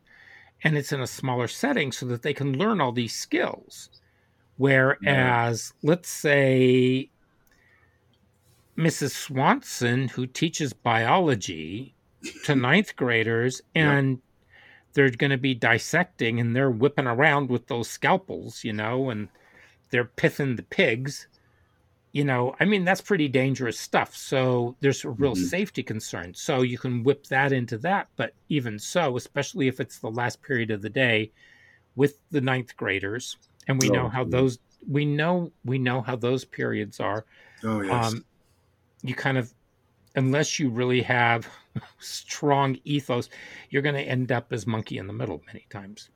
and 0.63 0.77
it's 0.77 0.91
in 0.91 1.01
a 1.01 1.07
smaller 1.07 1.47
setting 1.47 1.91
so 1.91 2.05
that 2.07 2.21
they 2.21 2.33
can 2.33 2.57
learn 2.57 2.79
all 2.81 2.91
these 2.91 3.13
skills. 3.15 3.89
Whereas 4.57 5.73
let's 5.81 6.09
say 6.09 7.09
mrs 8.77 9.11
swanson 9.11 10.07
who 10.07 10.25
teaches 10.25 10.73
biology 10.73 11.93
to 12.43 12.55
ninth 12.69 12.95
graders 12.95 13.61
Yeah. 13.75 13.91
and 13.91 14.19
they're 14.93 15.11
going 15.11 15.29
to 15.31 15.37
be 15.37 15.53
dissecting 15.53 16.39
and 16.39 16.55
they're 16.55 16.71
whipping 16.71 17.05
around 17.07 17.49
with 17.49 17.67
those 17.67 17.87
scalpels 17.87 18.63
you 18.63 18.73
know 18.73 19.11
and 19.11 19.29
they're 19.91 20.05
pithing 20.05 20.55
the 20.55 20.63
pigs 20.63 21.27
you 22.13 22.23
know 22.23 22.55
i 22.59 22.65
mean 22.65 22.85
that's 22.85 23.01
pretty 23.01 23.27
dangerous 23.27 23.79
stuff 23.79 24.15
so 24.15 24.77
there's 24.81 25.03
a 25.05 25.09
real 25.11 25.35
Mhm. 25.35 25.49
safety 25.49 25.83
concern 25.83 26.33
so 26.33 26.61
you 26.61 26.77
can 26.77 27.03
whip 27.03 27.25
that 27.27 27.51
into 27.51 27.77
that 27.77 28.09
but 28.17 28.33
even 28.49 28.79
so 28.79 29.17
especially 29.17 29.67
if 29.67 29.79
it's 29.81 29.99
the 29.99 30.11
last 30.11 30.41
period 30.43 30.71
of 30.71 30.81
the 30.83 30.89
day 30.89 31.31
with 31.95 32.19
the 32.31 32.41
ninth 32.41 32.75
graders 32.77 33.37
and 33.67 33.79
we 33.79 33.89
know 33.89 34.07
Oh, 34.07 34.09
how 34.09 34.23
yeah. 34.25 34.31
those 34.31 34.59
we 34.87 35.05
know 35.05 35.51
we 35.65 35.79
know 35.79 36.01
how 36.01 36.15
those 36.15 36.45
periods 36.45 36.99
are 36.99 37.25
Oh, 37.63 37.81
yes. 37.81 38.15
um, 38.15 38.25
you 39.03 39.15
kind 39.15 39.37
of 39.37 39.53
unless 40.15 40.59
you 40.59 40.69
really 40.69 41.01
have 41.03 41.47
strong 41.99 42.77
ethos 42.85 43.29
you're 43.69 43.81
going 43.83 43.95
to 43.95 44.01
end 44.01 44.31
up 44.31 44.53
as 44.53 44.67
monkey 44.67 44.97
in 44.99 45.07
the 45.07 45.13
middle 45.13 45.41
many 45.47 45.65
times 45.69 46.09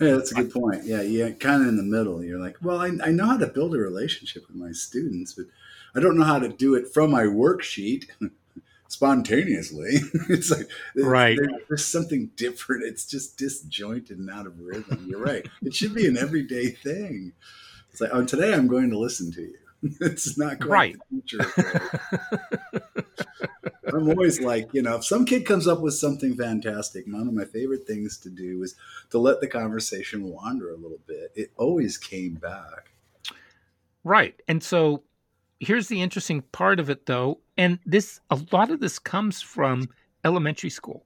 Yeah, 0.00 0.12
that's 0.12 0.32
a 0.32 0.34
good 0.36 0.50
point. 0.52 0.84
Yeah, 0.84 1.02
yeah, 1.02 1.30
kind 1.30 1.62
of 1.62 1.68
in 1.68 1.76
the 1.76 1.82
middle. 1.82 2.22
You're 2.24 2.38
like, 2.40 2.56
well, 2.62 2.78
I, 2.80 2.90
I 3.04 3.10
know 3.10 3.26
how 3.26 3.36
to 3.38 3.46
build 3.46 3.74
a 3.74 3.78
relationship 3.78 4.46
with 4.46 4.56
my 4.56 4.72
students, 4.72 5.32
but 5.34 5.46
I 5.94 6.00
don't 6.00 6.16
know 6.18 6.24
how 6.24 6.38
to 6.38 6.48
do 6.48 6.74
it 6.74 6.92
from 6.92 7.10
my 7.10 7.22
worksheet 7.24 8.06
spontaneously. 8.88 9.98
it's 10.28 10.50
like, 10.50 10.68
Right. 10.94 11.36
there- 11.38 11.58
there's 11.68 11.84
something 11.84 12.30
different. 12.36 12.84
It's 12.84 13.06
just 13.06 13.36
disjointed 13.38 14.18
and 14.18 14.30
out 14.30 14.46
of 14.46 14.58
rhythm. 14.60 15.06
You're 15.08 15.22
right. 15.24 15.46
It 15.62 15.74
should 15.74 15.94
be 15.94 16.06
an 16.06 16.16
everyday 16.16 16.68
thing. 16.70 17.32
It's 17.90 18.00
like, 18.00 18.10
oh, 18.12 18.24
today 18.24 18.52
I'm 18.52 18.66
going 18.68 18.90
to 18.90 18.98
listen 18.98 19.32
to 19.32 19.40
you. 19.42 19.54
it's 20.00 20.36
not 20.38 20.58
quite 20.60 20.70
Right. 20.70 20.96
future. 21.08 21.50
I'm 23.92 24.08
always 24.08 24.40
like, 24.40 24.68
you 24.72 24.82
know, 24.82 24.96
if 24.96 25.04
some 25.04 25.24
kid 25.24 25.46
comes 25.46 25.66
up 25.66 25.80
with 25.80 25.94
something 25.94 26.34
fantastic, 26.34 27.06
one 27.06 27.26
of 27.26 27.34
my 27.34 27.44
favorite 27.44 27.86
things 27.86 28.18
to 28.18 28.30
do 28.30 28.62
is 28.62 28.74
to 29.10 29.18
let 29.18 29.40
the 29.40 29.46
conversation 29.46 30.24
wander 30.24 30.70
a 30.70 30.76
little 30.76 31.00
bit. 31.06 31.32
It 31.34 31.52
always 31.56 31.98
came 31.98 32.34
back. 32.34 32.90
Right. 34.04 34.40
And 34.48 34.62
so 34.62 35.02
here's 35.60 35.88
the 35.88 36.00
interesting 36.00 36.42
part 36.52 36.80
of 36.80 36.90
it 36.90 37.06
though, 37.06 37.40
and 37.56 37.78
this 37.86 38.20
a 38.30 38.40
lot 38.52 38.70
of 38.70 38.80
this 38.80 38.98
comes 38.98 39.42
from 39.42 39.88
elementary 40.24 40.70
school. 40.70 41.04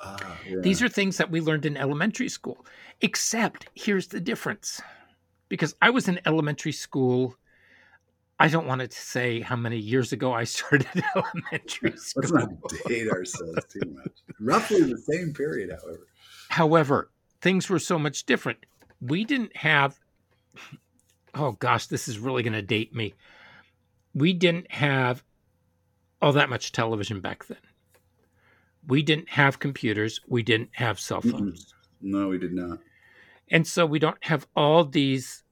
Ah, 0.00 0.36
yeah. 0.48 0.58
These 0.60 0.82
are 0.82 0.88
things 0.88 1.16
that 1.18 1.30
we 1.30 1.40
learned 1.40 1.64
in 1.64 1.76
elementary 1.76 2.28
school. 2.28 2.66
Except 3.00 3.68
here's 3.74 4.08
the 4.08 4.20
difference. 4.20 4.80
Because 5.48 5.74
I 5.82 5.90
was 5.90 6.08
in 6.08 6.18
elementary 6.26 6.72
school 6.72 7.36
I 8.42 8.48
don't 8.48 8.66
want 8.66 8.80
to 8.80 8.90
say 8.90 9.38
how 9.40 9.54
many 9.54 9.78
years 9.78 10.12
ago 10.12 10.32
I 10.32 10.42
started 10.58 10.88
elementary 11.14 11.90
Let's 11.90 12.08
school. 12.08 12.24
not 12.32 12.48
date 12.88 13.08
ourselves 13.08 13.64
too 13.72 13.88
much. 13.94 14.10
Roughly 14.40 14.80
the 14.82 14.98
same 14.98 15.32
period, 15.32 15.70
however. 15.70 16.08
However, 16.48 17.10
things 17.40 17.70
were 17.70 17.78
so 17.78 18.00
much 18.00 18.26
different. 18.26 18.58
We 19.00 19.22
didn't 19.24 19.56
have, 19.56 19.96
oh 21.34 21.52
gosh, 21.52 21.86
this 21.86 22.08
is 22.08 22.18
really 22.18 22.42
going 22.42 22.52
to 22.54 22.62
date 22.62 22.92
me. 22.92 23.14
we 24.12 24.32
didn't 24.32 24.68
have 24.72 25.22
all 26.20 26.32
that 26.32 26.50
much 26.50 26.72
television 26.72 27.20
back 27.20 27.46
then. 27.46 27.58
We 28.88 29.04
didn't 29.04 29.28
have 29.28 29.60
computers. 29.60 30.20
We 30.26 30.42
didn't 30.42 30.70
have 30.72 30.98
cell 30.98 31.20
phones. 31.20 31.72
No, 32.00 32.26
we 32.26 32.38
did 32.38 32.52
not. 32.52 32.80
And 33.52 33.64
so 33.68 33.86
we 33.86 34.00
don't 34.00 34.22
have 34.24 34.48
all 34.56 34.84
these 34.84 35.44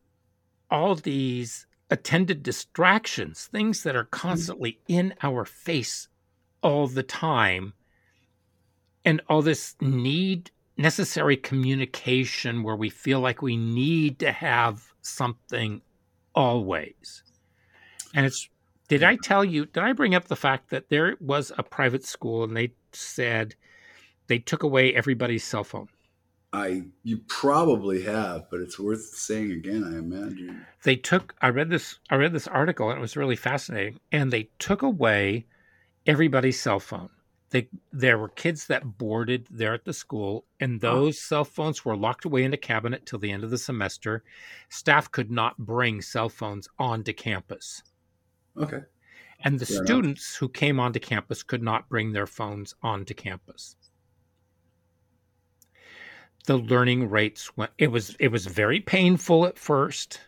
all 0.72 0.96
these 0.96 1.66
attended 1.90 2.42
distractions, 2.42 3.48
things 3.52 3.82
that 3.82 3.96
are 3.96 4.04
mm-hmm. 4.04 4.28
constantly 4.28 4.80
in 4.88 5.14
our 5.22 5.44
face 5.44 6.08
all 6.62 6.86
the 6.86 7.02
time. 7.02 7.74
And 9.04 9.22
all 9.28 9.42
this 9.42 9.76
need 9.80 10.50
necessary 10.76 11.36
communication 11.36 12.62
where 12.62 12.76
we 12.76 12.90
feel 12.90 13.20
like 13.20 13.42
we 13.42 13.56
need 13.56 14.18
to 14.18 14.32
have 14.32 14.92
something 15.02 15.80
always. 16.34 17.22
And 18.14 18.26
it's 18.26 18.48
did 18.88 19.02
I 19.02 19.14
mm-hmm. 19.14 19.22
tell 19.22 19.44
you, 19.44 19.66
did 19.66 19.82
I 19.82 19.92
bring 19.92 20.14
up 20.14 20.26
the 20.26 20.36
fact 20.36 20.70
that 20.70 20.88
there 20.88 21.16
was 21.20 21.52
a 21.56 21.62
private 21.62 22.04
school 22.04 22.44
and 22.44 22.56
they 22.56 22.72
said 22.92 23.54
they 24.26 24.38
took 24.38 24.62
away 24.62 24.94
everybody's 24.94 25.44
cell 25.44 25.64
phone? 25.64 25.88
I 26.52 26.82
you 27.04 27.18
probably 27.28 28.02
have, 28.02 28.50
but 28.50 28.60
it's 28.60 28.78
worth 28.78 29.02
saying 29.02 29.52
again, 29.52 29.84
I 29.84 29.98
imagine. 29.98 30.66
They 30.82 30.96
took 30.96 31.34
I 31.40 31.48
read 31.48 31.70
this 31.70 31.98
I 32.10 32.16
read 32.16 32.32
this 32.32 32.48
article 32.48 32.90
and 32.90 32.98
it 32.98 33.02
was 33.02 33.16
really 33.16 33.36
fascinating. 33.36 34.00
And 34.10 34.32
they 34.32 34.50
took 34.58 34.82
away 34.82 35.46
everybody's 36.06 36.60
cell 36.60 36.80
phone. 36.80 37.10
They 37.50 37.68
there 37.92 38.18
were 38.18 38.28
kids 38.28 38.66
that 38.66 38.98
boarded 38.98 39.46
there 39.50 39.74
at 39.74 39.84
the 39.84 39.92
school, 39.92 40.44
and 40.60 40.80
those 40.80 41.16
oh. 41.16 41.20
cell 41.20 41.44
phones 41.44 41.84
were 41.84 41.96
locked 41.96 42.24
away 42.24 42.44
in 42.44 42.54
a 42.54 42.56
cabinet 42.56 43.06
till 43.06 43.18
the 43.18 43.32
end 43.32 43.42
of 43.42 43.50
the 43.50 43.58
semester. 43.58 44.22
Staff 44.68 45.10
could 45.10 45.30
not 45.30 45.58
bring 45.58 46.00
cell 46.00 46.28
phones 46.28 46.68
onto 46.78 47.12
campus. 47.12 47.82
Okay. 48.56 48.82
And 49.42 49.58
the 49.58 49.66
Fair 49.66 49.84
students 49.84 50.30
enough. 50.30 50.38
who 50.38 50.48
came 50.48 50.78
onto 50.78 51.00
campus 51.00 51.42
could 51.42 51.62
not 51.62 51.88
bring 51.88 52.12
their 52.12 52.26
phones 52.26 52.74
onto 52.82 53.14
campus. 53.14 53.74
The 56.46 56.56
learning 56.56 57.10
rates 57.10 57.56
went 57.56 57.72
it 57.78 57.88
was 57.88 58.16
it 58.18 58.28
was 58.28 58.46
very 58.46 58.80
painful 58.80 59.46
at 59.46 59.58
first, 59.58 60.20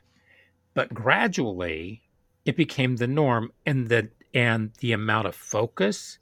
but 0.75 0.93
gradually 0.93 2.03
it 2.45 2.57
became 2.57 2.97
the 2.97 3.07
norm 3.07 3.53
and 3.65 3.89
the 3.89 4.11
and 4.35 4.73
the 4.81 4.93
amount 4.93 5.27
of 5.27 5.35
focus, 5.35 6.19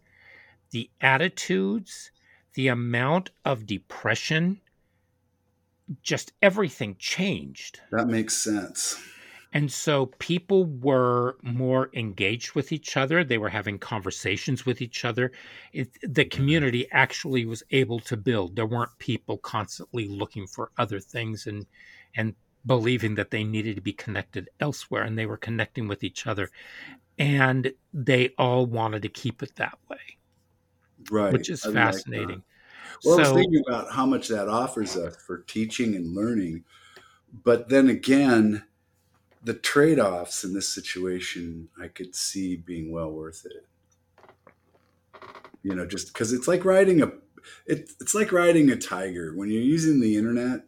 the 0.71 0.91
attitudes, 1.01 2.11
the 2.55 2.69
amount 2.69 3.31
of 3.45 3.67
depression, 3.67 4.61
just 6.03 6.33
everything 6.43 6.97
changed. 6.99 7.81
That 7.91 8.09
makes 8.09 8.37
sense. 8.37 9.01
And 9.53 9.71
so 9.71 10.07
people 10.19 10.67
were 10.67 11.37
more 11.43 11.91
engaged 11.95 12.55
with 12.55 12.71
each 12.71 12.97
other. 12.97 13.25
They 13.25 13.39
were 13.39 13.49
having 13.49 13.79
conversations 13.79 14.65
with 14.65 14.81
each 14.81 15.05
other. 15.05 15.33
It, 15.73 15.93
the 16.03 16.25
mm-hmm. 16.25 16.37
community 16.37 16.87
actually 16.93 17.47
was 17.47 17.63
able 17.73 17.99
to 18.01 18.17
build. 18.17 18.55
There 18.55 18.67
weren't 18.67 18.97
people 18.99 19.39
constantly 19.39 20.07
looking 20.07 20.47
for 20.47 20.71
other 20.79 21.01
things 21.01 21.47
and 21.47 21.67
and 22.15 22.35
believing 22.67 23.15
that 23.15 23.31
they 23.31 23.43
needed 23.43 23.75
to 23.77 23.83
be 23.83 23.93
connected 23.93 24.51
elsewhere 24.61 25.03
and 25.03 25.17
they 25.17 25.27
were 25.27 25.37
connecting 25.37 25.89
with 25.89 26.05
each 26.05 26.27
other. 26.27 26.51
And 27.19 27.73
they 27.93 28.31
all 28.39 28.67
wanted 28.67 29.03
to 29.03 29.09
keep 29.09 29.43
it 29.43 29.57
that 29.57 29.79
way. 29.89 29.99
Right. 31.11 31.33
Which 31.33 31.51
is 31.51 31.65
I 31.67 31.73
fascinating. 31.73 32.29
Like 32.29 32.43
well, 33.05 33.17
so, 33.17 33.23
I 33.23 33.33
was 33.33 33.43
thinking 33.43 33.63
about 33.67 33.91
how 33.91 34.07
much 34.07 34.29
that 34.29 34.49
offers 34.49 34.97
us 34.97 35.17
for 35.17 35.39
teaching 35.39 35.97
and 35.97 36.15
learning. 36.15 36.65
But 37.45 37.69
then 37.69 37.89
again, 37.89 38.65
the 39.43 39.55
trade-offs 39.55 40.45
in 40.45 40.53
this 40.53 40.69
situation 40.69 41.69
i 41.81 41.89
could 41.89 42.15
see 42.15 42.57
being 42.57 42.91
well 42.91 43.11
worth 43.11 43.47
it. 43.47 43.67
You 45.63 45.75
know 45.75 45.87
just 45.87 46.13
because 46.13 46.33
it's 46.33 46.49
like 46.49 46.65
riding 46.65 47.03
a 47.03 47.13
it, 47.67 47.91
it's 48.01 48.15
like 48.15 48.33
riding 48.33 48.71
a 48.71 48.77
tiger. 48.77 49.33
When 49.35 49.51
you're 49.51 49.63
using 49.63 50.01
the 50.01 50.17
internet 50.17 50.65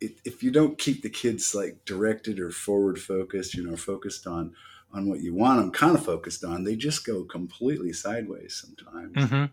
it, 0.00 0.20
if 0.24 0.42
you 0.42 0.50
don't 0.50 0.78
keep 0.78 1.02
the 1.02 1.10
kids 1.10 1.54
like 1.54 1.84
directed 1.84 2.38
or 2.38 2.50
forward 2.50 3.00
focused 3.00 3.54
you 3.54 3.68
know 3.68 3.76
focused 3.76 4.26
on 4.26 4.54
on 4.92 5.08
what 5.08 5.20
you 5.20 5.34
want 5.34 5.60
them 5.60 5.70
kind 5.70 5.94
of 5.94 6.04
focused 6.04 6.44
on 6.44 6.64
they 6.64 6.76
just 6.76 7.06
go 7.06 7.24
completely 7.24 7.92
sideways 7.92 8.54
sometimes. 8.54 9.14
Mm-hmm. 9.14 9.44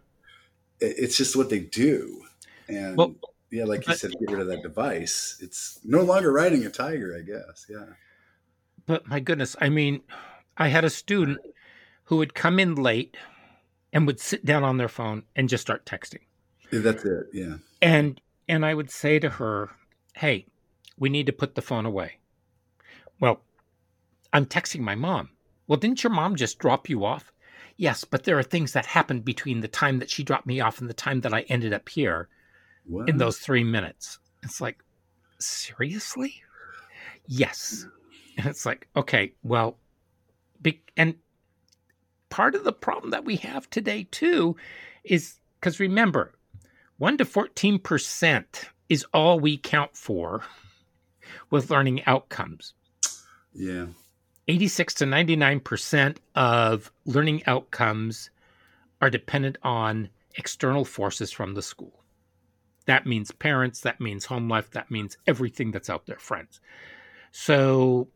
it, 0.80 0.96
it's 0.98 1.18
just 1.18 1.36
what 1.36 1.50
they 1.50 1.60
do. 1.60 2.22
And 2.68 2.98
well, 2.98 3.16
yeah 3.52 3.66
like 3.66 3.88
you 3.88 3.94
said 3.94 4.12
get 4.12 4.32
rid 4.32 4.42
of 4.42 4.48
that 4.48 4.64
device. 4.64 5.38
It's 5.42 5.80
no 5.84 6.02
longer 6.02 6.32
riding 6.32 6.66
a 6.66 6.70
tiger 6.70 7.18
i 7.18 7.22
guess. 7.22 7.66
Yeah 7.70 7.94
but 8.86 9.08
my 9.08 9.20
goodness, 9.20 9.56
I 9.60 9.70
mean, 9.70 10.02
I 10.58 10.68
had 10.68 10.86
a 10.86 10.90
student 10.90 11.40
who 12.06 12.18
would 12.18 12.34
come 12.34 12.60
in 12.60 12.76
late 12.76 13.18
and 13.92 14.06
would 14.06 14.20
sit 14.20 14.46
down 14.46 14.64
on 14.64 14.78
their 14.78 14.88
phone 14.88 15.24
and 15.36 15.50
just 15.50 15.62
start 15.62 15.86
texting. 15.86 16.22
Yeah, 16.72 16.80
that's 16.80 17.06
it. 17.06 17.28
Yeah. 17.34 17.56
And 17.82 18.20
and 18.48 18.66
I 18.66 18.74
would 18.74 18.92
say 18.92 19.20
to 19.20 19.30
her, 19.30 19.72
"Hey, 20.14 20.46
we 20.98 21.10
need 21.10 21.26
to 21.26 21.34
put 21.34 21.56
the 21.56 21.62
phone 21.62 21.86
away." 21.86 22.20
Well, 23.20 23.42
I'm 24.34 24.46
texting 24.46 24.82
my 24.82 24.96
mom. 24.96 25.30
Well, 25.68 25.80
didn't 25.80 26.04
your 26.04 26.12
mom 26.12 26.36
just 26.36 26.60
drop 26.60 26.90
you 26.90 27.06
off? 27.06 27.32
Yes, 27.78 28.04
but 28.04 28.24
there 28.24 28.38
are 28.38 28.44
things 28.44 28.74
that 28.74 28.86
happened 28.86 29.26
between 29.26 29.62
the 29.62 29.68
time 29.68 30.00
that 30.00 30.10
she 30.10 30.24
dropped 30.24 30.46
me 30.46 30.60
off 30.62 30.80
and 30.80 30.90
the 30.90 30.94
time 30.94 31.22
that 31.22 31.34
I 31.34 31.42
ended 31.42 31.74
up 31.74 31.90
here 31.90 32.30
in 33.08 33.18
those 33.18 33.40
3 33.40 33.64
minutes. 33.64 34.20
It's 34.44 34.62
like, 34.62 34.84
seriously? 35.40 36.44
Yes. 37.28 37.88
And 38.38 38.46
it's 38.48 38.66
like, 38.66 38.88
okay, 38.96 39.34
well, 39.44 39.78
be, 40.62 40.82
and 40.98 41.16
part 42.30 42.56
of 42.56 42.64
the 42.64 42.74
problem 42.74 43.12
that 43.12 43.26
we 43.26 43.38
have 43.38 43.70
today 43.70 44.08
too 44.12 44.56
is 45.04 45.40
because 45.60 45.80
remember, 45.80 46.34
1 46.98 47.18
to 47.18 47.26
14% 47.26 48.46
is 48.90 49.06
all 49.14 49.40
we 49.40 49.58
count 49.58 49.96
for 49.96 50.44
with 51.50 51.70
learning 51.70 52.04
outcomes. 52.06 52.74
Yeah. 53.54 53.88
86 54.48 54.94
to 54.96 55.06
99% 55.06 56.18
of 56.36 56.92
learning 57.06 57.44
outcomes 57.48 58.30
are 59.02 59.10
dependent 59.10 59.58
on 59.64 60.10
external 60.36 60.86
forces 60.86 61.32
from 61.32 61.56
the 61.56 61.62
school. 61.62 62.04
That 62.86 63.08
means 63.08 63.32
parents, 63.32 63.82
that 63.82 64.00
means 64.00 64.26
home 64.26 64.48
life, 64.48 64.70
that 64.72 64.92
means 64.92 65.18
everything 65.26 65.72
that's 65.72 65.90
out 65.90 66.06
there, 66.06 66.20
friends. 66.20 66.62
So 67.32 68.08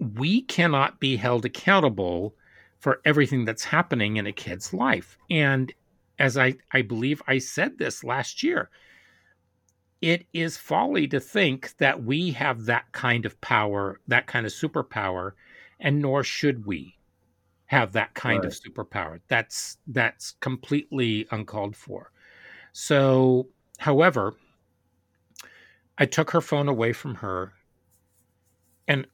we 0.00 0.42
cannot 0.42 0.98
be 0.98 1.16
held 1.16 1.44
accountable 1.44 2.34
for 2.78 3.00
everything 3.04 3.44
that's 3.44 3.64
happening 3.64 4.16
in 4.16 4.26
a 4.26 4.32
kid's 4.32 4.72
life. 4.72 5.18
And 5.30 5.72
as 6.18 6.38
I, 6.38 6.54
I 6.72 6.82
believe 6.82 7.22
I 7.26 7.38
said 7.38 7.78
this 7.78 8.02
last 8.02 8.42
year, 8.42 8.70
it 10.00 10.26
is 10.32 10.56
folly 10.56 11.06
to 11.08 11.20
think 11.20 11.76
that 11.76 12.02
we 12.02 12.30
have 12.32 12.64
that 12.64 12.90
kind 12.92 13.26
of 13.26 13.38
power, 13.42 14.00
that 14.08 14.26
kind 14.26 14.46
of 14.46 14.52
superpower, 14.52 15.32
and 15.78 16.00
nor 16.00 16.24
should 16.24 16.64
we 16.64 16.96
have 17.66 17.92
that 17.92 18.14
kind 18.14 18.44
right. 18.44 18.52
of 18.52 18.58
superpower. 18.58 19.20
That's 19.28 19.76
that's 19.86 20.32
completely 20.40 21.26
uncalled 21.30 21.76
for. 21.76 22.10
So, 22.72 23.48
however, 23.78 24.34
I 25.98 26.06
took 26.06 26.30
her 26.30 26.40
phone 26.40 26.68
away 26.68 26.94
from 26.94 27.16
her 27.16 27.52
and 28.88 29.06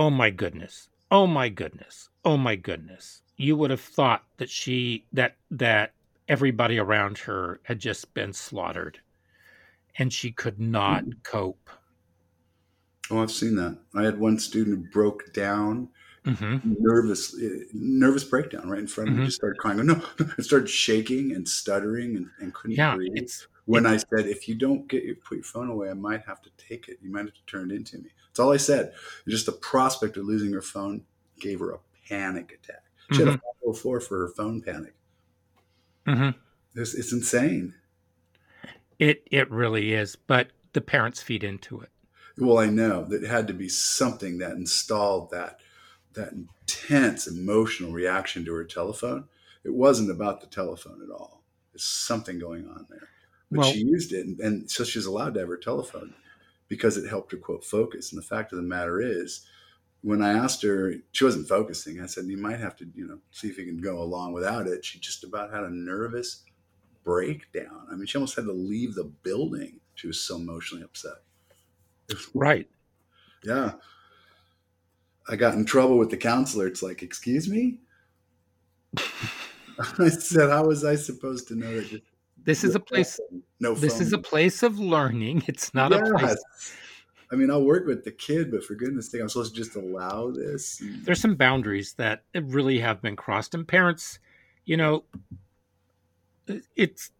oh 0.00 0.08
my 0.08 0.30
goodness. 0.30 0.88
Oh 1.10 1.26
my 1.26 1.50
goodness. 1.50 2.08
Oh 2.24 2.38
my 2.38 2.56
goodness. 2.56 3.20
You 3.36 3.54
would 3.56 3.70
have 3.70 3.82
thought 3.82 4.24
that 4.38 4.48
she 4.48 5.04
that 5.12 5.36
that 5.50 5.92
everybody 6.26 6.78
around 6.78 7.18
her 7.18 7.60
had 7.64 7.78
just 7.78 8.14
been 8.14 8.32
slaughtered 8.32 8.98
and 9.98 10.10
she 10.10 10.32
could 10.32 10.58
not 10.58 11.04
cope. 11.22 11.68
Oh 13.10 13.18
i've 13.18 13.30
seen 13.30 13.56
that. 13.56 13.76
I 13.94 14.04
had 14.04 14.18
one 14.18 14.38
student 14.38 14.76
who 14.76 14.90
broke 14.90 15.34
down 15.34 15.88
mm-hmm. 16.24 16.74
nervous 16.78 17.36
eh, 17.38 17.64
nervous 17.74 18.24
breakdown 18.24 18.70
right 18.70 18.80
in 18.80 18.86
front 18.86 19.08
of 19.10 19.12
mm-hmm. 19.12 19.20
me 19.20 19.26
just 19.26 19.36
started 19.36 19.58
crying. 19.58 19.78
No 19.84 20.02
and 20.18 20.44
started 20.46 20.70
shaking 20.70 21.32
and 21.32 21.46
stuttering 21.46 22.16
and, 22.16 22.26
and 22.40 22.54
couldn't 22.54 22.76
yeah, 22.76 22.94
breathe. 22.94 23.12
it's, 23.16 23.48
when 23.70 23.86
I 23.86 23.96
said, 23.96 24.26
if 24.26 24.48
you 24.48 24.54
don't 24.54 24.88
get 24.88 25.04
your 25.04 25.16
put 25.16 25.36
your 25.36 25.44
phone 25.44 25.68
away, 25.68 25.90
I 25.90 25.94
might 25.94 26.22
have 26.26 26.42
to 26.42 26.50
take 26.56 26.88
it. 26.88 26.98
You 27.00 27.10
might 27.10 27.26
have 27.26 27.34
to 27.34 27.46
turn 27.46 27.70
it 27.70 27.74
into 27.74 27.98
me. 27.98 28.10
That's 28.28 28.40
all 28.40 28.52
I 28.52 28.56
said. 28.56 28.92
Just 29.28 29.46
the 29.46 29.52
prospect 29.52 30.16
of 30.16 30.24
losing 30.24 30.52
her 30.52 30.62
phone 30.62 31.04
gave 31.40 31.60
her 31.60 31.72
a 31.72 31.78
panic 32.08 32.52
attack. 32.52 32.84
She 33.12 33.18
mm-hmm. 33.18 33.30
had 33.30 33.36
a 33.36 33.64
504 33.64 34.00
for 34.00 34.18
her 34.18 34.28
phone 34.28 34.60
panic. 34.60 34.94
Mm-hmm. 36.06 36.38
It's, 36.80 36.94
it's 36.94 37.12
insane. 37.12 37.74
It 38.98 39.22
it 39.30 39.50
really 39.50 39.92
is, 39.92 40.16
but 40.16 40.48
the 40.72 40.80
parents 40.80 41.22
feed 41.22 41.42
into 41.42 41.80
it. 41.80 41.90
Well, 42.38 42.58
I 42.58 42.66
know 42.66 43.04
that 43.04 43.22
had 43.24 43.46
to 43.48 43.54
be 43.54 43.68
something 43.68 44.38
that 44.38 44.52
installed 44.52 45.30
that 45.30 45.58
that 46.14 46.32
intense 46.32 47.26
emotional 47.26 47.92
reaction 47.92 48.44
to 48.44 48.54
her 48.54 48.64
telephone. 48.64 49.28
It 49.64 49.74
wasn't 49.74 50.10
about 50.10 50.40
the 50.40 50.46
telephone 50.46 51.02
at 51.02 51.10
all. 51.10 51.42
There's 51.72 51.84
something 51.84 52.38
going 52.38 52.66
on 52.68 52.86
there. 52.88 53.08
But 53.50 53.60
well, 53.60 53.72
she 53.72 53.80
used 53.80 54.12
it, 54.12 54.26
and, 54.26 54.40
and 54.40 54.70
so 54.70 54.84
she's 54.84 55.06
allowed 55.06 55.34
to 55.34 55.40
have 55.40 55.48
her 55.48 55.56
telephone 55.56 56.14
because 56.68 56.96
it 56.96 57.08
helped 57.08 57.32
her 57.32 57.38
quote 57.38 57.64
focus. 57.64 58.12
And 58.12 58.18
the 58.22 58.26
fact 58.26 58.52
of 58.52 58.56
the 58.56 58.62
matter 58.62 59.00
is, 59.00 59.44
when 60.02 60.22
I 60.22 60.32
asked 60.32 60.62
her, 60.62 60.94
she 61.12 61.24
wasn't 61.24 61.48
focusing. 61.48 62.00
I 62.00 62.06
said, 62.06 62.26
"You 62.26 62.36
might 62.36 62.60
have 62.60 62.76
to, 62.76 62.86
you 62.94 63.06
know, 63.06 63.18
see 63.32 63.48
if 63.48 63.58
you 63.58 63.66
can 63.66 63.80
go 63.80 64.00
along 64.00 64.32
without 64.32 64.66
it." 64.66 64.84
She 64.84 64.98
just 65.00 65.24
about 65.24 65.52
had 65.52 65.64
a 65.64 65.70
nervous 65.70 66.44
breakdown. 67.04 67.86
I 67.90 67.96
mean, 67.96 68.06
she 68.06 68.18
almost 68.18 68.36
had 68.36 68.44
to 68.46 68.52
leave 68.52 68.94
the 68.94 69.04
building. 69.04 69.80
She 69.94 70.06
was 70.06 70.20
so 70.20 70.36
emotionally 70.36 70.84
upset. 70.84 71.22
Right. 72.34 72.68
Yeah. 73.44 73.72
I 75.28 75.36
got 75.36 75.54
in 75.54 75.64
trouble 75.64 75.98
with 75.98 76.10
the 76.10 76.16
counselor. 76.16 76.66
It's 76.66 76.82
like, 76.82 77.02
excuse 77.02 77.48
me? 77.48 77.78
I 79.98 80.08
said, 80.08 80.50
how 80.50 80.66
was 80.66 80.84
I 80.84 80.96
supposed 80.96 81.48
to 81.48 81.54
know 81.54 81.80
that? 81.80 82.02
This 82.44 82.64
is 82.64 82.74
a 82.74 82.80
place. 82.80 83.20
No, 83.60 83.74
this 83.74 84.00
is 84.00 84.12
a 84.12 84.18
place 84.18 84.62
of 84.62 84.78
learning. 84.78 85.42
It's 85.48 85.74
not 85.74 85.92
a 85.92 86.00
place. 86.18 86.36
I 87.32 87.36
mean, 87.36 87.50
I'll 87.50 87.64
work 87.64 87.86
with 87.86 88.04
the 88.04 88.10
kid, 88.10 88.50
but 88.50 88.64
for 88.64 88.74
goodness 88.74 89.10
sake, 89.10 89.20
I'm 89.20 89.28
supposed 89.28 89.54
to 89.54 89.62
just 89.62 89.76
allow 89.76 90.30
this. 90.30 90.82
There's 91.04 91.20
some 91.20 91.36
boundaries 91.36 91.94
that 91.94 92.24
really 92.34 92.80
have 92.80 93.00
been 93.00 93.14
crossed, 93.14 93.54
and 93.54 93.66
parents, 93.66 94.18
you 94.64 94.76
know, 94.76 95.04
it's 96.74 97.12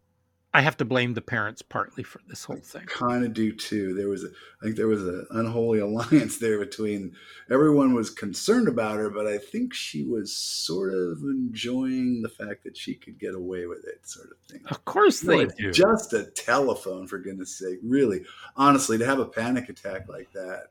I 0.52 0.62
have 0.62 0.76
to 0.78 0.84
blame 0.84 1.14
the 1.14 1.20
parents 1.20 1.62
partly 1.62 2.02
for 2.02 2.20
this 2.26 2.42
whole 2.42 2.56
thing. 2.56 2.84
Kind 2.86 3.24
of 3.24 3.32
do 3.32 3.52
too. 3.52 3.94
There 3.94 4.08
was, 4.08 4.24
a, 4.24 4.28
I 4.60 4.64
think, 4.64 4.76
there 4.76 4.88
was 4.88 5.00
an 5.06 5.24
unholy 5.30 5.78
alliance 5.86 6.38
there 6.38 6.58
between 6.58 7.14
everyone 7.48 7.94
was 7.94 8.10
concerned 8.10 8.66
about 8.66 8.96
her, 8.96 9.10
but 9.10 9.28
I 9.28 9.38
think 9.38 9.72
she 9.72 10.02
was 10.02 10.34
sort 10.34 10.92
of 10.92 11.18
enjoying 11.22 12.22
the 12.22 12.28
fact 12.28 12.64
that 12.64 12.76
she 12.76 12.94
could 12.94 13.18
get 13.20 13.34
away 13.36 13.66
with 13.66 13.84
it, 13.86 14.08
sort 14.08 14.30
of 14.30 14.38
thing. 14.50 14.62
Of 14.68 14.84
course 14.84 15.20
they 15.20 15.46
do. 15.46 15.70
Just 15.70 16.12
a 16.14 16.24
telephone, 16.24 17.06
for 17.06 17.18
goodness 17.18 17.56
sake. 17.56 17.78
Really, 17.84 18.24
honestly, 18.56 18.98
to 18.98 19.06
have 19.06 19.20
a 19.20 19.26
panic 19.26 19.68
attack 19.68 20.08
like 20.08 20.32
that 20.32 20.70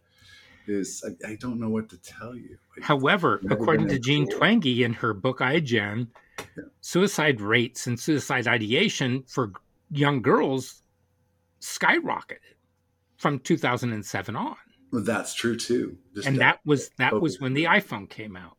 is, 0.67 1.03
I, 1.25 1.31
I 1.31 1.35
don't 1.35 1.57
know 1.59 1.69
what 1.69 1.87
to 1.89 1.97
tell 1.97 2.35
you. 2.35 2.57
I- 2.77 2.83
However, 2.85 3.39
according 3.49 3.87
to 3.87 3.97
Jean 3.97 4.23
explored. 4.25 4.61
Twenge 4.61 4.79
in 4.79 4.91
her 4.93 5.13
book 5.13 5.39
iGen, 5.39 6.07
Yeah. 6.37 6.63
suicide 6.81 7.39
rates 7.39 7.87
and 7.87 7.97
suicide 7.97 8.45
ideation 8.47 9.23
for 9.25 9.53
young 9.91 10.21
girls 10.21 10.81
skyrocketed 11.61 12.55
from 13.17 13.39
2007 13.39 14.35
on. 14.35 14.55
well, 14.91 15.03
that's 15.03 15.33
true 15.33 15.55
too. 15.55 15.97
Just 16.15 16.27
And 16.27 16.39
that 16.39 16.59
was 16.65 16.89
that 16.97 17.19
was 17.19 17.39
when 17.39 17.53
the 17.53 17.65
iPhone 17.65 18.09
came 18.09 18.35
out. 18.35 18.57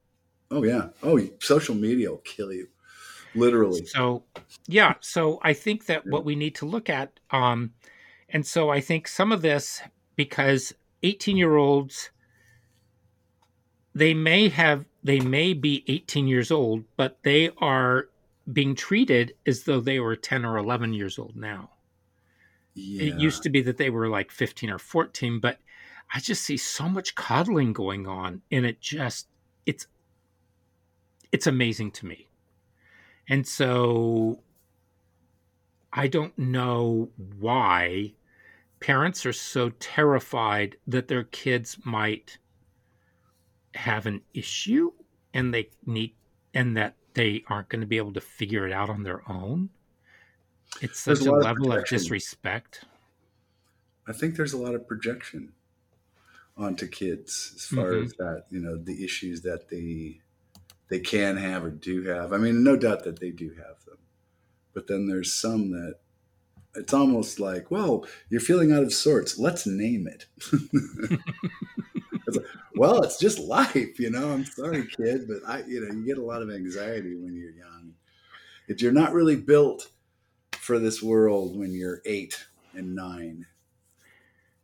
Oh 0.51 0.63
yeah. 0.65 0.89
Oh, 1.03 1.21
social 1.41 1.75
media 1.75 2.11
will 2.11 2.19
kill 2.19 2.53
you, 2.53 2.69
literally. 3.35 3.87
So, 3.87 4.25
yeah, 4.67 4.95
so 5.01 5.39
I 5.43 5.53
think 5.53 5.87
that 5.87 6.07
what 6.07 6.25
we 6.25 6.35
need 6.35 6.55
to 6.57 6.67
look 6.67 6.91
at 6.91 7.21
um 7.31 7.73
and 8.29 8.47
so 8.47 8.71
I 8.71 8.81
think 8.81 9.09
some 9.09 9.33
of 9.33 9.43
this 9.43 9.83
because 10.17 10.73
18-year-olds 11.03 12.11
they 13.95 14.15
may 14.15 14.49
have 14.49 14.85
they 15.03 15.21
may 15.21 15.55
be 15.55 15.85
18 15.89 16.29
years 16.29 16.51
old, 16.51 16.85
but 16.97 17.19
they 17.23 17.51
are 17.59 18.10
being 18.53 18.75
treated 18.75 19.35
as 19.47 19.65
though 19.65 19.81
they 19.81 20.01
were 20.01 20.17
10 20.17 20.45
or 20.45 20.57
11 20.57 20.93
years 20.95 21.19
old 21.19 21.37
now. 21.37 21.71
Yeah. 22.75 23.13
It 23.13 23.21
used 23.21 23.43
to 23.43 23.51
be 23.51 23.63
that 23.63 23.77
they 23.77 23.91
were 23.91 24.09
like 24.09 24.31
15 24.31 24.71
or 24.71 24.79
14, 24.79 25.41
but 25.41 25.59
I 26.15 26.21
just 26.21 26.43
see 26.43 26.57
so 26.57 26.89
much 26.89 27.15
coddling 27.15 27.73
going 27.73 28.07
on 28.07 28.43
and 28.51 28.67
it 28.67 28.81
just 28.81 29.29
it's 29.67 29.87
it's 31.33 31.47
amazing 31.47 31.93
to 31.93 32.07
me. 32.07 32.29
And 33.29 33.47
so 33.47 34.41
I 35.93 36.09
don't 36.09 36.37
know 36.39 37.11
why 37.39 38.15
parents 38.81 39.27
are 39.27 39.33
so 39.33 39.71
terrified 39.79 40.77
that 40.87 41.09
their 41.09 41.25
kids 41.25 41.79
might 41.85 42.39
have 43.75 44.07
an 44.07 44.23
issue 44.35 44.91
and 45.33 45.55
they 45.55 45.71
need 45.87 46.15
and 46.55 46.77
that 46.77 46.97
they 47.15 47.45
aren't 47.49 47.69
going 47.69 47.81
to 47.81 47.87
be 47.87 47.97
able 47.97 48.13
to 48.15 48.21
figure 48.21 48.67
it 48.67 48.73
out 48.73 48.89
on 48.91 49.03
their 49.03 49.23
own. 49.31 49.71
It's 50.81 51.05
There's 51.05 51.21
such 51.21 51.27
a 51.29 51.33
a 51.33 51.37
of 51.39 51.43
level 51.45 51.67
of 51.73 51.79
protection. 51.79 51.99
disrespect. 51.99 52.85
I 54.07 54.13
think 54.13 54.37
there's 54.37 54.53
a 54.53 54.59
lot 54.59 54.75
of 54.75 54.87
projection 54.87 55.53
onto 56.57 56.87
kids 56.87 57.53
as 57.57 57.65
far 57.67 57.93
Mhm. 57.93 58.05
as 58.05 58.13
that, 58.15 58.45
you 58.51 58.61
know, 58.61 58.77
the 58.77 59.03
issues 59.05 59.43
that 59.43 59.69
they 59.69 60.21
they 60.89 60.99
can 61.01 61.37
have 61.37 61.65
or 61.65 61.71
do 61.71 62.03
have. 62.03 62.33
I 62.33 62.37
mean, 62.39 62.65
no 62.65 62.75
doubt 62.77 63.05
that 63.05 63.21
they 63.21 63.31
do 63.31 63.51
have 63.51 63.85
them. 63.85 63.99
But 64.75 64.89
then 64.89 65.07
there's 65.07 65.33
some 65.33 65.71
that 65.71 66.01
it's 66.75 66.93
almost 66.93 67.39
like, 67.39 67.71
well, 67.71 68.05
you're 68.29 68.41
feeling 68.41 68.73
out 68.73 68.83
of 68.83 68.93
sorts. 68.93 69.39
Let's 69.39 69.67
name 69.67 70.07
it. 70.09 70.27
Like, 72.27 72.45
well, 72.81 73.03
it's 73.03 73.19
just 73.19 73.39
life, 73.39 74.01
you 74.01 74.09
know. 74.11 74.31
I'm 74.31 74.47
sorry, 74.47 74.87
kid, 74.87 75.29
but 75.29 75.47
I, 75.47 75.63
you 75.69 75.83
know, 75.83 75.95
you 75.95 76.03
get 76.07 76.17
a 76.17 76.25
lot 76.25 76.41
of 76.41 76.51
anxiety 76.51 77.15
when 77.15 77.37
you're 77.37 77.51
young. 77.51 77.93
If 78.69 78.81
you're 78.81 78.91
not 78.91 79.13
really 79.13 79.37
built 79.37 79.91
for 80.53 80.79
this 80.79 81.03
world 81.03 81.59
when 81.59 81.73
you're 81.73 82.01
eight 82.07 82.43
and 82.73 82.97
nine, 82.97 83.45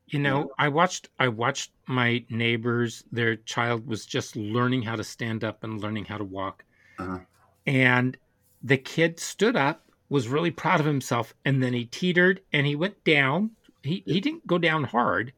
You 0.07 0.19
know, 0.19 0.51
I 0.59 0.69
watched 0.69 1.11
I 1.19 1.29
watched 1.29 1.73
my 1.87 2.25
neighbors, 2.31 3.05
their 3.13 3.37
child 3.37 3.87
was 3.87 4.07
just 4.07 4.35
learning 4.35 4.81
how 4.81 4.97
to 4.97 5.05
stand 5.05 5.45
up 5.45 5.63
and 5.63 5.83
learning 5.83 6.07
how 6.07 6.17
to 6.17 6.25
walk. 6.25 6.65
Uh-huh. 6.99 7.19
And 7.67 8.17
the 8.63 8.79
kid 8.79 9.21
stood 9.21 9.57
up, 9.57 9.91
was 10.09 10.27
really 10.27 10.51
proud 10.51 10.81
of 10.81 10.87
himself, 10.87 11.35
and 11.45 11.63
then 11.63 11.75
he 11.75 11.85
teetered 11.85 12.41
and 12.51 12.67
he 12.67 12.77
went 12.77 13.05
down. 13.05 13.51
He 13.83 14.03
he 14.07 14.23
didn't 14.23 14.47
go 14.47 14.57
down 14.57 14.85
hard. 14.85 15.35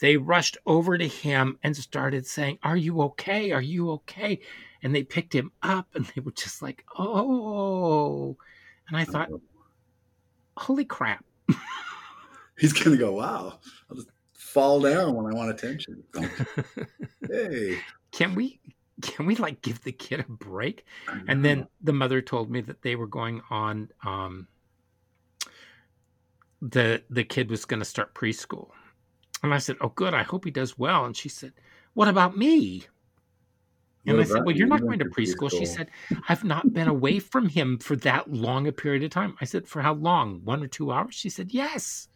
They 0.00 0.16
rushed 0.16 0.56
over 0.66 0.96
to 0.96 1.08
him 1.08 1.58
and 1.62 1.76
started 1.76 2.26
saying, 2.26 2.58
"Are 2.62 2.76
you 2.76 3.02
okay? 3.02 3.52
Are 3.52 3.62
you 3.62 3.90
okay?" 3.92 4.40
And 4.82 4.94
they 4.94 5.02
picked 5.02 5.34
him 5.34 5.52
up 5.62 5.88
and 5.94 6.06
they 6.06 6.20
were 6.20 6.32
just 6.32 6.62
like, 6.62 6.84
"Oh." 6.96 8.36
And 8.88 8.96
I 8.96 9.04
thought, 9.04 9.30
"Holy 10.56 10.84
crap." 10.84 11.24
he's 12.58 12.72
gonna 12.72 12.96
go, 12.96 13.12
wow, 13.12 13.58
I'll 13.88 13.96
just 13.96 14.08
fall 14.34 14.80
down 14.80 15.14
when 15.14 15.32
I 15.32 15.36
want 15.36 15.50
attention. 15.50 16.02
hey. 17.28 17.78
can 18.12 18.34
we 18.34 18.60
can 19.00 19.26
we 19.26 19.36
like 19.36 19.62
give 19.62 19.82
the 19.84 19.92
kid 19.92 20.20
a 20.20 20.24
break 20.24 20.84
and 21.28 21.44
then 21.44 21.68
the 21.82 21.92
mother 21.92 22.20
told 22.20 22.50
me 22.50 22.60
that 22.62 22.82
they 22.82 22.96
were 22.96 23.06
going 23.06 23.40
on 23.48 23.88
um 24.04 24.48
the 26.60 27.00
the 27.08 27.22
kid 27.22 27.48
was 27.48 27.64
going 27.64 27.78
to 27.78 27.84
start 27.84 28.12
preschool 28.14 28.70
and 29.42 29.54
i 29.54 29.58
said 29.58 29.76
oh 29.80 29.88
good 29.90 30.14
i 30.14 30.22
hope 30.22 30.44
he 30.44 30.50
does 30.50 30.78
well. 30.78 31.04
And 31.04 31.16
she 31.16 31.28
said 31.28 31.52
what 31.94 32.08
about 32.08 32.36
me? 32.36 32.84
And 34.06 34.16
What 34.16 34.26
i 34.26 34.28
said 34.28 34.44
well 34.44 34.54
you? 34.54 34.60
you're 34.60 34.68
not 34.68 34.82
going 34.82 34.98
to 35.00 35.04
to 35.04 35.10
preschool. 35.10 35.50
She 35.50 35.66
said 35.66 35.90
i've 36.28 36.44
not 36.44 36.72
been 36.72 36.88
away 36.88 37.18
from 37.18 37.48
him 37.48 37.78
for 37.78 37.96
that 37.96 38.32
long 38.32 38.66
a 38.66 38.72
period 38.72 39.02
of 39.04 39.10
time. 39.10 39.36
I 39.40 39.44
said 39.44 39.66
for 39.68 39.82
how 39.82 39.94
long? 39.94 40.40
One 40.44 40.62
or 40.62 40.66
two 40.68 40.90
hours? 40.92 41.14
She 41.14 41.30
said 41.30 41.52
yes. 41.52 42.08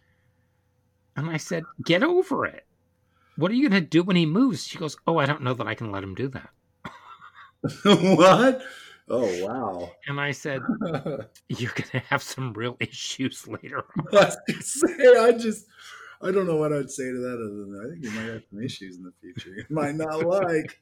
And 1.16 1.28
i 1.30 1.36
said 1.36 1.64
get 1.84 2.02
over 2.02 2.46
it. 2.46 2.66
What 3.36 3.50
are 3.50 3.54
you 3.54 3.68
going 3.68 3.82
to 3.82 3.88
do 3.88 4.02
when 4.02 4.16
he 4.16 4.26
moves? 4.26 4.66
She 4.66 4.78
goes 4.78 4.96
oh 5.06 5.18
i 5.18 5.26
don't 5.26 5.42
know 5.42 5.54
that 5.54 5.66
i 5.66 5.74
can 5.74 5.90
let 5.92 6.02
him 6.04 6.14
do 6.14 6.28
that. 6.28 6.50
What? 7.84 8.62
Oh 9.08 9.44
wow. 9.46 9.90
and 10.06 10.20
i 10.20 10.30
said 10.30 10.62
you're 11.48 11.72
going 11.72 11.90
to 11.90 11.98
have 12.00 12.22
some 12.22 12.52
real 12.52 12.76
issues 12.80 13.46
later 13.48 13.84
on. 13.98 14.06
I 14.16 14.30
say, 14.60 15.16
I 15.18 15.32
just 15.32 15.66
I 16.22 16.30
don't 16.30 16.46
know 16.46 16.56
what 16.56 16.72
I'd 16.72 16.90
say 16.90 17.04
to 17.10 17.18
that 17.18 17.34
other 17.34 17.64
than 17.66 17.80
I 17.84 17.90
think 17.90 18.04
you 18.04 18.10
might 18.12 18.32
have 18.32 18.42
some 18.50 18.62
issues 18.62 18.96
in 18.96 19.02
the 19.02 19.12
future. 19.20 19.50
You 19.56 19.64
might 19.70 19.94
not 19.96 20.24
like. 20.24 20.80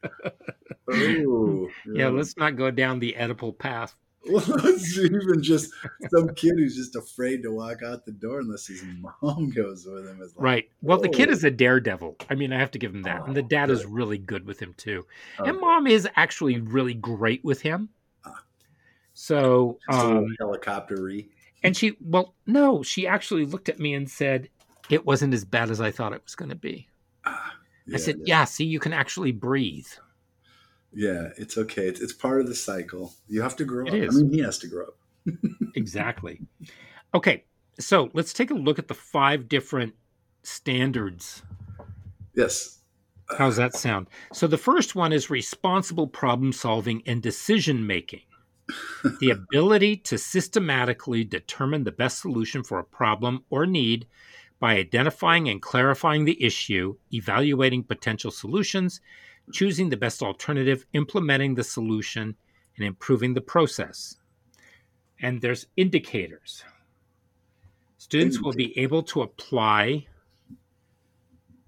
Ooh, 0.91 1.71
Yeah, 1.95 2.09
let's 2.09 2.37
not 2.37 2.57
go 2.57 2.71
down 2.71 2.99
the 2.99 3.17
Oedipal 3.19 3.57
path. 3.59 3.95
Well, 4.31 4.45
it's 4.67 4.99
even 4.99 5.43
just 5.43 5.73
some 6.11 6.29
kid 6.35 6.53
who's 6.59 6.77
just 6.77 6.95
afraid 6.95 7.43
to 7.45 7.51
walk 7.53 7.83
out 7.83 8.05
the 8.05 8.13
door 8.13 8.41
unless 8.41 8.67
his 8.67 8.85
mom 9.23 9.49
goes 9.49 9.87
with 9.91 10.07
him. 10.07 10.21
Like, 10.21 10.29
Right. 10.37 10.69
Well, 10.83 10.99
the 11.01 11.09
kid 11.09 11.31
is 11.31 11.43
a 11.43 11.51
daredevil. 11.51 12.17
I 12.29 12.35
mean, 12.35 12.53
I 12.53 12.59
have 12.59 12.71
to 12.73 12.79
give 12.79 12.95
him 12.95 13.01
that. 13.05 13.27
And 13.27 13.35
the 13.35 13.41
Oh, 13.43 13.49
dad 13.49 13.71
is 13.71 13.87
really 13.87 14.19
good 14.19 14.45
with 14.47 14.61
him 14.61 14.75
too. 14.77 15.07
oh, 15.39 15.45
And 15.45 15.59
mom 15.59 15.87
is 15.87 16.07
actually 16.17 16.61
really 16.61 16.93
great 16.93 17.43
with 17.43 17.63
him. 17.63 17.89
Ah. 18.27 18.43
So, 19.15 19.79
um, 19.89 20.27
helicopter-y. 20.39 21.25
and 21.63 21.75
she, 21.75 21.97
well, 21.99 22.35
no, 22.47 22.83
she 22.83 23.07
actually 23.07 23.47
looked 23.47 23.71
at 23.71 23.79
me 23.81 23.95
and 23.95 24.11
said, 24.11 24.51
it 24.93 25.07
wasn't 25.07 25.35
as 25.35 25.45
bad 25.45 25.71
as 25.71 25.81
I 25.81 25.91
thought 25.91 26.13
it 26.13 26.23
was 26.25 26.35
going 26.35 26.49
to 26.51 26.55
be. 26.57 26.89
Ah, 27.25 27.55
I 27.93 27.97
said, 27.97 28.21
yeah, 28.25 28.45
see, 28.45 28.65
you 28.65 28.79
can 28.79 28.93
actually 28.93 29.33
breathe. 29.33 29.89
yeah, 30.93 31.29
it's 31.37 31.59
okay. 31.59 31.87
It's, 31.89 32.01
it's 32.01 32.13
part 32.13 32.41
of 32.41 32.47
the 32.47 32.55
cycle. 32.55 33.15
You 33.29 33.43
have 33.43 33.57
to 33.57 33.65
grow 33.65 33.85
It 33.87 33.91
up. 33.91 33.95
is. 33.95 34.17
I 34.17 34.23
mean, 34.23 34.33
he 34.33 34.41
has 34.41 34.59
to 34.59 34.67
grow 34.69 34.87
up. 34.87 34.97
Exactly. 35.77 36.41
Okay. 37.15 37.45
So 37.79 38.11
let's 38.13 38.33
take 38.33 38.51
a 38.51 38.55
look 38.55 38.79
at 38.79 38.89
the 38.89 38.95
five 38.95 39.49
different 39.49 39.95
standards 40.43 41.43
Yes. 42.35 42.79
How's 43.39 43.57
that 43.57 43.75
sound? 43.75 44.09
So 44.33 44.47
the 44.47 44.59
first 44.59 44.95
one 44.95 45.13
is 45.13 45.31
responsible 45.31 46.07
problem 46.07 46.53
solving 46.53 47.03
and 47.07 47.23
decision 47.23 47.87
making. 47.87 48.23
the 49.21 49.31
ability 49.53 49.97
to 49.97 50.19
systematically 50.19 51.25
determine 51.25 51.85
the 51.85 51.93
best 51.93 52.21
solution 52.21 52.63
for 52.63 52.79
a 52.79 52.85
problem 52.85 53.45
or 53.51 53.67
need 53.67 54.07
by 54.61 54.77
identifying 54.77 55.49
and 55.49 55.61
clarifying 55.61 56.25
the 56.25 56.43
issue, 56.43 56.95
evaluating 57.13 57.83
potential 57.83 58.31
solutions, 58.31 59.01
choosing 59.53 59.89
the 59.89 59.97
best 59.97 60.23
alternative, 60.23 60.87
implementing 60.93 61.55
the 61.55 61.65
solution, 61.65 62.37
and 62.77 62.87
improving 62.87 63.35
the 63.35 63.41
process. 63.41 64.17
And 65.21 65.41
there's 65.41 65.67
indicators. 65.77 66.63
Students 67.97 68.41
will 68.41 68.53
be 68.53 68.79
able 68.79 69.03
to 69.05 69.23
apply 69.23 70.07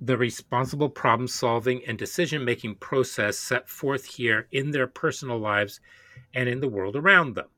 the 0.01 0.17
responsible 0.17 0.89
problem 0.89 1.29
solving 1.29 1.85
and 1.87 1.97
decision 1.97 2.45
making 2.45 2.75
process 2.77 3.39
set 3.39 3.69
forth 3.69 4.05
here 4.05 4.49
in 4.51 4.71
their 4.71 4.87
personal 4.87 5.39
lives 5.39 5.81
and 6.35 6.49
in 6.49 6.61
the 6.61 6.69
world 6.69 6.97
around 6.97 7.35
them. 7.35 7.49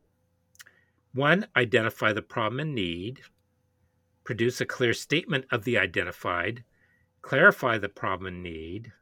One, 1.15 1.47
identify 1.57 2.13
the 2.13 2.23
problem 2.23 2.61
and 2.61 2.75
need, 2.75 3.21
produce 4.25 4.61
a 4.61 4.67
clear 4.67 4.93
statement 4.93 5.45
of 5.53 5.65
the 5.65 5.79
identified, 5.79 6.65
clarify 7.23 7.79
the 7.79 7.89
problem 7.89 8.35
and 8.35 8.43
need. 8.43 8.93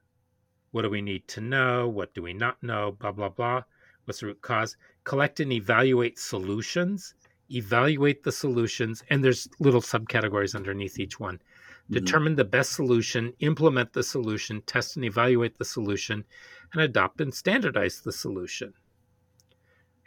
What 0.72 0.82
do 0.82 0.90
we 0.90 1.02
need 1.02 1.28
to 1.28 1.40
know? 1.40 1.88
What 1.88 2.14
do 2.14 2.22
we 2.22 2.32
not 2.32 2.62
know? 2.62 2.92
Blah, 2.92 3.12
blah, 3.12 3.28
blah. 3.28 3.62
What's 4.04 4.20
the 4.20 4.26
root 4.26 4.42
cause? 4.42 4.76
Collect 5.04 5.40
and 5.40 5.52
evaluate 5.52 6.18
solutions, 6.18 7.14
evaluate 7.50 8.24
the 8.24 8.32
solutions, 8.32 9.04
and 9.10 9.22
there's 9.22 9.48
little 9.60 9.80
subcategories 9.80 10.54
underneath 10.54 10.98
each 10.98 11.20
one. 11.20 11.36
Mm-hmm. 11.36 11.94
Determine 11.94 12.34
the 12.36 12.44
best 12.44 12.72
solution, 12.72 13.32
implement 13.40 13.92
the 13.92 14.02
solution, 14.02 14.62
test 14.62 14.96
and 14.96 15.04
evaluate 15.04 15.58
the 15.58 15.64
solution, 15.64 16.24
and 16.72 16.82
adopt 16.82 17.20
and 17.20 17.32
standardize 17.34 18.00
the 18.00 18.12
solution. 18.12 18.72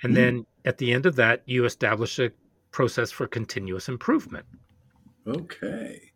And 0.04 0.14
mm. 0.14 0.16
then 0.16 0.46
at 0.66 0.78
the 0.78 0.92
end 0.92 1.06
of 1.06 1.16
that, 1.16 1.44
you 1.46 1.66
establish 1.66 2.20
a 2.20 2.32
process 2.72 3.12
for 3.12 3.28
continuous 3.28 3.88
improvement. 3.88 4.46
Okay. 5.28 6.12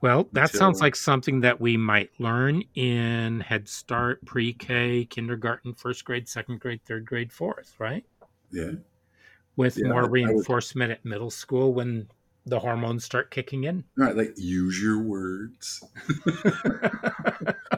Well, 0.00 0.28
that 0.32 0.50
Until... 0.50 0.58
sounds 0.58 0.80
like 0.80 0.96
something 0.96 1.40
that 1.40 1.60
we 1.60 1.76
might 1.76 2.10
learn 2.18 2.62
in 2.74 3.40
Head 3.40 3.68
Start, 3.68 4.24
pre 4.26 4.52
K, 4.52 5.06
kindergarten, 5.06 5.72
first 5.72 6.04
grade, 6.04 6.28
second 6.28 6.60
grade, 6.60 6.80
third 6.84 7.06
grade, 7.06 7.32
fourth, 7.32 7.74
right? 7.78 8.04
Yeah. 8.50 8.72
With 9.56 9.78
yeah, 9.78 9.88
more 9.88 10.08
reinforcement 10.08 10.90
would... 10.90 10.98
at 10.98 11.04
middle 11.04 11.30
school 11.30 11.72
when 11.72 12.08
the 12.46 12.58
hormones 12.58 13.04
start 13.04 13.30
kicking 13.30 13.64
in. 13.64 13.84
Right, 13.96 14.16
like 14.16 14.34
use 14.36 14.80
your 14.82 15.00
words. 15.00 15.82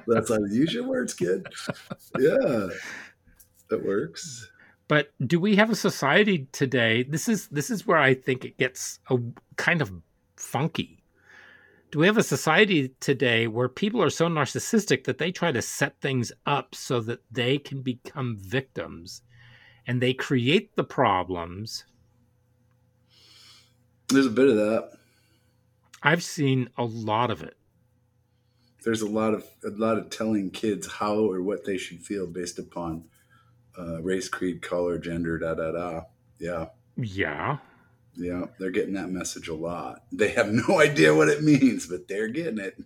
That's 0.06 0.28
how 0.28 0.38
use 0.50 0.74
your 0.74 0.84
words, 0.84 1.14
kid. 1.14 1.46
Yeah, 2.18 2.68
that 3.70 3.84
works. 3.84 4.50
But 4.88 5.12
do 5.24 5.40
we 5.40 5.56
have 5.56 5.70
a 5.70 5.76
society 5.76 6.48
today? 6.52 7.02
This 7.02 7.28
is 7.28 7.48
this 7.48 7.70
is 7.70 7.86
where 7.86 7.98
I 7.98 8.14
think 8.14 8.44
it 8.44 8.56
gets 8.56 9.00
a 9.10 9.18
kind 9.56 9.82
of 9.82 9.92
funky. 10.36 11.02
Do 11.90 12.00
we 12.00 12.06
have 12.06 12.18
a 12.18 12.22
society 12.22 12.90
today 13.00 13.46
where 13.46 13.68
people 13.68 14.02
are 14.02 14.10
so 14.10 14.26
narcissistic 14.28 15.04
that 15.04 15.18
they 15.18 15.30
try 15.30 15.52
to 15.52 15.62
set 15.62 16.00
things 16.00 16.32
up 16.44 16.74
so 16.74 17.00
that 17.00 17.20
they 17.30 17.58
can 17.58 17.82
become 17.82 18.36
victims 18.36 19.22
and 19.86 20.00
they 20.00 20.12
create 20.12 20.74
the 20.74 20.84
problems? 20.84 21.84
There's 24.08 24.26
a 24.26 24.30
bit 24.30 24.48
of 24.48 24.56
that. 24.56 24.90
I've 26.02 26.22
seen 26.22 26.68
a 26.76 26.84
lot 26.84 27.30
of 27.30 27.42
it. 27.42 27.56
There's 28.84 29.02
a 29.02 29.08
lot 29.08 29.34
of 29.34 29.44
a 29.64 29.70
lot 29.70 29.98
of 29.98 30.10
telling 30.10 30.50
kids 30.50 30.86
how 30.86 31.16
or 31.16 31.42
what 31.42 31.64
they 31.64 31.76
should 31.76 32.02
feel 32.02 32.26
based 32.26 32.58
upon 32.58 33.04
uh, 33.76 34.00
race, 34.02 34.28
creed, 34.28 34.62
color, 34.62 34.98
gender, 34.98 35.38
da 35.38 35.54
da 35.54 35.72
da. 35.72 36.00
Yeah. 36.38 36.66
Yeah. 36.96 37.58
Yeah, 38.16 38.46
they're 38.58 38.70
getting 38.70 38.94
that 38.94 39.10
message 39.10 39.48
a 39.48 39.54
lot. 39.54 40.04
They 40.10 40.28
have 40.28 40.50
no 40.50 40.80
idea 40.80 41.14
what 41.14 41.28
it 41.28 41.42
means, 41.42 41.86
but 41.86 42.08
they're 42.08 42.28
getting 42.28 42.58
it. 42.58 42.76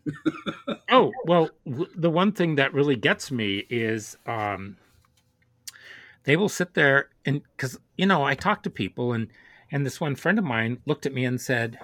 oh 0.91 1.13
well, 1.25 1.51
w- 1.67 1.91
the 1.95 2.11
one 2.11 2.33
thing 2.33 2.57
that 2.57 2.75
really 2.75 2.97
gets 2.97 3.31
me 3.31 3.65
is 3.71 4.17
um, 4.27 4.77
they 6.25 6.37
will 6.37 6.49
sit 6.49 6.75
there 6.75 7.11
and 7.25 7.43
because 7.57 7.79
you 7.97 8.07
know 8.07 8.25
I 8.25 8.35
talk 8.35 8.63
to 8.65 8.71
people 8.71 9.13
and 9.13 9.29
and 9.71 9.87
this 9.87 10.01
one 10.01 10.17
friend 10.17 10.39
of 10.39 10.45
mine 10.45 10.79
looked 10.85 11.07
at 11.07 11.15
me 11.15 11.25
and 11.25 11.41
said, 11.41 11.79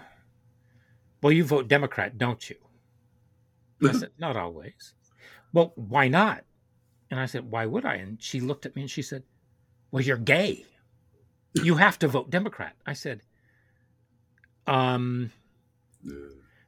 "Well, 1.23 1.33
you 1.33 1.45
vote 1.45 1.69
Democrat, 1.69 2.19
don't 2.19 2.51
you?" 2.51 2.57
I 3.87 3.93
said, 3.93 4.11
"Not 4.19 4.37
always." 4.37 4.95
Well, 5.53 5.73
why 5.77 6.09
not? 6.09 6.45
And 7.11 7.21
I 7.21 7.27
said, 7.27 7.51
Why 7.51 7.67
would 7.67 7.85
I? 7.85 7.95
And 7.95 8.23
she 8.23 8.41
looked 8.41 8.67
at 8.67 8.75
me 8.77 8.83
and 8.83 8.91
she 8.91 9.03
said, 9.03 9.23
Well, 9.91 10.03
you're 10.03 10.17
gay. 10.17 10.67
You 11.55 11.77
have 11.77 11.99
to 12.01 12.09
vote 12.09 12.31
Democrat. 12.31 12.75
I 12.85 12.93
said, 12.93 13.23
Um, 14.67 15.31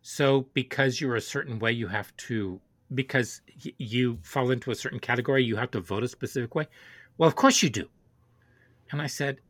so 0.02 0.46
because 0.54 1.00
you're 1.00 1.16
a 1.16 1.20
certain 1.20 1.58
way, 1.58 1.72
you 1.72 1.88
have 1.88 2.16
to, 2.16 2.60
because 2.94 3.42
you 3.78 4.18
fall 4.22 4.50
into 4.50 4.70
a 4.70 4.74
certain 4.74 4.98
category, 5.00 5.44
you 5.44 5.56
have 5.56 5.70
to 5.72 5.80
vote 5.80 6.02
a 6.02 6.08
specific 6.08 6.54
way. 6.54 6.66
Well, 7.16 7.28
of 7.28 7.36
course 7.36 7.62
you 7.62 7.70
do. 7.70 7.88
And 8.90 9.02
I 9.02 9.06
said, 9.06 9.40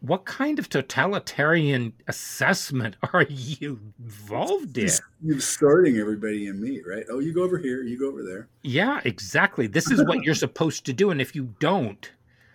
what 0.00 0.24
kind 0.24 0.58
of 0.58 0.68
totalitarian 0.68 1.92
assessment 2.06 2.96
are 3.12 3.24
you 3.28 3.80
involved 3.98 4.78
in? 4.78 4.90
You're 5.22 5.40
starting 5.40 5.98
everybody 5.98 6.46
in 6.46 6.60
me, 6.60 6.80
right? 6.86 7.04
Oh, 7.10 7.18
you 7.18 7.32
go 7.32 7.42
over 7.42 7.58
here, 7.58 7.82
you 7.82 7.98
go 7.98 8.08
over 8.08 8.22
there. 8.22 8.48
Yeah, 8.62 9.00
exactly. 9.04 9.66
This 9.66 9.90
is 9.90 10.04
what 10.04 10.22
you're 10.24 10.34
supposed 10.34 10.86
to 10.86 10.92
do. 10.92 11.10
And 11.10 11.20
if 11.20 11.34
you 11.34 11.54
don't, 11.58 12.10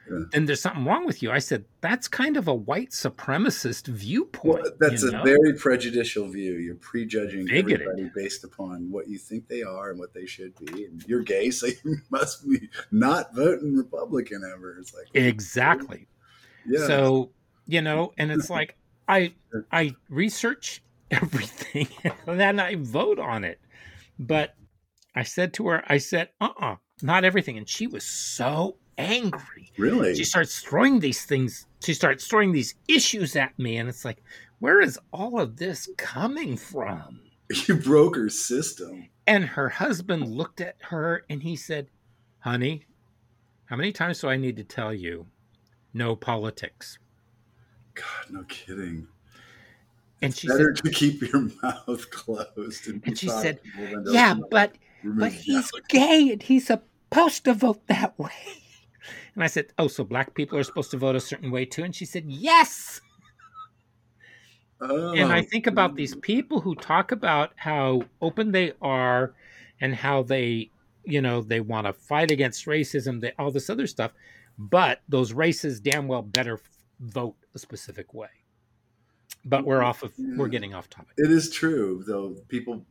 yeah. 0.10 0.20
then 0.32 0.46
there's 0.46 0.62
something 0.62 0.86
wrong 0.86 1.06
with 1.06 1.24
you. 1.24 1.32
I 1.32 1.40
said, 1.40 1.66
that's 1.82 2.08
kind 2.08 2.38
of 2.38 2.48
a 2.48 2.54
white 2.54 2.90
supremacist 2.90 3.88
viewpoint. 3.88 4.64
Well, 4.64 4.72
that's 4.80 5.04
you 5.04 5.12
know? 5.12 5.22
a 5.22 5.24
very 5.24 5.54
prejudicial 5.54 6.28
view. 6.28 6.54
You're 6.54 6.76
prejudging 6.76 7.46
Bigoted. 7.46 7.82
everybody 7.82 8.12
based 8.16 8.44
upon 8.44 8.92
what 8.92 9.08
you 9.08 9.18
think 9.18 9.48
they 9.48 9.64
are 9.64 9.92
and 9.92 10.00
what 10.00 10.14
they 10.14 10.26
should 10.26 10.54
be. 10.66 10.86
And 10.86 11.04
you're 11.08 11.24
gay, 11.24 11.52
so 11.52 11.68
you 11.86 11.98
must 12.10 12.48
be 12.48 12.70
not 12.92 13.34
voting 13.34 13.76
Republican 13.76 14.44
ever. 14.54 14.78
It's 14.80 14.94
like 14.94 15.08
exactly. 15.14 16.08
Yeah. 16.68 16.88
So, 16.88 17.32
you 17.66 17.82
know, 17.82 18.14
and 18.18 18.32
it's 18.32 18.50
like 18.50 18.78
I 19.08 19.34
I 19.72 19.96
research 20.10 20.84
everything 21.12 21.88
and 22.26 22.40
then 22.40 22.60
I 22.60 22.76
vote 22.76 23.20
on 23.20 23.44
it. 23.44 23.60
But 24.18 24.56
I 25.16 25.24
said 25.24 25.54
to 25.54 25.68
her, 25.68 25.84
I 25.88 25.98
said, 25.98 26.30
uh-uh, 26.42 26.78
not 27.02 27.24
everything. 27.24 27.58
And 27.58 27.68
she 27.68 27.88
was 27.88 28.04
so 28.04 28.78
angry. 28.98 29.72
Really? 29.78 30.16
She 30.16 30.24
starts 30.24 30.60
throwing 30.60 31.00
these 31.00 31.26
things, 31.26 31.66
she 31.84 31.94
starts 31.94 32.28
throwing 32.28 32.52
these 32.52 32.76
issues 32.88 33.36
at 33.36 33.58
me. 33.58 33.78
And 33.78 33.90
it's 33.90 34.06
like, 34.06 34.24
where 34.60 34.82
is 34.82 35.00
all 35.12 35.40
of 35.40 35.58
this 35.58 35.90
coming 35.98 36.58
from? 36.58 37.20
You 37.68 37.76
broke 37.76 38.16
her 38.16 38.30
system. 38.30 39.10
And 39.28 39.44
her 39.44 39.70
husband 39.70 40.28
looked 40.28 40.60
at 40.60 40.76
her 40.80 41.24
and 41.30 41.44
he 41.44 41.56
said, 41.56 41.88
Honey, 42.40 42.86
how 43.66 43.76
many 43.76 43.92
times 43.92 44.22
do 44.22 44.30
I 44.30 44.38
need 44.38 44.56
to 44.58 44.64
tell 44.64 44.92
you 44.92 45.28
no 45.94 46.16
politics. 46.16 46.98
God, 47.94 48.32
no 48.32 48.44
kidding. 48.44 49.08
And 50.22 50.32
it's 50.32 50.40
she 50.40 50.48
better 50.48 50.76
said, 50.76 50.86
to 50.86 50.92
keep 50.92 51.22
your 51.22 51.42
mouth 51.64 52.10
closed. 52.10 52.88
And, 52.88 53.04
and 53.06 53.18
she 53.18 53.28
said, 53.28 53.60
"Yeah, 54.06 54.36
but 54.50 54.76
but 55.04 55.32
he's 55.32 55.70
gay 55.90 56.32
and 56.32 56.42
he's 56.42 56.68
supposed 56.68 57.46
to 57.46 57.54
vote 57.54 57.86
that 57.88 58.18
way." 58.18 58.32
And 59.36 59.44
I 59.44 59.48
said, 59.48 59.68
"Oh, 59.78 59.88
so 59.88 60.04
black 60.04 60.34
people 60.36 60.58
are 60.58 60.64
supposed 60.64 60.92
to 60.92 60.98
vote 60.98 61.16
a 61.16 61.20
certain 61.20 61.52
way 61.52 61.66
too?" 61.66 61.84
And 61.84 61.96
she 61.96 62.06
said, 62.06 62.26
"Yes." 62.28 63.02
Oh. 64.82 65.14
And 65.14 65.32
I 65.32 65.40
oh. 65.40 65.44
think 65.44 65.66
about 65.68 65.96
these 65.96 66.16
people 66.16 66.60
who 66.60 66.76
talk 66.76 67.12
about 67.12 67.52
how 67.56 68.04
open 68.22 68.52
they 68.52 68.74
are 68.82 69.34
and 69.80 69.96
how 69.96 70.24
they, 70.24 70.72
you 71.06 71.22
know, 71.22 71.42
they 71.42 71.62
want 71.62 71.88
to 71.88 71.94
fight 71.94 72.32
against 72.32 72.66
racism, 72.66 73.22
they, 73.22 73.32
all 73.40 73.50
this 73.50 73.70
other 73.70 73.88
stuff 73.88 74.12
but 74.58 75.02
those 75.10 75.34
races 75.34 75.80
damn 75.80 76.08
well 76.08 76.22
better 76.22 76.60
vote 77.00 77.36
a 77.56 77.60
specific 77.60 78.14
way. 78.14 78.28
But 79.46 79.66
we're 79.66 79.84
off 79.84 80.04
of 80.04 80.14
yeah. 80.18 80.36
we're 80.38 80.48
getting 80.48 80.74
off 80.74 80.90
topic. 80.90 81.14
It 81.18 81.32
is 81.32 81.50
true 81.50 82.04
though. 82.06 82.36
People 82.48 82.86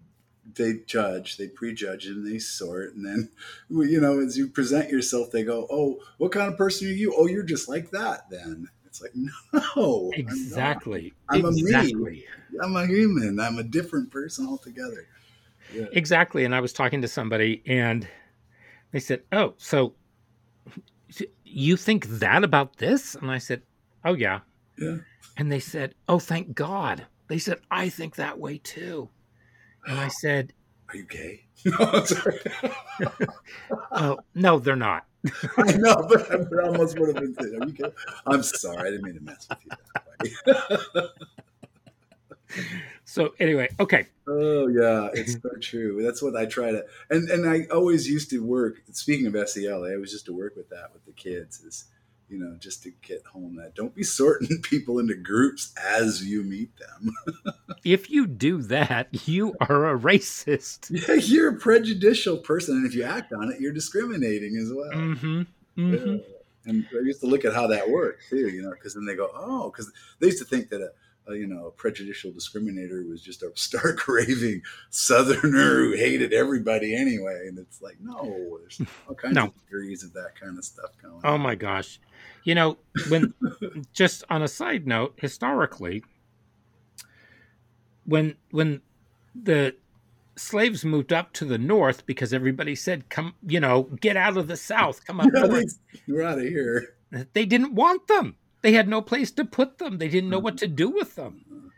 they 0.55 0.81
judge, 0.87 1.37
they 1.37 1.49
prejudge, 1.49 2.07
and 2.07 2.27
they 2.27 2.39
sort, 2.39 2.95
and 2.95 3.07
then 3.07 3.31
you 3.71 4.01
know 4.01 4.21
as 4.21 4.37
you 4.37 4.49
present 4.49 4.91
yourself, 4.91 5.31
they 5.31 5.45
go, 5.45 5.67
"Oh, 5.71 6.01
what 6.19 6.33
kind 6.33 6.51
of 6.51 6.59
person 6.59 6.89
are 6.89 6.93
you? 6.93 7.15
Oh, 7.17 7.27
you're 7.27 7.43
just 7.43 7.69
like 7.69 7.91
that." 7.91 8.29
Then 8.31 8.69
it's 8.85 9.01
like, 9.01 9.13
no, 9.77 10.11
exactly. 10.15 11.13
I'm, 11.29 11.45
I'm 11.45 11.53
exactly. 11.53 11.93
a 11.93 12.11
me. 12.11 12.25
I'm 12.63 12.77
a 12.77 12.87
human. 12.87 13.41
I'm 13.41 13.59
a 13.59 13.63
different 13.63 14.11
person 14.11 14.47
altogether. 14.47 15.07
Yeah. 15.73 15.87
Exactly. 15.93 16.45
And 16.45 16.55
I 16.55 16.61
was 16.61 16.73
talking 16.73 17.03
to 17.03 17.09
somebody, 17.09 17.63
and 17.67 18.07
they 18.91 19.01
said, 19.01 19.23
"Oh, 19.33 19.55
so 19.59 19.95
you 21.53 21.77
think 21.77 22.07
that 22.07 22.45
about 22.45 22.79
this? 22.79 23.15
And 23.15 23.31
I 23.31 23.39
said, 23.39 23.63
oh, 24.05 24.15
yeah. 24.15 24.41
Yeah. 24.79 24.99
And 25.37 25.53
they 25.53 25.61
said, 25.61 25.95
oh, 26.09 26.19
thank 26.19 26.55
God. 26.55 27.07
They 27.29 27.39
said, 27.39 27.59
I 27.71 27.89
think 27.89 28.17
that 28.17 28.39
way 28.39 28.59
too. 28.59 29.09
And 29.87 29.99
I 29.99 30.09
said, 30.09 30.53
Are 30.89 30.97
you 30.97 31.05
gay? 31.05 31.45
No, 31.65 32.05
sorry. 32.05 32.41
oh, 33.93 34.19
no, 34.35 34.59
they're 34.59 34.75
not. 34.75 35.07
I 35.57 35.73
know, 35.77 36.07
but 36.09 36.33
I, 36.33 36.37
but 36.39 36.59
I 36.65 36.67
almost 36.67 36.99
would 36.99 37.15
have 37.15 37.23
been 37.23 37.35
saying, 37.41 37.63
Are 37.63 37.67
you 37.67 37.73
gay? 37.73 37.93
I'm 38.27 38.43
sorry. 38.43 38.89
I 38.89 38.91
didn't 38.91 39.05
mean 39.05 39.15
to 39.15 39.21
mess 39.21 39.47
with 39.49 40.49
you. 40.95 41.03
so, 43.05 43.33
anyway, 43.39 43.69
okay. 43.79 44.07
Oh 44.27 44.67
yeah, 44.69 45.09
it's 45.15 45.35
so 45.35 45.51
true. 45.61 46.03
That's 46.03 46.21
what 46.23 46.37
I 46.37 46.47
try 46.47 46.73
to, 46.73 46.85
and 47.11 47.29
and 47.31 47.49
I 47.49 47.67
always 47.73 48.09
used 48.09 48.31
to 48.31 48.45
work. 48.45 48.83
Speaking 48.93 49.27
of 49.27 49.49
SEL, 49.49 49.85
I 49.85 49.95
always 49.95 50.13
used 50.13 50.27
to 50.27 50.33
work 50.33 50.57
with 50.57 50.69
that 50.71 50.93
with 50.93 51.05
the 51.05 51.13
kids. 51.13 51.61
Is 51.61 51.85
you 52.33 52.39
know 52.39 52.57
just 52.59 52.83
to 52.83 52.91
get 53.03 53.23
home 53.27 53.57
that 53.57 53.75
don't 53.75 53.95
be 53.95 54.03
sorting 54.03 54.63
people 54.63 54.99
into 54.99 55.15
groups 55.15 55.73
as 55.81 56.25
you 56.25 56.43
meet 56.43 56.71
them. 56.79 57.55
if 57.85 58.11
you 58.11 58.27
do 58.27 58.63
that, 58.63 59.29
you 59.29 59.55
are 59.61 59.95
a 59.95 59.99
racist. 59.99 60.91
Yeah, 61.03 61.15
you're 61.15 61.51
a 61.51 61.59
prejudicial 61.59 62.39
person, 62.39 62.77
and 62.77 62.87
if 62.87 62.95
you 62.95 63.03
act 63.03 63.33
on 63.33 63.51
it, 63.51 63.61
you're 63.61 63.73
discriminating 63.73 64.57
as 64.57 64.73
well. 64.73 64.93
Mm-hmm. 64.93 65.43
Mm-hmm. 65.77 66.15
Yeah. 66.15 66.23
And 66.65 66.87
I 66.93 67.05
used 67.05 67.21
to 67.21 67.27
look 67.27 67.45
at 67.45 67.53
how 67.53 67.67
that 67.67 67.91
worked 67.91 68.29
too, 68.31 68.49
you 68.49 68.63
know, 68.63 68.71
because 68.71 68.95
then 68.95 69.05
they 69.05 69.17
go, 69.17 69.29
oh, 69.35 69.71
because 69.71 69.91
they 70.21 70.29
used 70.29 70.39
to 70.39 70.45
think 70.45 70.69
that 70.69 70.81
a 70.81 70.93
a, 71.29 71.35
you 71.35 71.47
know, 71.47 71.67
a 71.67 71.71
prejudicial 71.71 72.31
discriminator 72.33 73.09
was 73.09 73.23
just 73.23 73.43
a 73.43 73.51
stark 73.55 74.07
raving 74.09 74.63
Southerner 74.91 75.77
who 75.77 75.93
hated 75.93 76.33
everybody 76.33 76.95
anyway. 76.95 77.47
And 77.49 77.59
it's 77.59 77.81
like, 77.81 77.97
no, 78.01 78.59
there's 78.61 78.81
all 79.09 79.15
kinds 79.15 79.35
no. 79.35 79.47
of 79.47 79.65
degrees 79.65 80.03
of 80.03 80.13
that 80.15 80.33
kind 80.41 80.59
of 80.59 80.65
stuff 80.65 80.91
going 81.01 81.21
Oh 81.25 81.39
my 81.39 81.55
gosh. 81.55 82.01
You 82.45 82.55
know, 82.55 82.79
when 83.09 83.35
just 83.93 84.25
on 84.31 84.43
a 84.43 84.49
side 84.49 84.87
note, 84.87 85.15
historically, 85.17 86.05
when 88.05 88.37
when 88.51 88.83
the 89.35 89.77
slaves 90.37 90.85
moved 90.85 91.13
up 91.13 91.33
to 91.35 91.45
the 91.45 91.59
north 91.59 92.07
because 92.07 92.33
everybody 92.33 92.75
said, 92.75 93.09
"Come, 93.09 93.35
you 93.47 93.61
know, 93.61 93.85
get 94.01 94.17
out 94.17 94.37
of 94.37 94.49
the 94.49 94.57
south, 94.57 95.05
come 95.05 95.21
up 95.21 95.29
north." 95.33 95.79
You're 96.07 96.23
out 96.23 96.39
of 96.39 96.45
here. 96.45 96.95
They 97.33 97.45
didn't 97.45 97.75
want 97.75 98.09
them 98.09 98.37
they 98.63 98.73
had 98.73 98.89
no 98.89 99.03
place 99.03 99.31
to 99.33 99.45
put 99.45 99.79
them. 99.79 99.99
They 99.99 100.09
didn't 100.09 100.31
know 100.31 100.39
what 100.39 100.57
to 100.59 100.67
mm-hmm. 100.67 100.77
do 100.77 100.91
with 100.91 101.17
them. 101.17 101.71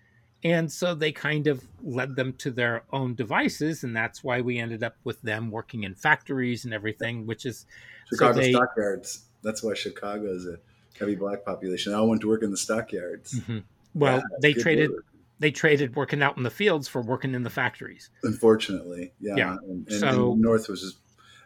And 0.45 0.71
so 0.71 0.95
they 0.95 1.11
kind 1.11 1.47
of 1.47 1.65
led 1.83 2.17
them 2.17 2.35
to 2.35 2.51
their 2.51 2.85
own 2.93 3.15
devices. 3.15 3.83
And 3.83 3.97
that's 3.97 4.23
why 4.23 4.43
we 4.43 4.59
ended 4.59 4.85
up 4.85 4.97
with 5.03 5.21
them 5.23 5.51
working 5.51 5.85
in 5.85 5.95
factories 5.95 6.67
and 6.67 6.75
everything, 6.75 7.27
which 7.27 7.47
is 7.47 7.65
Chicago 8.11 8.35
so 8.35 8.41
they, 8.41 8.53
stockyards. 8.53 9.25
That's 9.45 9.63
why 9.63 9.75
Chicago 9.75 10.27
is 10.35 10.47
a 10.47 10.59
heavy 10.99 11.15
black 11.15 11.45
population. 11.45 11.95
I 11.95 12.01
went 12.01 12.23
to 12.23 12.29
work 12.29 12.43
in 12.43 12.51
the 12.51 12.57
stockyards. 12.57 13.35
Mm-hmm. 13.35 13.59
Well, 13.95 14.17
yeah, 14.17 14.23
they 14.41 14.53
traded. 14.55 14.91
Work. 14.91 15.05
They 15.41 15.51
traded 15.51 15.97
working 15.97 16.23
out 16.23 16.37
in 16.37 16.43
the 16.43 16.51
fields 16.51 16.89
for 16.89 17.03
working 17.03 17.35
in 17.35 17.43
the 17.43 17.51
factories. 17.51 18.09
Unfortunately, 18.23 19.13
yeah. 19.21 19.35
yeah. 19.37 19.57
And, 19.63 19.87
and, 19.89 20.01
so, 20.01 20.33
and 20.33 20.41
North 20.41 20.69
was 20.69 20.83
as, 20.83 20.95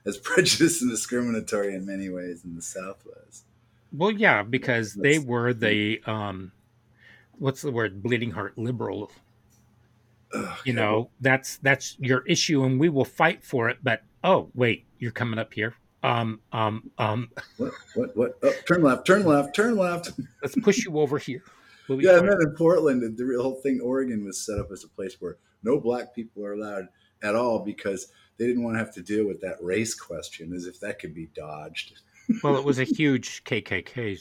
as 0.04 0.18
prejudiced 0.22 0.82
and 0.82 0.90
discriminatory 0.90 1.74
in 1.74 1.86
many 1.86 2.08
ways, 2.08 2.44
and 2.44 2.56
the 2.56 2.62
South 2.62 3.04
was. 3.04 3.44
Well, 3.92 4.10
yeah, 4.10 4.42
because 4.42 4.94
they 4.94 5.18
were 5.18 5.54
the 5.54 6.02
um, 6.06 6.52
what's 7.38 7.62
the 7.62 7.72
word? 7.72 8.02
Bleeding 8.02 8.32
heart 8.32 8.58
liberal. 8.58 9.10
You 10.64 10.74
know, 10.74 11.08
that's 11.22 11.56
that's 11.56 11.96
your 11.98 12.20
issue, 12.26 12.62
and 12.62 12.78
we 12.78 12.90
will 12.90 13.06
fight 13.06 13.42
for 13.42 13.70
it. 13.70 13.78
But 13.82 14.02
oh, 14.22 14.50
wait, 14.54 14.84
you're 14.98 15.10
coming 15.10 15.38
up 15.38 15.54
here. 15.54 15.74
Um, 16.02 16.40
um, 16.52 16.90
um. 16.98 17.28
What? 17.56 17.72
What? 17.94 18.16
What? 18.16 18.38
Oh, 18.42 18.52
turn 18.66 18.82
left. 18.82 19.06
Turn 19.06 19.24
left. 19.24 19.54
Turn 19.54 19.76
left. 19.76 20.12
Let's 20.42 20.54
push 20.56 20.84
you 20.84 20.98
over 20.98 21.18
here. 21.18 21.42
We'll 21.88 22.02
yeah, 22.02 22.18
and 22.18 22.28
then 22.28 22.38
in 22.40 22.54
Portland, 22.56 23.02
the 23.02 23.42
whole 23.42 23.60
thing, 23.62 23.80
Oregon 23.82 24.24
was 24.24 24.44
set 24.44 24.58
up 24.58 24.70
as 24.70 24.84
a 24.84 24.88
place 24.88 25.16
where 25.20 25.38
no 25.62 25.80
black 25.80 26.14
people 26.14 26.44
are 26.44 26.52
allowed 26.52 26.88
at 27.22 27.34
all 27.34 27.60
because 27.60 28.08
they 28.36 28.46
didn't 28.46 28.62
want 28.62 28.74
to 28.74 28.78
have 28.78 28.92
to 28.94 29.02
deal 29.02 29.26
with 29.26 29.40
that 29.40 29.56
race 29.62 29.94
question, 29.94 30.52
as 30.52 30.66
if 30.66 30.78
that 30.80 30.98
could 30.98 31.14
be 31.14 31.28
dodged 31.34 31.94
well, 32.42 32.56
it 32.56 32.64
was 32.64 32.78
a 32.78 32.84
huge 32.96 33.44
KKK. 33.44 34.18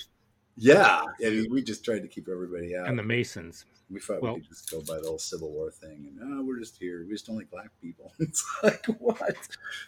Yeah, 0.57 1.03
I 1.23 1.29
mean, 1.29 1.47
we 1.51 1.61
just 1.61 1.85
tried 1.85 2.01
to 2.01 2.07
keep 2.07 2.27
everybody 2.29 2.75
out. 2.75 2.87
And 2.87 2.97
the 2.97 3.03
Masons. 3.03 3.65
We 3.89 3.99
thought 3.99 4.21
well, 4.21 4.35
we 4.35 4.41
could 4.41 4.49
just 4.49 4.69
go 4.69 4.81
by 4.81 4.99
the 4.99 5.07
whole 5.07 5.19
Civil 5.19 5.51
War 5.51 5.71
thing, 5.71 6.07
and 6.09 6.19
oh, 6.21 6.43
we're 6.43 6.59
just 6.59 6.77
here. 6.77 7.05
We 7.05 7.13
just 7.13 7.25
don't 7.25 7.37
like 7.37 7.49
black 7.49 7.69
people. 7.81 8.13
It's 8.19 8.43
like 8.63 8.85
what? 8.99 9.35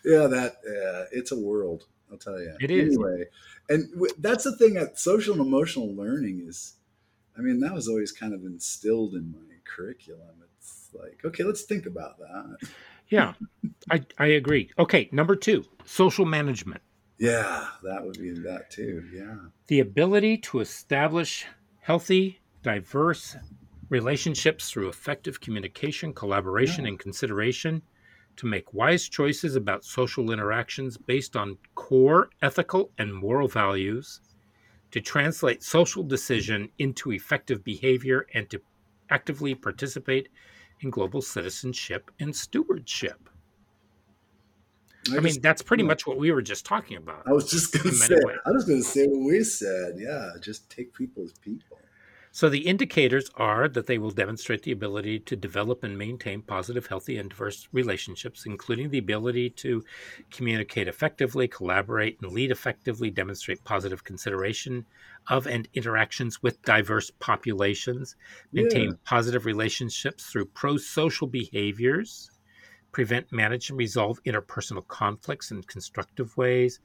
Yeah, 0.05 0.27
that. 0.27 0.57
Yeah, 0.65 1.03
it's 1.11 1.31
a 1.31 1.39
world. 1.39 1.85
I'll 2.11 2.17
tell 2.17 2.39
you. 2.39 2.55
It 2.61 2.71
is 2.71 2.95
anyway, 2.95 3.25
and 3.67 3.91
w- 3.91 4.13
that's 4.19 4.45
the 4.45 4.55
thing. 4.55 4.77
At 4.77 4.97
social 4.97 5.33
and 5.33 5.41
emotional 5.41 5.93
learning 5.93 6.45
is, 6.47 6.75
I 7.37 7.41
mean, 7.41 7.59
that 7.59 7.73
was 7.73 7.87
always 7.89 8.11
kind 8.11 8.33
of 8.33 8.43
instilled 8.45 9.15
in 9.15 9.31
my 9.31 9.55
curriculum. 9.65 10.43
It's 10.57 10.89
like, 10.93 11.19
okay, 11.25 11.43
let's 11.43 11.63
think 11.63 11.85
about 11.85 12.17
that. 12.19 12.69
Yeah, 13.09 13.33
I 13.91 14.05
I 14.17 14.27
agree. 14.27 14.71
Okay, 14.79 15.09
number 15.11 15.35
two, 15.35 15.65
social 15.83 16.25
management. 16.25 16.81
Yeah, 17.17 17.67
that 17.83 18.05
would 18.05 18.17
be 18.17 18.31
that 18.31 18.71
too. 18.71 19.03
Yeah. 19.13 19.35
The 19.67 19.81
ability 19.81 20.37
to 20.37 20.61
establish 20.61 21.45
healthy, 21.81 22.39
diverse 22.63 23.35
relationships 23.89 24.69
through 24.69 24.89
effective 24.89 25.41
communication, 25.41 26.13
collaboration, 26.13 26.85
yeah. 26.85 26.89
and 26.89 26.99
consideration 26.99 27.81
to 28.37 28.45
make 28.45 28.73
wise 28.73 29.09
choices 29.09 29.55
about 29.55 29.83
social 29.83 30.31
interactions 30.31 30.97
based 30.97 31.35
on 31.35 31.57
core 31.75 32.29
ethical 32.41 32.91
and 32.97 33.13
moral 33.13 33.47
values, 33.47 34.21
to 34.91 35.01
translate 35.01 35.61
social 35.61 36.03
decision 36.03 36.69
into 36.79 37.11
effective 37.11 37.63
behavior, 37.63 38.25
and 38.33 38.49
to 38.49 38.61
actively 39.09 39.53
participate 39.53 40.29
in 40.81 40.89
global 40.89 41.21
citizenship 41.21 42.09
and 42.19 42.35
stewardship. 42.35 43.29
I, 45.11 45.17
I 45.17 45.19
mean, 45.19 45.41
that's 45.41 45.61
pretty 45.61 45.83
much 45.83 46.05
what 46.07 46.17
we 46.17 46.31
were 46.31 46.41
just 46.41 46.65
talking 46.65 46.97
about. 46.97 47.23
I 47.27 47.31
was 47.31 47.49
just 47.49 47.73
going 47.73 47.89
to 47.89 47.95
say. 47.95 48.15
Ways. 48.23 48.37
I 48.45 48.51
was 48.51 48.65
going 48.65 48.79
to 48.79 48.87
say 48.87 49.05
what 49.07 49.25
we 49.25 49.43
said. 49.43 49.95
Yeah, 49.97 50.31
just 50.41 50.69
take 50.69 50.93
people 50.93 51.23
as 51.23 51.33
people. 51.33 51.77
So 52.31 52.47
the 52.47 52.67
indicators 52.67 53.29
are 53.35 53.67
that 53.69 53.87
they 53.87 53.97
will 53.97 54.11
demonstrate 54.11 54.61
the 54.61 54.71
ability 54.71 55.19
to 55.21 55.35
develop 55.35 55.83
and 55.83 55.97
maintain 55.97 56.43
positive, 56.43 56.85
healthy, 56.85 57.17
and 57.17 57.29
diverse 57.29 57.67
relationships, 57.71 58.45
including 58.45 58.89
the 58.89 58.99
ability 58.99 59.49
to 59.51 59.83
communicate 60.29 60.87
effectively, 60.87 61.47
collaborate, 61.47 62.19
and 62.21 62.31
lead 62.31 62.51
effectively, 62.51 63.09
demonstrate 63.09 63.63
positive 63.63 64.03
consideration 64.03 64.85
of 65.27 65.47
and 65.47 65.67
interactions 65.73 66.41
with 66.43 66.61
diverse 66.61 67.11
populations, 67.19 68.15
maintain 68.53 68.89
yeah. 68.89 68.95
positive 69.05 69.45
relationships 69.45 70.25
through 70.25 70.45
pro 70.45 70.77
social 70.77 71.27
behaviors 71.27 72.29
prevent, 72.91 73.31
manage, 73.31 73.69
and 73.69 73.77
resolve 73.77 74.21
interpersonal 74.23 74.87
conflicts 74.87 75.51
in 75.51 75.61
constructive 75.63 76.35
ways. 76.37 76.79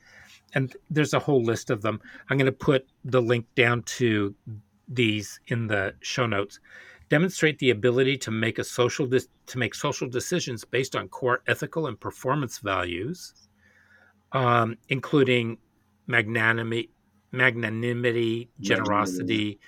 And 0.54 0.74
there's 0.90 1.14
a 1.14 1.18
whole 1.18 1.42
list 1.42 1.70
of 1.70 1.82
them. 1.82 2.00
I'm 2.28 2.36
going 2.36 2.46
to 2.46 2.52
put 2.52 2.86
the 3.04 3.22
link 3.22 3.46
down 3.54 3.82
to 3.82 4.34
these 4.88 5.40
in 5.48 5.66
the 5.66 5.94
show 6.00 6.26
notes. 6.26 6.60
Demonstrate 7.08 7.58
the 7.58 7.70
ability 7.70 8.16
to 8.18 8.30
make 8.30 8.58
a 8.58 8.64
social 8.64 9.06
de- 9.06 9.20
to 9.46 9.58
make 9.58 9.74
social 9.74 10.08
decisions 10.08 10.64
based 10.64 10.96
on 10.96 11.08
core 11.08 11.42
ethical 11.46 11.86
and 11.86 12.00
performance 12.00 12.58
values, 12.58 13.34
um, 14.32 14.76
including 14.88 15.58
magnanimity, 16.06 16.90
magnanimity, 17.32 18.50
generosity, 18.60 19.60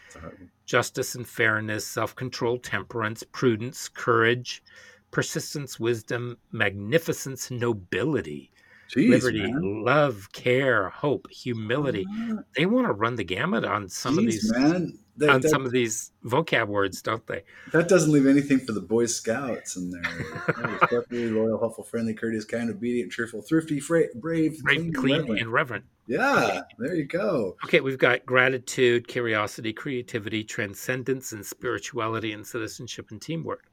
justice 0.66 1.14
and 1.14 1.28
fairness, 1.28 1.86
self-control, 1.86 2.58
temperance, 2.58 3.22
prudence, 3.22 3.88
courage, 3.88 4.62
persistence, 5.10 5.80
wisdom, 5.80 6.38
magnificence, 6.52 7.50
nobility, 7.50 8.52
Jeez, 8.88 9.08
liberty, 9.10 9.38
man. 9.38 9.62
love, 9.62 10.28
care, 10.32 10.90
hope, 10.90 11.30
humility. 11.30 12.10
They 12.56 12.66
want 12.66 12.86
to 12.88 12.92
run 12.92 13.16
the 13.16 13.24
gamut 13.24 13.64
on 13.64 13.88
some 13.88 14.18
Jeez, 14.18 14.18
of 14.18 14.26
these 14.26 14.52
man. 14.52 14.98
That, 15.18 15.30
on 15.30 15.40
that, 15.40 15.48
some 15.48 15.64
of 15.64 15.72
these 15.72 16.12
vocab 16.24 16.68
words, 16.68 17.00
don't 17.00 17.26
they? 17.26 17.42
That 17.72 17.88
doesn't 17.88 18.12
leave 18.12 18.26
anything 18.26 18.58
for 18.60 18.72
the 18.72 18.80
Boy 18.80 19.06
Scouts 19.06 19.76
in 19.76 19.90
there. 19.90 20.02
Respectfully, 20.46 21.30
loyal, 21.30 21.58
helpful, 21.58 21.84
friendly, 21.84 22.12
courteous, 22.12 22.44
kind, 22.44 22.68
obedient, 22.68 23.10
cheerful, 23.10 23.40
thrifty, 23.40 23.80
fra- 23.80 24.08
brave, 24.14 24.62
brave, 24.62 24.78
clean, 24.78 24.92
clean 24.92 25.20
reverent. 25.20 25.40
and 25.40 25.52
reverent. 25.52 25.84
Yeah, 26.06 26.62
there 26.78 26.94
you 26.94 27.04
go. 27.04 27.56
Okay, 27.64 27.80
we've 27.80 27.98
got 27.98 28.26
gratitude, 28.26 29.08
curiosity, 29.08 29.72
creativity, 29.72 30.44
transcendence, 30.44 31.32
and 31.32 31.44
spirituality, 31.44 32.32
and 32.32 32.46
citizenship 32.46 33.10
and 33.10 33.20
teamwork. 33.20 33.70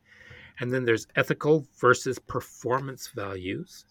And 0.59 0.71
then 0.71 0.85
there's 0.85 1.07
ethical 1.15 1.67
versus 1.79 2.19
performance 2.19 3.09
values. 3.13 3.85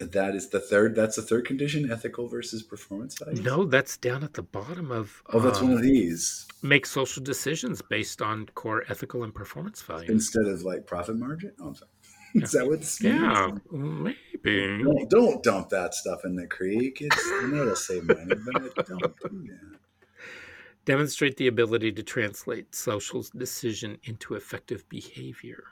That 0.00 0.36
is 0.36 0.48
the 0.48 0.60
third. 0.60 0.94
That's 0.94 1.16
the 1.16 1.22
third 1.22 1.44
condition: 1.44 1.90
ethical 1.90 2.28
versus 2.28 2.62
performance 2.62 3.18
values. 3.18 3.40
No, 3.40 3.64
that's 3.64 3.96
down 3.96 4.22
at 4.22 4.34
the 4.34 4.42
bottom 4.42 4.92
of. 4.92 5.22
Oh, 5.32 5.40
that's 5.40 5.58
um, 5.58 5.64
one 5.64 5.72
of 5.72 5.78
um, 5.80 5.84
these. 5.84 6.46
Make 6.62 6.86
social 6.86 7.22
decisions 7.22 7.82
based 7.82 8.22
on 8.22 8.46
core 8.54 8.84
ethical 8.88 9.24
and 9.24 9.34
performance 9.34 9.82
values 9.82 10.08
instead 10.08 10.46
of 10.46 10.62
like 10.62 10.86
profit 10.86 11.16
margin. 11.16 11.52
Oh, 11.60 11.68
I'm 11.68 11.74
sorry. 11.74 11.90
Is 12.34 12.52
that 12.52 12.68
what? 12.68 13.00
Yeah, 13.00 13.50
maybe. 13.72 14.84
Don't, 14.84 15.10
don't, 15.10 15.42
dump 15.42 15.70
that 15.70 15.94
stuff 15.94 16.24
in 16.24 16.36
the 16.36 16.46
creek. 16.46 16.98
It's 17.00 17.16
I 17.16 17.46
know 17.46 17.62
it'll 17.62 17.76
save 17.76 18.04
money, 18.04 18.34
but 18.74 18.86
don't 18.86 19.00
do 19.00 19.48
that. 19.48 19.78
Demonstrate 20.84 21.36
the 21.38 21.48
ability 21.48 21.92
to 21.92 22.02
translate 22.02 22.74
social 22.74 23.24
decision 23.36 23.98
into 24.04 24.34
effective 24.34 24.88
behavior. 24.88 25.64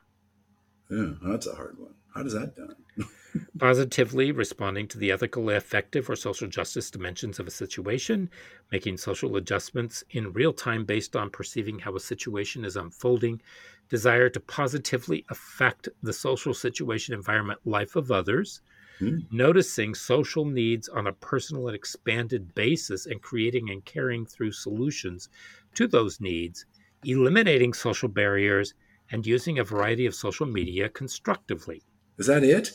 Yeah, 0.90 1.12
that's 1.22 1.46
a 1.46 1.54
hard 1.54 1.78
one. 1.78 1.94
How 2.16 2.22
does 2.22 2.32
that 2.32 2.56
done? 2.56 2.76
Positively 3.58 4.32
responding 4.32 4.88
to 4.88 4.98
the 4.98 5.12
ethical, 5.12 5.50
effective, 5.50 6.08
or 6.08 6.16
social 6.16 6.48
justice 6.48 6.90
dimensions 6.90 7.38
of 7.38 7.46
a 7.46 7.50
situation, 7.50 8.30
making 8.72 8.96
social 8.96 9.36
adjustments 9.36 10.02
in 10.10 10.32
real 10.32 10.54
time 10.54 10.86
based 10.86 11.14
on 11.14 11.30
perceiving 11.30 11.78
how 11.78 11.94
a 11.94 12.00
situation 12.00 12.64
is 12.64 12.76
unfolding, 12.76 13.42
desire 13.90 14.30
to 14.30 14.40
positively 14.40 15.26
affect 15.28 15.88
the 16.02 16.12
social 16.14 16.54
situation, 16.54 17.14
environment, 17.14 17.60
life 17.66 17.96
of 17.96 18.10
others, 18.10 18.62
Hmm. 18.98 19.18
noticing 19.30 19.94
social 19.94 20.46
needs 20.46 20.88
on 20.88 21.06
a 21.06 21.12
personal 21.12 21.68
and 21.68 21.76
expanded 21.76 22.54
basis, 22.54 23.06
and 23.06 23.20
creating 23.22 23.68
and 23.70 23.84
carrying 23.84 24.24
through 24.24 24.52
solutions 24.52 25.28
to 25.74 25.86
those 25.86 26.20
needs, 26.20 26.64
eliminating 27.04 27.74
social 27.74 28.08
barriers, 28.08 28.74
and 29.10 29.26
using 29.26 29.58
a 29.58 29.64
variety 29.64 30.06
of 30.06 30.14
social 30.14 30.46
media 30.46 30.88
constructively. 30.88 31.82
Is 32.18 32.26
that 32.26 32.42
it? 32.44 32.70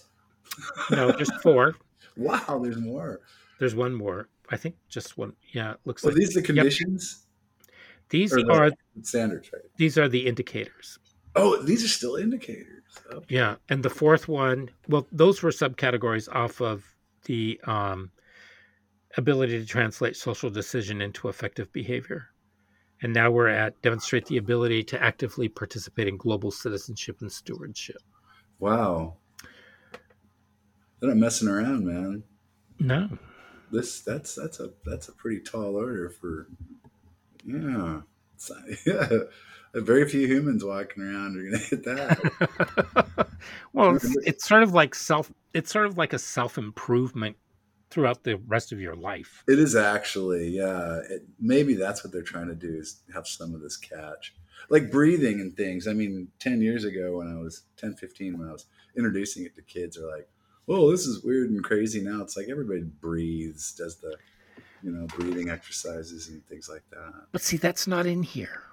No, 0.90 1.12
just 1.14 1.34
four. 1.42 1.76
Wow, 2.18 2.60
there's 2.62 2.78
more. 2.78 3.22
There's 3.58 3.74
one 3.74 3.94
more. 3.94 4.28
I 4.50 4.58
think 4.58 4.76
just 4.90 5.18
one. 5.18 5.32
Yeah, 5.54 5.72
it 5.72 5.80
looks 5.86 6.02
So 6.02 6.10
like 6.10 6.18
these 6.18 6.34
the 6.34 6.42
conditions 6.42 7.26
these 8.10 8.32
the- 8.32 8.46
are 8.52 8.70
standards, 9.02 9.50
right? 9.54 9.62
these 9.78 9.98
are 9.98 10.10
the 10.10 10.28
indicators. 10.28 11.00
Oh, 11.38 11.62
these 11.64 11.86
are 11.86 11.88
still 11.88 12.18
indicators. 12.18 12.84
Oh, 13.14 13.22
Yeah, 13.30 13.56
and 13.70 13.82
the 13.82 13.90
fourth 13.90 14.28
one, 14.28 14.70
well, 14.90 15.08
those 15.14 15.42
were 15.42 15.52
subcategories 15.52 16.28
off 16.36 16.60
of 16.60 16.84
the 17.24 17.58
um, 17.64 18.12
ability 19.16 19.58
to 19.58 19.66
translate 19.66 20.18
social 20.18 20.50
decision 20.50 21.02
into 21.02 21.30
effective 21.30 21.72
behavior. 21.72 22.28
And 23.02 23.14
now 23.14 23.32
we're 23.32 23.48
at 23.48 23.82
demonstrate 23.82 24.26
the 24.26 24.36
ability 24.38 24.84
to 24.84 25.02
actively 25.02 25.48
participate 25.48 26.10
in 26.10 26.18
global 26.18 26.52
citizenship 26.52 27.22
and 27.22 27.32
stewardship. 27.32 28.02
wow. 28.60 29.16
They're 31.02 31.10
not 31.10 31.18
messing 31.18 31.48
around, 31.50 31.86
man. 31.86 32.24
No, 32.80 33.10
This 33.72 34.02
that's 34.02 34.36
that's 34.36 34.60
a 34.60 34.72
that's 34.86 35.10
a 35.10 35.12
pretty 35.12 35.42
tall 35.42 35.76
order 35.76 36.10
for 36.10 36.48
yeah. 37.46 38.02
Yeah. 38.86 39.10
Very 39.74 40.08
few 40.10 40.28
humans 40.28 40.66
walking 40.66 41.04
around 41.04 41.38
are 41.38 41.44
gonna 41.44 41.58
hit 41.70 41.84
that. 41.86 43.28
well, 43.74 43.96
it's, 43.96 44.18
it's 44.26 44.48
sort 44.48 44.64
of 44.64 44.74
like 44.74 44.96
self. 44.96 45.32
It's 45.54 45.72
sort 45.72 45.86
of 45.86 45.98
like 45.98 46.14
a 46.14 46.20
self 46.20 46.58
improvement 46.58 47.38
throughout 47.90 48.24
the 48.24 48.38
rest 48.48 48.72
of 48.72 48.80
your 48.80 48.96
life. 48.96 49.44
It 49.48 49.60
is 49.60 49.76
actually, 49.76 50.50
yeah. 50.50 51.00
It, 51.10 51.26
maybe 51.40 51.76
that's 51.76 52.04
what 52.04 52.12
they're 52.12 52.22
trying 52.22 52.48
to 52.48 52.56
do 52.56 52.80
is 52.80 53.02
have 53.14 53.28
some 53.28 53.54
of 53.54 53.62
this 53.62 53.78
catch. 53.78 54.34
Like 54.70 54.92
breathing 54.92 55.40
and 55.40 55.56
things. 55.56 55.88
I 55.88 55.94
mean, 55.94 56.30
10 56.40 56.62
years 56.62 56.84
ago 56.86 57.18
when 57.18 57.28
I 57.28 57.40
was 57.40 57.64
10, 57.78 57.96
15, 57.96 58.40
when 58.40 58.50
I 58.50 58.54
was 58.54 58.66
introducing 58.96 59.46
it 59.46 59.56
to 59.56 59.62
kids, 59.62 59.98
are 59.98 60.08
like, 60.08 60.28
oh, 60.68 60.92
this 60.92 61.06
is 61.06 61.24
weird 61.24 61.50
and 61.50 61.64
crazy. 61.64 62.02
Now 62.02 62.22
it's 62.22 62.38
like 62.38 62.48
everybody 62.50 62.82
breathes, 62.82 63.74
does 63.74 63.98
the, 63.98 64.16
you 64.84 64.92
know, 64.92 65.08
breathing 65.08 65.50
exercises 65.50 66.30
and 66.30 66.46
things 66.48 66.70
like 66.70 66.84
that. 66.92 67.14
But 67.32 67.42
see, 67.42 67.58
that's 67.58 67.88
not 67.88 68.06
in 68.06 68.24
here. 68.24 68.64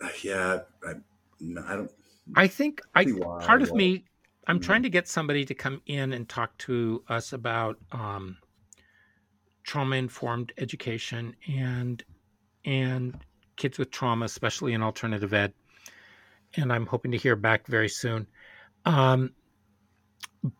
Uh, 0.00 0.08
Yeah, 0.22 0.60
I, 0.86 0.92
no, 1.40 1.64
I 1.66 1.76
don't. 1.76 1.90
I 2.34 2.46
think 2.46 2.82
I 2.94 3.04
why, 3.04 3.40
part 3.40 3.62
of 3.62 3.70
why. 3.70 3.78
me 3.78 4.04
I'm 4.46 4.58
Mhm. 4.58 4.62
trying 4.62 4.82
to 4.84 4.90
get 4.90 5.08
somebody 5.08 5.44
to 5.44 5.54
come 5.54 5.82
in 5.86 6.12
and 6.12 6.28
talk 6.28 6.56
to 6.58 7.02
us 7.08 7.32
about 7.32 7.78
um, 7.92 8.38
trauma 9.64 9.96
informed 9.96 10.52
education 10.58 11.34
and 11.48 12.02
and 12.64 13.24
kids 13.56 13.78
with 13.78 13.90
trauma, 13.90 14.24
especially 14.26 14.72
in 14.74 14.82
alternative 14.82 15.32
ed. 15.32 15.54
And 16.56 16.72
I'm 16.72 16.86
hoping 16.86 17.12
to 17.12 17.18
hear 17.18 17.36
back 17.36 17.66
very 17.66 17.88
soon. 17.88 18.26
Um, 18.84 19.34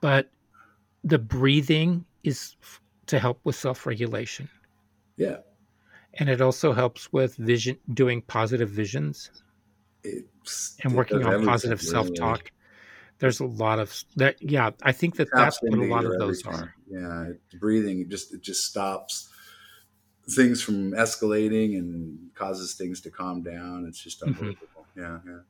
but 0.01 0.31
the 1.05 1.19
breathing 1.19 2.05
is 2.25 2.57
f- 2.63 2.81
to 3.07 3.19
help 3.19 3.41
with 3.45 3.55
self 3.57 3.87
regulation, 3.87 4.49
Yeah, 5.17 5.39
and 6.15 6.29
it 6.29 6.41
also 6.41 6.73
helps 6.73 7.13
with 7.13 7.37
vision, 7.37 7.79
doing 7.95 8.23
positive 8.23 8.71
visions. 8.71 9.31
it's 10.05 10.77
and 10.85 10.95
working 10.95 11.25
on 11.25 11.45
positive 11.45 11.81
really. 11.81 11.91
self-talk 11.91 12.51
there's 13.19 13.41
a 13.41 13.47
lot 13.47 13.79
of 13.79 14.05
that 14.17 14.37
yeah 14.43 14.71
i 14.83 14.93
think 14.93 15.17
that 15.17 15.27
that's 15.33 15.59
what 15.63 15.79
a 15.79 15.83
lot 15.85 16.05
of 16.05 16.13
those 16.19 16.45
everything. 16.45 16.53
are 16.53 16.75
Yeah, 16.89 17.59
breathing 17.59 18.01
it 18.03 18.09
just 18.09 18.33
it 18.35 18.43
just 18.43 18.65
stops 18.67 19.29
things 20.31 20.63
from 20.63 20.93
escalating 20.93 21.79
and 21.79 22.19
causes 22.35 22.75
things 22.75 23.01
to 23.03 23.11
calm 23.11 23.43
down. 23.43 23.87
It's 23.89 24.03
just 24.03 24.21
Mhm. 24.23 24.29
unbelievable. 24.29 24.87
Yeah, 24.97 25.19
yeah. 25.27 25.41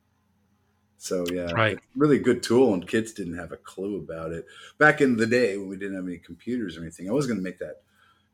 So 0.97 1.29
yeah, 1.29 1.53
Right. 1.53 1.79
really 1.95 2.19
good 2.19 2.41
tool, 2.43 2.73
and 2.73 2.87
kids 2.87 3.13
didn't 3.13 3.37
have 3.37 3.51
a 3.51 3.57
clue 3.57 3.97
about 3.97 4.31
it 4.31 4.45
back 4.77 4.99
in 5.01 5.15
the 5.17 5.27
day 5.27 5.57
when 5.57 5.69
we 5.69 5.77
didn't 5.77 5.95
have 5.95 6.07
any 6.07 6.17
computers 6.17 6.77
or 6.77 6.81
anything. 6.81 7.09
I 7.09 7.13
was 7.13 7.27
going 7.27 7.37
to 7.37 7.43
make 7.43 7.59
that 7.59 7.83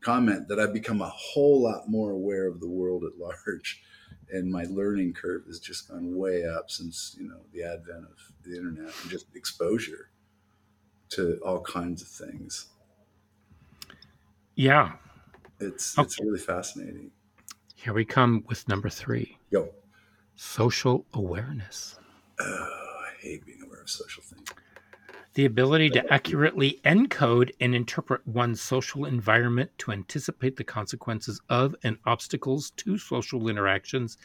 comment 0.02 0.48
that 0.48 0.60
I've 0.60 0.74
become 0.74 1.02
a 1.02 1.10
whole 1.10 1.62
lot 1.62 1.90
more 1.90 2.12
aware 2.12 2.48
of 2.48 2.60
the 2.60 2.70
world 2.70 3.04
at 3.04 3.18
large, 3.20 3.84
and 4.32 4.52
my 4.52 4.64
learning 4.66 5.14
curve 5.14 5.46
has 5.48 5.60
just 5.60 5.90
gone 5.90 6.16
way 6.16 6.46
up 6.48 6.72
since 6.72 7.16
you 7.20 7.28
know 7.28 7.42
the 7.52 7.64
advent 7.64 8.06
of 8.06 8.32
the 8.44 8.56
internet 8.56 8.94
and 9.02 9.12
just 9.12 9.28
exposure 9.36 10.10
to 11.10 11.40
all 11.46 11.62
kinds 11.62 12.02
of 12.02 12.08
things. 12.08 12.68
yeah 14.56 14.94
It's 15.60 15.98
Okay. 15.98 16.06
it's 16.06 16.20
really 16.20 16.40
fascinating. 16.40 17.12
here 17.76 17.94
we 17.94 18.06
come 18.06 18.44
with 18.48 18.68
number 18.68 18.90
three 18.90 19.38
Go. 19.52 19.74
social 20.36 21.06
awareness 21.14 22.00
Oh, 22.40 23.04
I 23.08 23.22
hate 23.22 23.46
being 23.46 23.62
aware 23.62 23.82
of 23.82 23.90
social 23.90 24.24
things. 24.24 24.48
the 25.36 25.46
ability 25.46 25.90
to 25.90 26.14
accurately 26.14 26.80
encode 26.86 27.52
and 27.60 27.74
interpret 27.74 28.26
one's 28.28 28.62
social 28.62 29.06
environment 29.06 29.72
to 29.80 29.92
anticipate 29.92 30.56
the 30.56 30.64
consequences 30.64 31.42
of 31.50 31.76
and 31.84 31.98
obstacles 32.06 32.72
to 32.72 32.98
social 32.98 33.48
interactions 33.48 34.18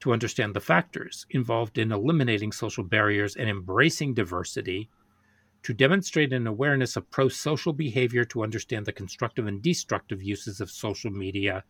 to 0.00 0.12
understand 0.12 0.52
the 0.52 0.60
factors 0.60 1.26
involved 1.30 1.78
in 1.78 1.92
eliminating 1.92 2.50
social 2.50 2.82
barriers 2.82 3.36
and 3.36 3.48
embracing 3.48 4.14
diversity 4.14 4.90
to 5.62 5.72
demonstrate 5.72 6.32
an 6.32 6.48
awareness 6.48 6.96
of 6.96 7.08
pro-social 7.12 7.72
behavior 7.72 8.24
to 8.24 8.42
understand 8.42 8.84
the 8.84 8.92
constructive 8.92 9.46
and 9.46 9.62
destructive 9.62 10.20
uses 10.20 10.60
of 10.60 10.72
social 10.72 11.10
media 11.10 11.62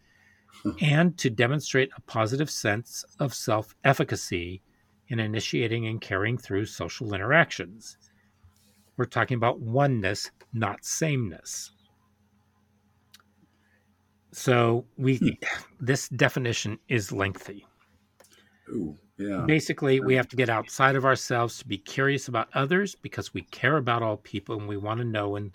hmm. 0.63 0.71
and 0.81 1.19
to 1.19 1.29
demonstrate 1.29 1.91
a 1.95 2.01
positive 2.03 2.51
sense 2.51 3.05
of 3.19 3.35
self-efficacy 3.35 4.63
in 5.13 5.21
initiating 5.21 5.87
and 5.87 6.01
carrying 6.01 6.37
through 6.37 6.67
social 6.67 7.15
interactions 7.15 7.97
we're 8.97 9.07
talking 9.07 9.37
about 9.37 9.61
oneness, 9.61 10.31
not 10.53 10.85
sameness. 10.85 11.73
So 14.33 14.85
we 14.97 15.17
hmm. 15.17 15.29
this 15.81 16.09
definition 16.09 16.79
is 16.89 17.13
lengthy. 17.13 17.67
Ooh, 18.69 18.97
yeah. 19.19 19.45
Basically, 19.47 20.01
we 20.01 20.15
have 20.15 20.29
to 20.29 20.37
get 20.37 20.49
outside 20.49 20.97
of 20.97 21.05
ourselves 21.05 21.59
to 21.59 21.67
be 21.67 21.79
curious 21.79 22.29
about 22.29 22.49
others 22.55 22.95
because 22.95 23.35
we 23.35 23.43
care 23.43 23.77
about 23.77 24.03
all 24.03 24.17
people 24.19 24.57
and 24.59 24.69
we 24.69 24.77
want 24.77 25.01
to 25.01 25.05
know 25.05 25.37
and 25.37 25.51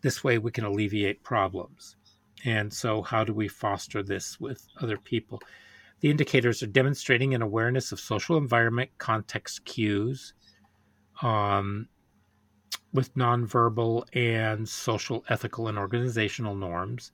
this 0.00 0.24
way 0.24 0.38
we 0.38 0.50
can 0.50 0.64
alleviate 0.64 1.22
problems. 1.22 1.96
And 2.44 2.72
so 2.72 3.02
how 3.02 3.24
do 3.24 3.32
we 3.32 3.48
foster 3.48 4.02
this 4.02 4.40
with 4.40 4.66
other 4.80 4.96
people? 4.96 5.40
The 6.00 6.10
indicators 6.10 6.62
are 6.62 6.68
demonstrating 6.68 7.34
an 7.34 7.42
awareness 7.42 7.90
of 7.90 7.98
social 7.98 8.36
environment, 8.36 8.90
context 8.98 9.64
cues, 9.64 10.32
um, 11.22 11.88
with 12.92 13.14
nonverbal 13.14 14.04
and 14.14 14.68
social, 14.68 15.24
ethical, 15.28 15.68
and 15.68 15.76
organizational 15.76 16.54
norms, 16.54 17.12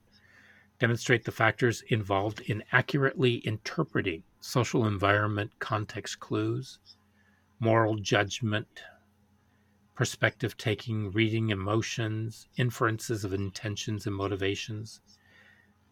demonstrate 0.79 1.23
the 1.23 1.31
factors 1.31 1.81
involved 1.87 2.41
in 2.41 2.63
accurately 2.71 3.35
interpreting 3.37 4.23
social 4.39 4.85
environment 4.85 5.51
context 5.59 6.19
clues, 6.19 6.79
moral 7.59 7.95
judgment, 7.95 8.83
perspective 9.95 10.57
taking, 10.57 11.11
reading 11.11 11.49
emotions, 11.49 12.47
inferences 12.57 13.23
of 13.23 13.33
intentions 13.33 14.05
and 14.05 14.15
motivations, 14.15 15.01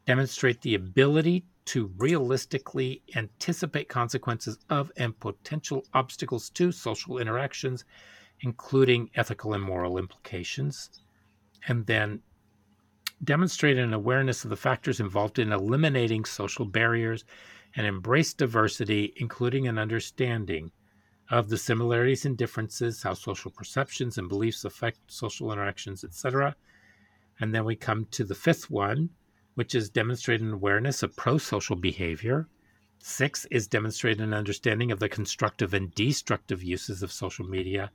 demonstrate 0.05 0.61
the 0.61 0.75
ability 0.75 1.45
to 1.65 1.91
realistically 1.97 3.01
anticipate 3.15 3.87
consequences 3.87 4.57
of 4.69 4.91
and 4.97 5.17
potential 5.19 5.85
obstacles 5.93 6.49
to 6.49 6.71
social 6.71 7.19
interactions 7.19 7.85
including 8.43 9.09
ethical 9.15 9.53
and 9.53 9.63
moral 9.63 9.97
implications, 9.97 10.89
and 11.67 11.85
then 11.85 12.21
demonstrate 13.23 13.77
an 13.77 13.93
awareness 13.93 14.43
of 14.43 14.49
the 14.49 14.55
factors 14.55 14.99
involved 14.99 15.39
in 15.39 15.53
eliminating 15.53 16.25
social 16.25 16.65
barriers 16.65 17.23
and 17.75 17.87
embrace 17.87 18.33
diversity, 18.33 19.13
including 19.15 19.67
an 19.67 19.79
understanding 19.79 20.71
of 21.31 21.47
the 21.47 21.57
similarities 21.57 22.25
and 22.25 22.37
differences, 22.37 23.01
how 23.01 23.13
social 23.13 23.49
perceptions 23.49 24.17
and 24.17 24.27
beliefs 24.27 24.65
affect 24.65 24.99
social 25.07 25.51
interactions, 25.51 26.03
etc. 26.03 26.53
And 27.39 27.55
then 27.55 27.63
we 27.63 27.77
come 27.77 28.05
to 28.11 28.25
the 28.25 28.35
fifth 28.35 28.69
one, 28.69 29.09
which 29.55 29.75
is 29.75 29.89
demonstrate 29.89 30.41
an 30.41 30.53
awareness 30.53 31.03
of 31.03 31.15
pro 31.15 31.37
social 31.37 31.75
behavior. 31.75 32.47
Six 32.99 33.45
is 33.51 33.67
demonstrate 33.67 34.21
an 34.21 34.33
understanding 34.33 34.91
of 34.91 34.99
the 34.99 35.09
constructive 35.09 35.73
and 35.73 35.93
destructive 35.93 36.63
uses 36.63 37.03
of 37.03 37.11
social 37.11 37.45
media 37.45 37.91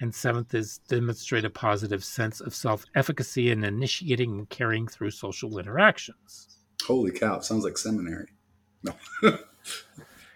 And 0.00 0.14
seventh 0.14 0.54
is 0.54 0.78
demonstrate 0.88 1.44
a 1.44 1.50
positive 1.50 2.04
sense 2.04 2.40
of 2.40 2.54
self 2.54 2.84
efficacy 2.94 3.50
in 3.50 3.64
initiating 3.64 4.32
and 4.32 4.48
carrying 4.48 4.88
through 4.88 5.12
social 5.12 5.58
interactions. 5.58 6.58
Holy 6.84 7.12
cow! 7.12 7.40
Sounds 7.40 7.64
like 7.64 7.78
seminary. 7.78 8.28
No, 8.82 8.92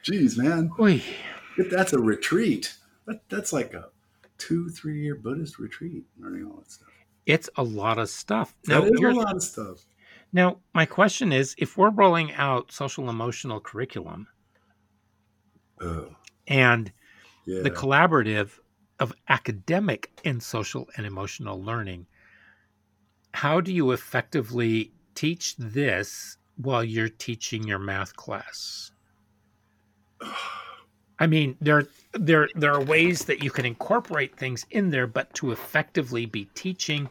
jeez, 0.05 0.39
man, 0.39 0.71
Oy. 0.81 1.03
that's 1.71 1.93
a 1.93 1.99
retreat. 1.99 2.77
That, 3.07 3.21
that's 3.29 3.53
like 3.53 3.75
a 3.75 3.91
two, 4.39 4.69
three 4.71 5.03
year 5.03 5.17
Buddhist 5.17 5.59
retreat, 5.59 6.05
learning 6.19 6.47
all 6.47 6.59
that 6.59 6.71
stuff. 6.71 6.89
It's 7.27 7.51
a 7.57 7.63
lot 7.63 7.99
of 7.99 8.09
stuff. 8.09 8.55
Now, 8.69 8.83
That 8.83 8.93
is 8.95 9.01
a 9.01 9.11
lot 9.11 9.35
of 9.37 9.43
stuff. 9.43 9.85
Now, 10.33 10.59
my 10.75 10.85
question 10.87 11.33
is 11.33 11.55
if 11.59 11.77
we're 11.77 11.91
rolling 11.91 12.33
out 12.35 12.73
social 12.73 13.09
emotional 13.09 13.61
curriculum 13.61 14.29
Oh, 15.81 16.15
and 16.49 16.93
yeah. 17.47 17.63
the 17.63 17.71
collaborative 17.71 18.59
of 18.99 19.13
academic 19.29 20.11
and 20.25 20.43
social 20.43 20.89
and 20.97 21.07
emotional 21.07 21.63
learning, 21.63 22.07
how 23.33 23.61
do 23.61 23.73
you 23.73 23.93
effectively 23.93 24.93
teach 25.15 25.57
this 25.57 26.37
while 26.57 26.83
you're 26.83 27.09
teaching 27.09 27.63
your 27.65 27.79
math 27.79 28.17
class? 28.17 28.91
I 31.19 31.27
mean, 31.27 31.57
there 31.61 31.87
there 32.13 32.49
there 32.55 32.73
are 32.73 32.85
ways 32.85 33.25
that 33.27 33.43
you 33.43 33.51
can 33.51 33.65
incorporate 33.67 34.37
things 34.37 34.67
in 34.71 34.91
there, 34.91 35.07
but 35.07 35.33
to 35.35 35.53
effectively 35.53 36.27
be 36.27 36.47
teaching 36.55 37.09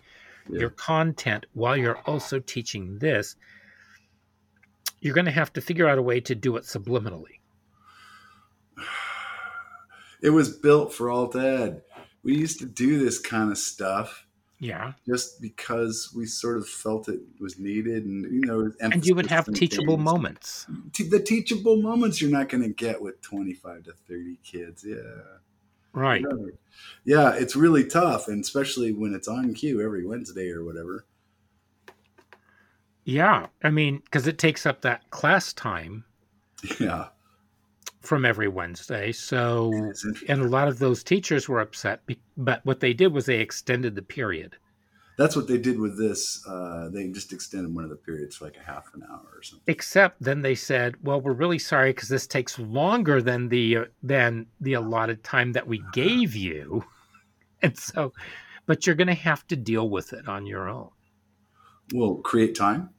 Yeah. 0.50 0.62
your 0.62 0.70
content 0.70 1.46
while 1.54 1.78
you're 1.78 2.00
also 2.06 2.40
teaching 2.40 3.00
this, 3.00 3.36
you're 5.02 5.14
going 5.14 5.26
to 5.26 5.32
have 5.32 5.54
to 5.54 5.62
figure 5.62 5.88
out 5.88 5.98
a 5.98 6.02
way 6.02 6.20
to 6.22 6.36
do 6.36 6.58
it 6.58 6.64
subliminally. 6.64 7.40
it 10.22 10.30
was 10.32 10.50
built 10.50 10.94
for 10.94 11.10
alt 11.10 11.36
ed. 11.36 11.82
We 12.24 12.36
used 12.36 12.60
to 12.60 12.66
do 12.66 13.00
this 13.00 13.20
kind 13.20 13.52
of 13.52 13.58
stuff 13.58 14.26
Yeah, 14.60 14.94
just 15.08 15.40
because 15.42 16.12
we 16.16 16.26
sort 16.26 16.58
of 16.58 16.68
felt 16.68 17.08
it 17.08 17.20
was 17.40 17.58
needed, 17.60 18.06
and 18.06 18.24
you 18.24 18.42
know, 18.42 18.72
and 18.82 19.06
you 19.06 19.16
would 19.16 19.28
have 19.28 19.46
teachable 19.54 19.96
things. 19.96 20.06
moments. 20.06 20.68
The 20.98 21.20
teachable 21.20 21.82
moments 21.82 22.20
you're 22.20 22.32
not 22.32 22.50
going 22.50 22.64
to 22.64 22.70
get 22.70 23.02
with 23.02 23.22
25 23.22 23.84
to 23.84 23.94
30 23.94 24.40
kids. 24.44 24.84
Yeah. 24.86 24.96
Right. 25.98 26.24
Yeah, 27.06 27.34
it's 27.34 27.56
really 27.56 27.84
tough, 27.84 28.28
and 28.28 28.44
especially 28.44 28.94
when 28.94 29.16
it's 29.16 29.28
on 29.28 29.56
cue 29.56 29.82
every 29.82 30.06
Wednesday 30.06 30.52
or 30.52 30.64
whatever. 30.64 31.06
Yeah, 33.04 33.48
I 33.64 33.72
mean, 33.72 34.02
because 34.06 34.28
it 34.28 34.38
takes 34.38 34.68
up 34.68 34.82
that 34.82 35.10
class 35.10 35.54
time 35.54 36.04
Yeah, 36.80 37.08
from 38.02 38.26
every 38.26 38.48
Wednesday. 38.48 39.12
So, 39.12 39.74
and 40.28 40.42
a 40.42 40.48
lot 40.48 40.68
of 40.68 40.78
those 40.78 41.04
teachers 41.04 41.50
were 41.50 41.62
upset, 41.62 42.06
be- 42.06 42.20
but 42.36 42.64
what 42.64 42.80
they 42.80 42.94
did 42.94 43.12
was 43.12 43.26
they 43.26 43.40
extended 43.40 43.96
the 43.96 44.04
period. 44.04 44.56
That's 45.18 45.36
what 45.36 45.48
they 45.48 45.58
did 45.58 45.80
with 45.80 45.98
this. 45.98 46.46
Uh, 46.48 46.90
they 46.90 47.08
just 47.08 47.34
extended 47.34 47.74
one 47.74 47.84
of 47.84 47.90
the 47.90 47.96
periods 47.96 48.38
for 48.38 48.46
like 48.46 48.58
a 48.58 48.64
half 48.64 48.94
an 48.94 49.04
hour 49.10 49.28
or 49.36 49.42
something. 49.42 49.64
Except 49.68 50.22
then 50.22 50.44
they 50.44 50.56
said, 50.56 50.96
"Well, 51.04 51.20
we're 51.20 51.34
really 51.34 51.60
sorry 51.60 51.90
because 51.92 52.10
this 52.10 52.28
takes 52.28 52.60
longer 52.60 53.22
than 53.22 53.50
the 53.50 53.78
uh, 53.78 53.86
than 54.04 54.46
the 54.62 54.74
allotted 54.74 55.24
time 55.24 55.54
that 55.54 55.68
we 55.68 55.84
gave 55.92 56.36
you," 56.36 56.86
and 57.62 57.78
so, 57.78 58.14
but 58.68 58.86
you're 58.86 58.96
going 58.96 59.08
to 59.08 59.14
have 59.14 59.46
to 59.48 59.56
deal 59.56 59.90
with 59.90 60.14
it 60.14 60.28
on 60.28 60.46
your 60.46 60.70
own. 60.70 60.92
Well, 61.94 62.16
create 62.16 62.56
time. 62.56 62.92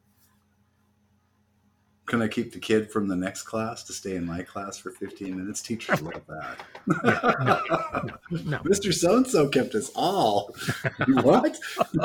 Can 2.09 2.23
I 2.23 2.29
keep 2.29 2.53
the 2.55 2.59
kid 2.59 2.91
from 2.91 3.07
the 3.07 3.15
next 3.15 3.43
class 3.43 3.85
to 3.85 3.93
stay 3.93 4.17
in 4.17 4.25
my 4.25 4.43
class 4.43 4.79
for 4.79 4.91
15 4.91 5.37
minutes? 5.37 5.61
Teachers 5.61 6.01
love 6.01 6.23
that. 6.27 6.59
No, 8.31 8.59
Mr. 8.59 8.93
So 8.95 9.17
and 9.19 9.27
so 9.27 9.49
kept 9.49 9.75
us 9.75 9.91
all. 9.95 10.55
what? 11.23 11.59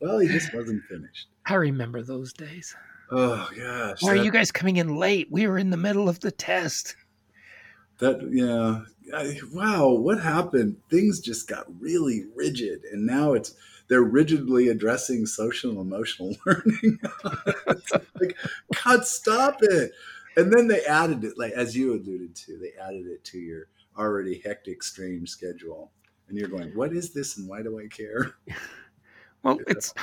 well, 0.00 0.18
he 0.18 0.28
just 0.28 0.52
wasn't 0.54 0.82
finished. 0.84 1.28
I 1.46 1.54
remember 1.54 2.02
those 2.02 2.32
days. 2.32 2.74
Oh 3.10 3.48
gosh. 3.56 4.02
Why 4.02 4.10
are 4.10 4.16
you 4.16 4.30
guys 4.32 4.50
coming 4.50 4.78
in 4.78 4.96
late? 4.96 5.28
We 5.30 5.46
were 5.46 5.58
in 5.58 5.70
the 5.70 5.76
middle 5.76 6.08
of 6.08 6.20
the 6.20 6.30
test. 6.30 6.96
That 7.98 8.20
yeah. 8.32 8.82
I, 9.16 9.38
wow, 9.52 9.90
what 9.90 10.20
happened? 10.20 10.76
Things 10.90 11.20
just 11.20 11.48
got 11.48 11.66
really 11.80 12.24
rigid, 12.34 12.82
and 12.92 13.06
now 13.06 13.34
it's 13.34 13.54
they're 13.88 14.02
rigidly 14.02 14.68
addressing 14.68 15.26
social 15.26 15.70
and 15.70 15.80
emotional 15.80 16.36
learning. 16.46 16.98
Like, 18.20 18.36
God, 18.84 19.04
stop 19.06 19.58
it! 19.62 19.92
And 20.36 20.52
then 20.52 20.68
they 20.68 20.84
added 20.84 21.24
it, 21.24 21.38
like 21.38 21.52
as 21.52 21.76
you 21.76 21.92
alluded 21.94 22.34
to, 22.36 22.58
they 22.58 22.72
added 22.82 23.06
it 23.06 23.24
to 23.24 23.38
your 23.38 23.68
already 23.96 24.40
hectic, 24.44 24.82
strange 24.82 25.30
schedule, 25.30 25.92
and 26.28 26.38
you're 26.38 26.48
going, 26.48 26.70
"What 26.74 26.92
is 26.94 27.12
this, 27.12 27.36
and 27.38 27.48
why 27.48 27.62
do 27.62 27.78
I 27.78 27.86
care?" 27.88 28.34
Well, 29.42 29.62
it's 29.68 29.94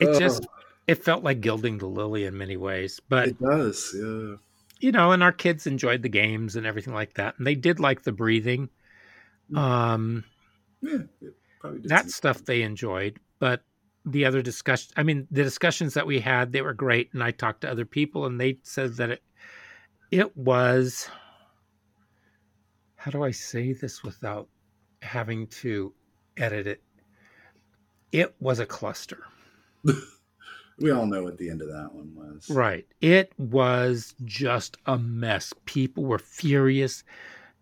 it 0.00 0.10
Oh, 0.10 0.18
just 0.18 0.46
it 0.86 1.02
felt 1.04 1.24
like 1.24 1.40
gilding 1.40 1.78
the 1.78 1.86
lily 1.86 2.24
in 2.24 2.36
many 2.36 2.56
ways, 2.56 3.00
but 3.08 3.28
it 3.28 3.38
does, 3.40 3.94
yeah. 3.96 4.36
you 4.80 4.92
know, 4.92 5.12
and 5.12 5.22
our 5.22 5.32
kids 5.32 5.66
enjoyed 5.66 6.02
the 6.02 6.08
games 6.08 6.56
and 6.56 6.66
everything 6.66 6.94
like 6.94 7.14
that, 7.14 7.36
and 7.38 7.46
they 7.46 7.54
did 7.54 7.80
like 7.80 8.02
the 8.02 8.12
breathing. 8.12 8.68
Um, 9.54 10.24
Yeah, 10.82 10.98
probably 11.64 11.80
did 11.80 11.90
that 11.90 12.10
stuff 12.10 12.44
they 12.44 12.62
enjoyed, 12.62 13.18
but 13.38 13.62
the 14.04 14.24
other 14.24 14.42
discussion, 14.42 14.92
I 14.96 15.02
mean, 15.02 15.26
the 15.30 15.42
discussions 15.42 15.94
that 15.94 16.06
we 16.06 16.20
had, 16.20 16.52
they 16.52 16.62
were 16.62 16.74
great, 16.74 17.10
and 17.14 17.22
I 17.22 17.30
talked 17.30 17.62
to 17.62 17.70
other 17.70 17.86
people, 17.86 18.26
and 18.26 18.40
they 18.40 18.58
said 18.62 18.96
that 18.96 19.10
it 19.10 19.22
it 20.10 20.36
was. 20.36 21.08
How 22.96 23.10
do 23.10 23.22
I 23.22 23.32
say 23.32 23.72
this 23.72 24.02
without 24.02 24.48
having 25.02 25.46
to 25.48 25.92
edit 26.36 26.66
it? 26.66 26.82
It 28.12 28.34
was 28.40 28.60
a 28.60 28.66
cluster. 28.66 29.24
We 30.78 30.90
all 30.90 31.06
know 31.06 31.22
what 31.22 31.38
the 31.38 31.50
end 31.50 31.62
of 31.62 31.68
that 31.68 31.92
one 31.92 32.12
was. 32.14 32.50
Right. 32.50 32.86
It 33.00 33.32
was 33.38 34.14
just 34.24 34.76
a 34.86 34.98
mess. 34.98 35.52
People 35.66 36.04
were 36.04 36.18
furious. 36.18 37.04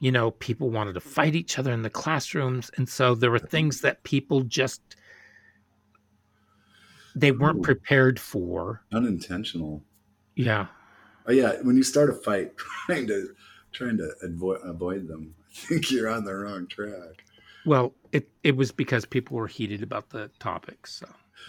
You 0.03 0.11
know, 0.11 0.33
people 0.33 0.69
wanted 0.69 0.95
to 0.95 1.01
fight 1.01 1.37
each 1.37 1.61
other 1.61 1.73
in 1.73 1.83
the 1.83 1.89
classrooms. 1.89 2.73
And 2.77 2.89
so 2.89 3.15
there 3.15 3.31
were 3.31 3.39
mm-hmm. 3.39 3.47
things 3.47 3.83
that 3.83 4.03
people 4.03 4.41
just 4.41 4.97
they 7.15 7.31
weren't 7.31 7.59
Ooh. 7.59 7.63
prepared 7.63 8.19
for. 8.19 8.83
Unintentional. 8.93 9.85
Yeah. 10.35 10.67
Oh 11.29 11.33
yeah, 11.33 11.53
when 11.63 11.77
you 11.77 11.85
start 11.85 12.11
a 12.11 12.15
fight 12.15 12.57
trying 12.87 13.07
to 13.07 13.29
trying 13.71 13.97
to 13.99 14.11
avoid 14.23 14.59
avoid 14.65 15.07
them, 15.07 15.37
I 15.49 15.67
think 15.67 15.93
you're 15.93 16.09
on 16.09 16.25
the 16.25 16.35
wrong 16.35 16.67
track. 16.67 17.25
Well, 17.65 17.95
it, 18.11 18.29
it 18.43 18.57
was 18.57 18.73
because 18.73 19.05
people 19.05 19.37
were 19.37 19.47
heated 19.47 19.85
about 19.85 20.11
the 20.11 20.33
topics. 20.41 20.97
So 20.97 21.09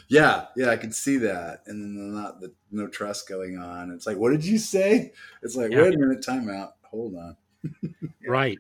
Yeah, 0.09 0.45
yeah, 0.55 0.69
I 0.69 0.77
could 0.77 0.93
see 0.93 1.17
that, 1.17 1.63
and 1.65 1.81
then 1.81 2.13
not 2.13 2.39
the 2.39 2.53
no 2.71 2.87
trust 2.87 3.27
going 3.27 3.57
on. 3.57 3.89
It's 3.89 4.05
like, 4.05 4.17
what 4.17 4.29
did 4.29 4.45
you 4.45 4.59
say? 4.59 5.11
It's 5.41 5.55
like, 5.55 5.71
Yeah. 5.71 5.81
wait 5.81 5.95
a 5.95 5.97
minute, 5.97 6.23
time 6.23 6.51
out. 6.51 6.75
Hold 6.83 7.15
on. 7.15 7.35
right. 8.27 8.59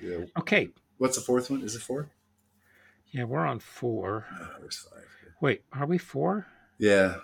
Yeah. 0.00 0.24
Okay. 0.38 0.68
What's 0.98 1.16
the 1.16 1.22
fourth 1.22 1.50
one? 1.50 1.62
Is 1.62 1.74
it 1.74 1.82
four? 1.82 2.10
Yeah, 3.10 3.24
we're 3.24 3.46
on 3.46 3.58
four. 3.58 4.26
Oh, 4.40 4.48
there's 4.60 4.78
five. 4.78 5.04
Wait, 5.40 5.62
are 5.72 5.86
we 5.86 5.98
four? 5.98 6.46
Yeah, 6.78 7.16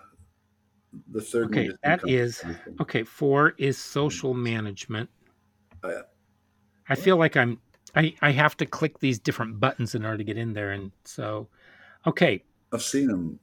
the 1.11 1.21
third 1.21 1.47
Okay, 1.47 1.71
that 1.83 2.09
is- 2.09 2.41
everything. 2.43 2.77
Okay, 2.81 3.03
four 3.05 3.55
is 3.59 3.77
mm-hmm. 3.77 3.93
social 3.93 4.35
management. 4.35 5.11
Oh, 5.83 5.91
yeah. 5.91 6.03
I 6.89 6.95
feel 6.95 7.17
like 7.17 7.37
I'm 7.37 7.59
I, 7.95 8.15
I 8.21 8.33
have 8.33 8.57
to 8.59 8.67
click 8.67 8.99
these 8.99 9.19
different 9.19 9.61
buttons 9.61 9.95
in 9.95 10.05
order 10.05 10.19
to 10.19 10.25
get 10.25 10.37
in 10.37 10.53
there. 10.53 10.73
And 10.73 10.93
so 11.05 11.49
okay. 12.07 12.43
I've 12.73 12.83
seen 12.83 13.07
them. 13.07 13.39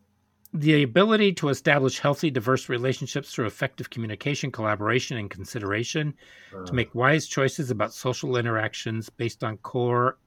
The 0.54 0.84
ability 0.84 1.32
to 1.34 1.48
establish 1.50 2.00
healthy, 2.00 2.30
diverse 2.30 2.68
relationships 2.68 3.32
through 3.34 3.46
effective 3.46 3.90
communication, 3.90 4.52
collaboration, 4.52 5.18
and 5.18 5.30
consideration 5.30 6.14
Uh, 6.54 6.66
to 6.66 6.74
make 6.74 6.94
wise 6.94 7.26
choices 7.28 7.72
about 7.72 7.94
social 7.94 8.36
interactions 8.36 9.10
based 9.10 9.44
on 9.46 9.58
core 9.60 10.18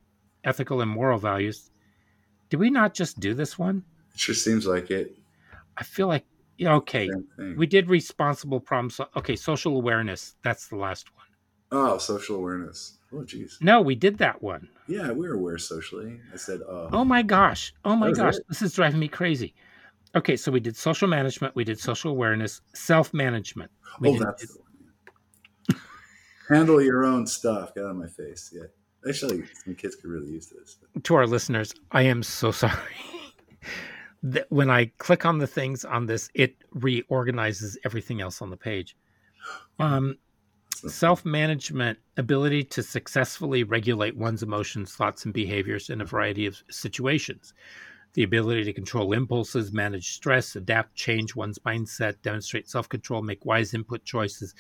ethical 0.45 0.81
and 0.81 0.91
moral 0.91 1.19
values. 1.19 1.71
Did 2.49 2.59
we 2.61 2.71
not 2.71 2.95
just 2.95 3.21
do 3.21 3.35
this 3.35 3.59
one? 3.59 3.85
it 4.15 4.21
sure 4.21 4.35
seems 4.35 4.67
like 4.67 4.91
it. 4.91 5.19
I 5.77 5.83
feel 5.83 6.07
like 6.07 6.25
okay. 6.63 7.11
We 7.57 7.67
did 7.67 7.91
responsible 7.91 8.61
problem. 8.61 8.91
Okay, 9.17 9.35
social 9.37 9.77
awareness. 9.77 10.37
That's 10.43 10.69
the 10.69 10.77
last 10.77 11.15
one. 11.15 11.27
oh, 11.73 11.99
social 11.99 12.37
awareness. 12.37 12.99
Oh, 13.13 13.25
geez. 13.25 13.59
No, 13.61 13.83
we 13.83 13.95
did 13.97 14.19
that 14.19 14.41
one. 14.43 14.69
Yeah, 14.87 15.11
we're 15.11 15.35
aware 15.35 15.59
socially. 15.59 16.21
I 16.33 16.37
said, 16.37 16.61
oh, 16.63 16.89
Oh 16.93 17.05
my 17.05 17.23
gosh. 17.23 17.75
Oh 17.85 17.97
my 17.97 18.13
gosh. 18.13 18.37
it? 18.37 18.47
This 18.49 18.63
is 18.63 18.75
driving 18.75 19.01
me 19.01 19.09
crazy. 19.09 19.55
Okay, 20.17 20.37
so 20.37 20.53
we 20.53 20.61
did 20.61 20.77
social 20.77 21.09
management, 21.09 21.55
we 21.57 21.65
did 21.65 21.79
social 21.79 22.11
awareness, 22.11 22.61
self 22.75 23.13
management. 23.13 23.71
Oh, 24.05 24.13
did- 24.13 24.21
that's 24.23 24.47
the. 25.69 25.77
Handle 26.49 26.83
your 26.83 27.05
own 27.05 27.27
stuff. 27.27 27.75
Get 27.75 27.85
out 27.85 27.91
of 27.93 27.97
my 27.97 28.07
face. 28.07 28.53
Yeah. 28.55 28.65
Actually, 29.09 29.45
some 29.65 29.75
kids 29.75 29.97
could 29.97 30.11
really 30.11 30.31
use 30.31 30.49
this. 30.49 30.77
to 31.03 31.15
our 31.15 31.27
listeners, 31.27 31.75
I 31.91 32.03
am 32.03 32.23
so 32.23 32.51
sorry. 32.63 32.75
that 34.23 34.47
when 34.51 34.71
I 34.71 34.87
click 34.99 35.25
on 35.27 35.39
the 35.39 35.47
things 35.47 35.85
on 35.85 36.07
this, 36.07 36.29
it 36.35 36.57
reorganizes 36.73 37.79
everything 37.85 38.21
else 38.21 38.41
on 38.43 38.51
the 38.51 38.57
page. 38.57 38.97
Um, 39.79 40.17
Self 40.89 41.25
management, 41.25 41.99
ability 42.19 42.65
to 42.65 42.83
successfully 42.83 43.63
regulate 43.63 44.17
one's 44.17 44.43
emotions, 44.43 44.93
thoughts, 44.95 45.25
and 45.25 45.33
behaviors 45.33 45.89
in 45.89 46.01
a 46.03 46.05
variety 46.05 46.45
of 46.47 46.63
situations. 46.69 47.55
The 48.15 48.23
ability 48.23 48.65
to 48.65 48.73
control 48.73 49.13
impulses, 49.13 49.73
manage 49.73 50.13
stress, 50.13 50.55
adapt, 50.55 50.95
change 50.95 51.35
one's 51.35 51.59
mindset, 51.59 52.23
demonstrate 52.23 52.69
self 52.69 52.89
control, 52.89 53.23
make 53.23 53.45
wise 53.45 53.75
input 53.75 54.05
choices, 54.05 54.55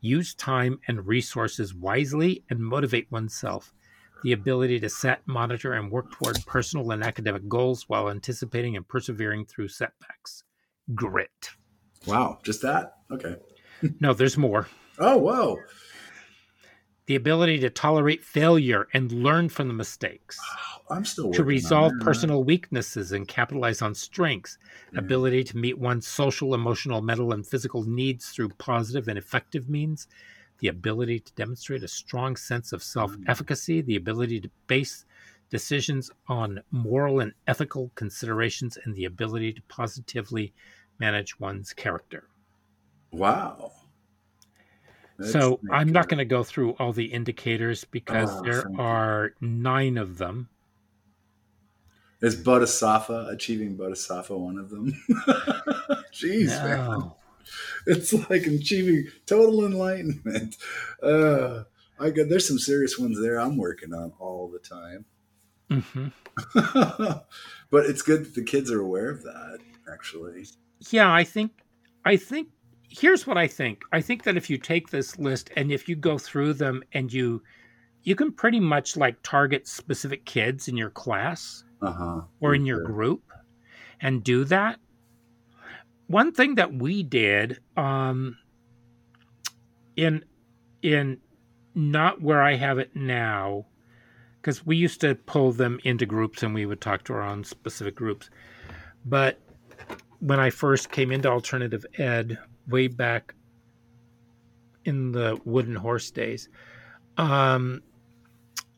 use 0.00 0.34
time 0.34 0.80
and 0.88 1.06
resources 1.06 1.74
wisely, 1.74 2.44
and 2.48 2.58
motivate 2.58 3.12
oneself. 3.12 3.74
The 4.22 4.32
ability 4.32 4.80
to 4.80 4.88
set, 4.88 5.20
monitor, 5.26 5.74
and 5.74 5.90
work 5.90 6.10
toward 6.10 6.38
personal 6.46 6.90
and 6.90 7.04
academic 7.04 7.46
goals 7.48 7.86
while 7.86 8.08
anticipating 8.08 8.76
and 8.76 8.88
persevering 8.88 9.44
through 9.44 9.68
setbacks. 9.68 10.44
Grit. 10.94 11.50
Wow, 12.06 12.38
just 12.42 12.62
that? 12.62 12.94
Okay. 13.10 13.36
no, 14.00 14.14
there's 14.14 14.38
more. 14.38 14.68
Oh, 14.98 15.18
whoa. 15.18 15.58
The 17.06 17.14
ability 17.14 17.60
to 17.60 17.70
tolerate 17.70 18.22
failure 18.24 18.88
and 18.92 19.12
learn 19.12 19.48
from 19.48 19.68
the 19.68 19.74
mistakes. 19.74 20.40
I'm 20.90 21.04
still 21.04 21.32
to 21.32 21.44
resolve 21.44 21.92
personal 22.00 22.42
weaknesses 22.42 23.12
and 23.12 23.28
capitalize 23.28 23.80
on 23.80 23.94
strengths. 23.94 24.58
Yeah. 24.92 25.00
Ability 25.00 25.44
to 25.44 25.56
meet 25.56 25.78
one's 25.78 26.06
social, 26.06 26.54
emotional, 26.54 27.02
mental, 27.02 27.32
and 27.32 27.46
physical 27.46 27.84
needs 27.84 28.30
through 28.30 28.48
positive 28.50 29.06
and 29.06 29.18
effective 29.18 29.68
means. 29.68 30.08
The 30.58 30.68
ability 30.68 31.20
to 31.20 31.32
demonstrate 31.34 31.84
a 31.84 31.88
strong 31.88 32.34
sense 32.34 32.72
of 32.72 32.80
mm. 32.80 32.84
self 32.84 33.16
efficacy. 33.28 33.82
The 33.82 33.96
ability 33.96 34.40
to 34.40 34.50
base 34.66 35.04
decisions 35.48 36.10
on 36.28 36.60
moral 36.72 37.20
and 37.20 37.32
ethical 37.46 37.92
considerations. 37.94 38.78
And 38.84 38.96
the 38.96 39.04
ability 39.04 39.52
to 39.52 39.62
positively 39.68 40.52
manage 40.98 41.38
one's 41.38 41.72
character. 41.72 42.28
Wow. 43.12 43.72
That's 45.18 45.32
so 45.32 45.60
I'm 45.70 45.90
not 45.90 46.08
going 46.08 46.18
to 46.18 46.24
go 46.24 46.42
through 46.42 46.72
all 46.72 46.92
the 46.92 47.06
indicators 47.06 47.84
because 47.84 48.30
oh, 48.30 48.42
there 48.42 48.64
are 48.78 49.32
nine 49.40 49.96
of 49.96 50.18
them. 50.18 50.48
Is 52.20 52.36
Bodhisattva 52.36 53.28
achieving 53.30 53.76
Bodhisattva 53.76 54.36
one 54.36 54.58
of 54.58 54.70
them? 54.70 54.92
Jeez, 56.12 56.48
no. 56.48 56.64
man. 56.64 57.10
It's 57.86 58.12
like 58.30 58.46
achieving 58.46 59.06
total 59.26 59.64
enlightenment. 59.64 60.56
Uh, 61.02 61.64
I 61.98 62.10
got 62.10 62.28
there's 62.28 62.46
some 62.48 62.58
serious 62.58 62.98
ones 62.98 63.20
there 63.20 63.38
I'm 63.38 63.56
working 63.56 63.94
on 63.94 64.12
all 64.18 64.48
the 64.48 64.58
time. 64.58 65.04
Mm-hmm. 65.70 66.08
but 67.70 67.86
it's 67.86 68.02
good 68.02 68.24
that 68.24 68.34
the 68.34 68.44
kids 68.44 68.70
are 68.70 68.80
aware 68.80 69.10
of 69.10 69.22
that. 69.22 69.58
Actually, 69.90 70.46
yeah, 70.90 71.12
I 71.12 71.24
think 71.24 71.52
I 72.04 72.16
think 72.16 72.48
here's 72.88 73.26
what 73.26 73.38
I 73.38 73.46
think. 73.46 73.82
I 73.92 74.00
think 74.00 74.24
that 74.24 74.36
if 74.36 74.48
you 74.50 74.58
take 74.58 74.90
this 74.90 75.18
list 75.18 75.50
and 75.56 75.70
if 75.70 75.88
you 75.88 75.96
go 75.96 76.18
through 76.18 76.54
them 76.54 76.82
and 76.92 77.12
you 77.12 77.42
you 78.02 78.14
can 78.14 78.30
pretty 78.30 78.60
much 78.60 78.96
like 78.96 79.20
target 79.22 79.66
specific 79.66 80.24
kids 80.24 80.68
in 80.68 80.76
your 80.76 80.90
class 80.90 81.64
uh-huh. 81.82 82.20
or 82.40 82.54
in 82.54 82.64
your 82.64 82.82
group 82.82 83.24
and 84.00 84.22
do 84.22 84.44
that. 84.44 84.78
One 86.06 86.30
thing 86.30 86.54
that 86.54 86.72
we 86.72 87.02
did 87.02 87.58
um 87.76 88.36
in 89.96 90.24
in 90.82 91.18
not 91.74 92.22
where 92.22 92.42
I 92.42 92.54
have 92.54 92.78
it 92.78 92.94
now 92.94 93.66
because 94.40 94.64
we 94.64 94.76
used 94.76 95.00
to 95.00 95.14
pull 95.14 95.50
them 95.52 95.80
into 95.82 96.06
groups 96.06 96.42
and 96.42 96.54
we 96.54 96.66
would 96.66 96.80
talk 96.80 97.02
to 97.04 97.12
our 97.12 97.22
own 97.22 97.42
specific 97.42 97.96
groups. 97.96 98.30
But 99.04 99.40
when 100.20 100.38
I 100.38 100.50
first 100.50 100.92
came 100.92 101.10
into 101.10 101.28
alternative 101.28 101.84
ed, 101.98 102.38
way 102.68 102.88
back 102.88 103.34
in 104.84 105.12
the 105.12 105.38
wooden 105.44 105.74
horse 105.74 106.10
days, 106.10 106.48
um, 107.16 107.82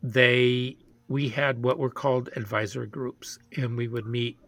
they 0.02 0.76
we 1.08 1.28
had 1.28 1.62
what 1.62 1.78
were 1.78 1.90
called 1.90 2.28
advisory 2.36 2.86
groups, 2.86 3.38
and 3.56 3.76
we 3.76 3.88
would 3.88 4.06
meet. 4.06 4.38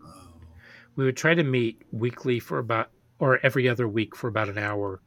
We 0.97 1.05
would 1.05 1.17
try 1.17 1.35
to 1.35 1.43
meet 1.43 1.83
weekly 1.93 2.39
for 2.41 2.59
about 2.59 2.91
or 3.19 3.39
every 3.43 3.69
other 3.69 3.89
week 3.89 4.17
for 4.17 4.29
about 4.29 4.49
an 4.49 4.59
hour, 4.59 5.01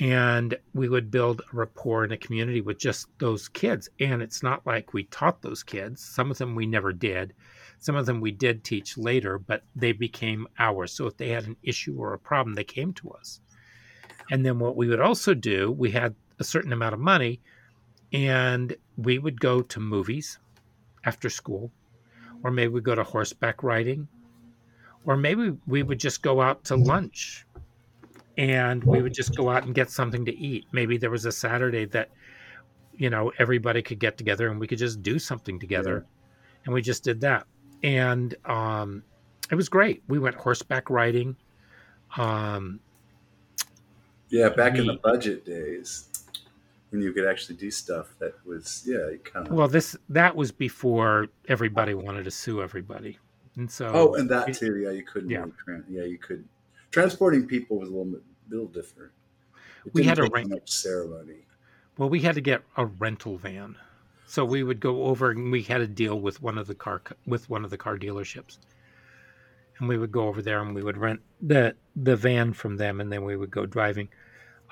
and 0.00 0.56
we 0.74 0.88
would 0.88 1.10
build 1.10 1.40
a 1.40 1.56
rapport 1.56 2.04
in 2.04 2.12
a 2.12 2.16
community 2.16 2.60
with 2.60 2.78
just 2.78 3.06
those 3.18 3.48
kids. 3.48 3.88
And 4.00 4.22
it's 4.22 4.42
not 4.42 4.66
like 4.66 4.92
we 4.92 5.04
taught 5.04 5.42
those 5.42 5.62
kids; 5.62 6.04
some 6.04 6.30
of 6.30 6.38
them 6.38 6.54
we 6.54 6.66
never 6.66 6.92
did. 6.92 7.34
Some 7.78 7.96
of 7.96 8.06
them 8.06 8.20
we 8.20 8.30
did 8.30 8.64
teach 8.64 8.96
later, 8.96 9.38
but 9.38 9.62
they 9.74 9.92
became 9.92 10.48
ours. 10.58 10.92
So 10.92 11.06
if 11.06 11.16
they 11.16 11.28
had 11.28 11.46
an 11.46 11.56
issue 11.62 11.96
or 11.98 12.14
a 12.14 12.18
problem, 12.18 12.54
they 12.54 12.64
came 12.64 12.92
to 12.94 13.10
us. 13.10 13.40
And 14.30 14.44
then 14.44 14.58
what 14.58 14.76
we 14.76 14.88
would 14.88 15.00
also 15.00 15.34
do, 15.34 15.70
we 15.70 15.90
had 15.90 16.14
a 16.38 16.44
certain 16.44 16.72
amount 16.72 16.94
of 16.94 17.00
money 17.00 17.40
and 18.12 18.76
we 18.96 19.18
would 19.18 19.40
go 19.40 19.62
to 19.62 19.80
movies 19.80 20.38
after 21.04 21.28
school, 21.30 21.70
or 22.42 22.50
maybe 22.50 22.68
we 22.68 22.80
go 22.80 22.94
to 22.94 23.04
horseback 23.04 23.62
riding, 23.62 24.08
or 25.04 25.16
maybe 25.16 25.56
we 25.66 25.82
would 25.82 26.00
just 26.00 26.22
go 26.22 26.40
out 26.40 26.64
to 26.64 26.76
lunch 26.76 27.46
and 28.36 28.82
we 28.84 29.00
would 29.00 29.14
just 29.14 29.34
go 29.34 29.48
out 29.48 29.64
and 29.64 29.74
get 29.74 29.90
something 29.90 30.24
to 30.24 30.36
eat. 30.36 30.66
Maybe 30.72 30.98
there 30.98 31.10
was 31.10 31.24
a 31.24 31.32
Saturday 31.32 31.84
that, 31.86 32.10
you 32.96 33.08
know, 33.08 33.32
everybody 33.38 33.82
could 33.82 33.98
get 33.98 34.18
together 34.18 34.48
and 34.48 34.60
we 34.60 34.66
could 34.66 34.78
just 34.78 35.02
do 35.02 35.18
something 35.18 35.58
together. 35.58 36.04
Yeah. 36.04 36.60
And 36.66 36.74
we 36.74 36.82
just 36.82 37.04
did 37.04 37.20
that. 37.20 37.46
And 37.82 38.34
um, 38.44 39.02
it 39.50 39.54
was 39.54 39.68
great. 39.68 40.02
We 40.08 40.18
went 40.18 40.36
horseback 40.36 40.90
riding. 40.90 41.36
Um, 42.16 42.80
yeah, 44.28 44.48
back 44.48 44.74
we, 44.74 44.80
in 44.80 44.86
the 44.86 44.94
budget 45.02 45.44
days 45.44 46.08
when 46.90 47.00
you 47.02 47.12
could 47.12 47.26
actually 47.26 47.56
do 47.56 47.70
stuff 47.70 48.14
that 48.18 48.34
was 48.46 48.84
yeah 48.86 49.16
kind 49.24 49.46
of 49.46 49.52
well 49.52 49.68
this 49.68 49.96
that 50.08 50.34
was 50.34 50.52
before 50.52 51.28
everybody 51.48 51.94
wanted 51.94 52.24
to 52.24 52.30
sue 52.30 52.62
everybody. 52.62 53.18
And 53.56 53.70
so 53.70 53.90
oh 53.92 54.14
and 54.14 54.28
that 54.30 54.54
too 54.54 54.76
yeah 54.76 54.90
you 54.90 55.02
couldn't 55.02 55.30
yeah, 55.30 55.44
really 55.66 55.82
yeah 55.88 56.04
you 56.04 56.18
could 56.18 56.44
transporting 56.90 57.46
people 57.46 57.78
was 57.78 57.88
a 57.88 57.92
little 57.92 58.12
bit 58.12 58.22
a 58.48 58.50
little 58.50 58.66
different. 58.66 59.12
It 59.84 59.94
we 59.94 60.04
had 60.04 60.18
a 60.18 60.24
rent 60.24 60.50
much 60.50 60.70
ceremony. 60.70 61.46
Well 61.98 62.08
we 62.08 62.20
had 62.20 62.34
to 62.34 62.40
get 62.40 62.62
a 62.76 62.86
rental 62.86 63.36
van. 63.36 63.76
So 64.28 64.44
we 64.44 64.64
would 64.64 64.80
go 64.80 65.04
over 65.04 65.30
and 65.30 65.52
we 65.52 65.62
had 65.62 65.80
a 65.80 65.86
deal 65.86 66.20
with 66.20 66.42
one 66.42 66.58
of 66.58 66.66
the 66.66 66.74
car 66.74 67.00
with 67.26 67.48
one 67.48 67.64
of 67.64 67.70
the 67.70 67.78
car 67.78 67.96
dealerships 67.96 68.58
and 69.78 69.88
we 69.88 69.98
would 69.98 70.12
go 70.12 70.28
over 70.28 70.42
there 70.42 70.62
and 70.62 70.74
we 70.74 70.82
would 70.82 70.96
rent 70.96 71.20
the 71.42 71.74
the 71.94 72.16
van 72.16 72.52
from 72.52 72.76
them 72.76 73.00
and 73.00 73.12
then 73.12 73.24
we 73.24 73.36
would 73.36 73.50
go 73.50 73.66
driving. 73.66 74.08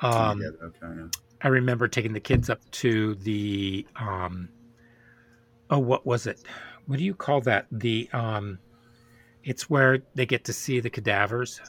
Um, 0.02 0.42
okay, 0.62 0.76
yeah. 0.82 1.06
I 1.42 1.48
remember 1.48 1.88
taking 1.88 2.12
the 2.12 2.20
kids 2.20 2.48
up 2.50 2.60
to 2.72 3.14
the 3.16 3.86
um, 3.96 4.48
oh 5.70 5.78
what 5.78 6.06
was 6.06 6.26
it? 6.26 6.40
What 6.86 6.98
do 6.98 7.04
you 7.04 7.14
call 7.14 7.40
that? 7.42 7.66
The 7.70 8.08
um, 8.12 8.58
it's 9.42 9.68
where 9.68 10.02
they 10.14 10.26
get 10.26 10.44
to 10.44 10.52
see 10.52 10.80
the 10.80 10.90
cadavers. 10.90 11.60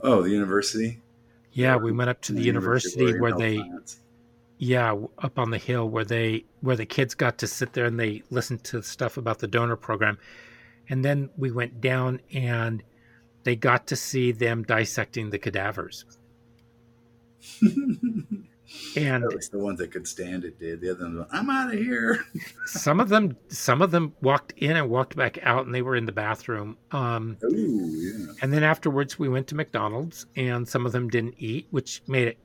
Oh 0.00 0.22
the 0.22 0.30
university? 0.30 1.00
Yeah 1.52 1.76
we 1.76 1.92
went 1.92 2.10
up 2.10 2.20
to 2.22 2.32
the, 2.32 2.40
the 2.40 2.44
university, 2.44 3.00
university 3.00 3.20
where 3.20 3.32
they 3.32 3.56
plants. 3.56 4.00
yeah 4.58 4.94
up 5.18 5.38
on 5.38 5.50
the 5.50 5.58
hill 5.58 5.88
where 5.88 6.04
they 6.04 6.44
where 6.60 6.76
the 6.76 6.86
kids 6.86 7.14
got 7.14 7.38
to 7.38 7.46
sit 7.46 7.72
there 7.72 7.84
and 7.84 7.98
they 7.98 8.22
listened 8.30 8.62
to 8.64 8.82
stuff 8.82 9.16
about 9.16 9.38
the 9.38 9.46
donor 9.46 9.76
program 9.76 10.18
and 10.88 11.04
then 11.04 11.30
we 11.36 11.50
went 11.50 11.80
down 11.80 12.20
and 12.32 12.82
they 13.44 13.56
got 13.56 13.86
to 13.88 13.96
see 13.96 14.32
them 14.32 14.62
dissecting 14.62 15.30
the 15.30 15.38
cadavers. 15.38 16.04
and 18.96 19.22
that 19.22 19.34
was 19.34 19.48
the 19.48 19.58
ones 19.58 19.78
that 19.78 19.92
could 19.92 20.06
stand 20.06 20.44
it 20.44 20.58
did 20.58 20.80
the 20.80 20.90
other 20.90 21.04
ones 21.04 21.18
went, 21.18 21.28
i'm 21.32 21.50
out 21.50 21.72
of 21.72 21.78
here 21.78 22.24
some 22.66 23.00
of 23.00 23.08
them 23.08 23.36
some 23.48 23.82
of 23.82 23.90
them 23.90 24.14
walked 24.22 24.52
in 24.56 24.76
and 24.76 24.88
walked 24.88 25.14
back 25.14 25.38
out 25.42 25.66
and 25.66 25.74
they 25.74 25.82
were 25.82 25.96
in 25.96 26.06
the 26.06 26.12
bathroom 26.12 26.76
um, 26.90 27.36
Ooh, 27.44 27.90
yeah. 27.90 28.32
and 28.42 28.52
then 28.52 28.62
afterwards 28.62 29.18
we 29.18 29.28
went 29.28 29.46
to 29.46 29.54
mcdonald's 29.54 30.26
and 30.36 30.66
some 30.66 30.86
of 30.86 30.92
them 30.92 31.08
didn't 31.08 31.34
eat 31.38 31.66
which 31.70 32.02
made 32.06 32.28
it 32.28 32.38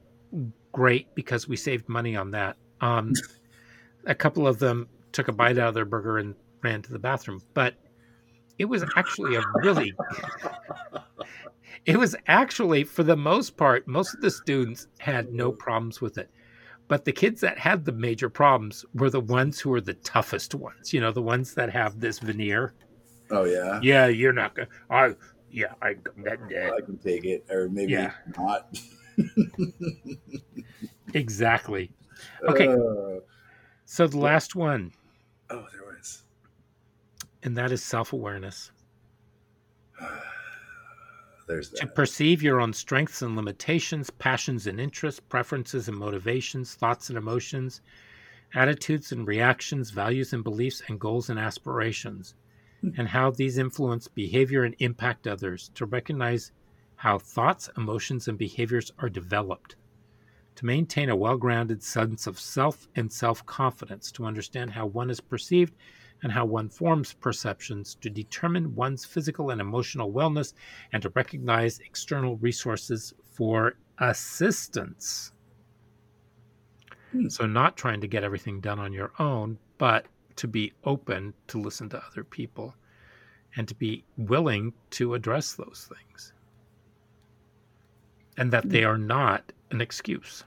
great 0.71 1.13
because 1.15 1.47
we 1.47 1.55
saved 1.55 1.87
money 1.87 2.15
on 2.15 2.31
that 2.31 2.57
um, 2.81 3.13
a 4.05 4.15
couple 4.15 4.47
of 4.47 4.59
them 4.59 4.87
took 5.11 5.27
a 5.27 5.31
bite 5.31 5.57
out 5.57 5.69
of 5.69 5.73
their 5.73 5.85
burger 5.85 6.17
and 6.17 6.35
ran 6.61 6.81
to 6.81 6.91
the 6.91 6.99
bathroom 6.99 7.41
but 7.53 7.75
it 8.59 8.65
was 8.65 8.83
actually 8.95 9.35
a 9.35 9.41
really 9.55 9.93
it 11.85 11.97
was 11.97 12.15
actually 12.27 12.83
for 12.83 13.03
the 13.03 13.15
most 13.15 13.57
part 13.57 13.87
most 13.87 14.13
of 14.13 14.21
the 14.21 14.29
students 14.29 14.87
had 14.99 15.33
no 15.33 15.51
problems 15.51 16.01
with 16.01 16.17
it. 16.17 16.29
But 16.87 17.05
the 17.05 17.11
kids 17.11 17.39
that 17.41 17.59
had 17.59 17.85
the 17.85 17.91
major 17.91 18.29
problems 18.29 18.83
were 18.95 19.11
the 19.11 19.19
ones 19.19 19.59
who 19.59 19.69
were 19.69 19.81
the 19.81 19.93
toughest 19.95 20.53
ones 20.53 20.93
you 20.93 20.99
know 20.99 21.11
the 21.11 21.21
ones 21.21 21.53
that 21.55 21.71
have 21.71 21.99
this 21.99 22.19
veneer. 22.19 22.73
Oh 23.31 23.45
yeah? 23.45 23.79
Yeah 23.81 24.07
you're 24.07 24.33
not 24.33 24.55
gonna 24.55 24.67
i 24.89 25.15
yeah 25.49 25.73
i 25.81 25.95
that, 26.23 26.39
that. 26.49 26.73
i 26.77 26.81
can 26.81 26.97
take 26.97 27.25
it 27.25 27.45
or 27.49 27.69
maybe 27.69 27.93
yeah. 27.93 28.11
not. 28.37 28.77
Exactly. 31.13 31.91
Okay. 32.49 32.67
Uh, 32.67 33.21
so 33.85 34.05
the 34.05 34.17
last 34.17 34.53
one. 34.53 34.91
Oh 35.49 35.65
there 35.71 35.88
and 37.43 37.57
that 37.57 37.71
is 37.71 37.83
self 37.83 38.13
awareness. 38.13 38.71
there's 41.47 41.69
To 41.71 41.87
perceive 41.87 42.43
your 42.43 42.59
own 42.61 42.73
strengths 42.73 43.21
and 43.21 43.35
limitations, 43.35 44.09
passions 44.09 44.67
and 44.67 44.79
interests, 44.79 45.19
preferences 45.19 45.87
and 45.87 45.97
motivations, 45.97 46.75
thoughts 46.75 47.09
and 47.09 47.17
emotions, 47.17 47.81
attitudes 48.53 49.11
and 49.11 49.27
reactions, 49.27 49.91
values 49.91 50.33
and 50.33 50.43
beliefs, 50.43 50.81
and 50.87 50.99
goals 50.99 51.29
and 51.29 51.39
aspirations, 51.39 52.35
Hmm. 52.81 52.89
and 52.97 53.07
how 53.09 53.31
these 53.31 53.57
influence 53.57 54.07
behavior 54.07 54.63
and 54.63 54.75
impact 54.79 55.27
others. 55.27 55.69
To 55.75 55.85
recognize 55.85 56.51
how 56.95 57.17
thoughts, 57.17 57.69
emotions, 57.77 58.27
and 58.27 58.37
behaviors 58.37 58.91
are 58.99 59.09
developed. 59.09 59.75
To 60.55 60.65
maintain 60.65 61.09
a 61.09 61.15
well 61.15 61.37
grounded 61.37 61.81
sense 61.83 62.27
of 62.27 62.39
self 62.39 62.87
and 62.95 63.11
self 63.11 63.45
confidence. 63.45 64.11
To 64.13 64.25
understand 64.25 64.71
how 64.71 64.85
one 64.85 65.09
is 65.09 65.21
perceived 65.21 65.73
and 66.23 66.31
how 66.31 66.45
one 66.45 66.69
forms 66.69 67.13
perceptions. 67.13 67.95
To 68.01 68.09
determine 68.09 68.75
one's 68.75 69.05
physical 69.05 69.51
and 69.51 69.61
emotional 69.61 70.11
wellness 70.11 70.53
and 70.91 71.01
to 71.03 71.09
recognize 71.09 71.79
external 71.79 72.37
resources 72.37 73.13
for 73.31 73.75
assistance. 73.99 75.31
Hmm. 77.11 77.29
So, 77.29 77.45
not 77.45 77.77
trying 77.77 78.01
to 78.01 78.07
get 78.07 78.23
everything 78.23 78.59
done 78.59 78.79
on 78.79 78.93
your 78.93 79.11
own, 79.19 79.57
but 79.77 80.05
to 80.35 80.47
be 80.47 80.73
open 80.83 81.33
to 81.47 81.59
listen 81.59 81.89
to 81.89 82.01
other 82.05 82.23
people 82.23 82.75
and 83.55 83.67
to 83.67 83.75
be 83.75 84.03
willing 84.17 84.73
to 84.91 85.13
address 85.13 85.53
those 85.53 85.89
things. 85.93 86.33
And 88.37 88.51
that 88.51 88.69
they 88.69 88.83
are 88.83 88.97
not 88.97 89.51
an 89.71 89.81
excuse. 89.81 90.43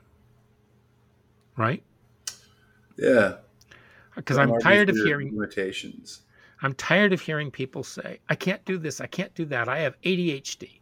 Right? 1.57 1.83
Yeah. 2.97 3.37
Because 4.15 4.39
I'm 4.39 4.59
tired 4.61 4.91
of 4.91 4.97
hearing 4.97 5.35
limitations. 5.35 6.23
I'm 6.63 6.75
tired 6.75 7.13
of 7.13 7.21
hearing 7.21 7.51
people 7.51 7.83
say, 7.83 8.21
"I 8.29 8.35
can't 8.35 8.65
do 8.65 8.79
this. 8.79 9.01
I 9.01 9.07
can't 9.07 9.35
do 9.35 9.45
that. 9.47 9.69
I 9.69 9.81
have 9.81 10.01
ADHD. 10.03 10.81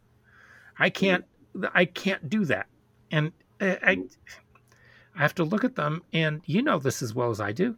I 0.77 0.89
can't. 0.89 1.25
I 1.73 1.85
can't 1.85 2.29
do 2.29 2.45
that." 2.45 2.67
And 3.11 3.31
uh, 3.59 3.75
I, 3.83 3.91
I, 3.91 3.97
I 5.15 5.21
have 5.21 5.35
to 5.35 5.43
look 5.43 5.63
at 5.63 5.75
them, 5.75 6.03
and 6.13 6.41
you 6.45 6.61
know 6.61 6.77
this 6.77 7.01
as 7.01 7.13
well 7.13 7.29
as 7.29 7.41
I 7.41 7.51
do. 7.51 7.75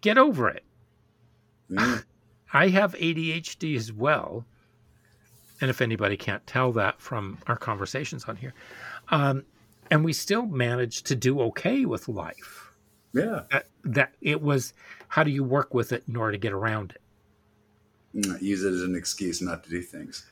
Get 0.00 0.18
over 0.18 0.48
it. 0.48 0.64
Yeah. 1.68 1.98
I 2.52 2.68
have 2.68 2.94
ADHD 2.94 3.76
as 3.76 3.92
well, 3.92 4.44
and 5.60 5.70
if 5.70 5.80
anybody 5.80 6.16
can't 6.16 6.44
tell 6.46 6.72
that 6.72 7.00
from 7.00 7.38
our 7.46 7.56
conversations 7.56 8.24
on 8.24 8.36
here, 8.36 8.54
um, 9.10 9.44
and 9.90 10.04
we 10.04 10.12
still 10.12 10.46
manage 10.46 11.02
to 11.04 11.14
do 11.14 11.40
okay 11.42 11.84
with 11.84 12.08
life. 12.08 12.69
Yeah. 13.12 13.42
That, 13.50 13.66
that 13.84 14.14
it 14.20 14.42
was, 14.42 14.74
how 15.08 15.22
do 15.24 15.30
you 15.30 15.44
work 15.44 15.74
with 15.74 15.92
it 15.92 16.04
in 16.08 16.16
order 16.16 16.32
to 16.32 16.38
get 16.38 16.52
around 16.52 16.92
it? 16.92 17.00
Mm, 18.14 18.40
Use 18.42 18.64
it 18.64 18.72
as 18.72 18.82
an 18.82 18.96
excuse 18.96 19.40
not 19.40 19.64
to 19.64 19.70
do 19.70 19.82
things. 19.82 20.26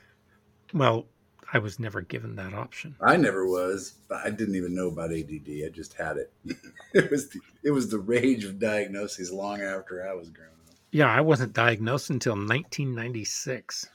Well, 0.72 1.07
I 1.53 1.59
was 1.59 1.79
never 1.79 2.03
given 2.03 2.37
that 2.37 2.53
option. 2.53 2.95
I 3.01 3.16
never 3.16 3.47
was. 3.47 3.95
I 4.11 4.31
didn't 4.31 4.57
even 4.57 4.74
know 4.74 4.89
about 4.89 5.12
ADD. 5.12 5.49
I 5.64 5.70
just 5.72 5.95
had 5.95 6.18
it. 6.18 6.33
it 6.93 7.11
was 7.11 7.31
the, 7.31 7.41
it 7.62 7.70
was 7.70 7.89
the 7.89 7.99
rage 7.99 8.45
of 8.45 8.59
diagnoses 8.59 9.33
long 9.33 9.62
after 9.62 10.07
I 10.07 10.12
was 10.14 10.29
grown 10.29 10.49
up. 10.68 10.74
Yeah, 10.91 11.09
I 11.09 11.20
wasn't 11.20 11.55
diagnosed 11.55 12.11
until 12.11 12.35
1996 12.35 13.89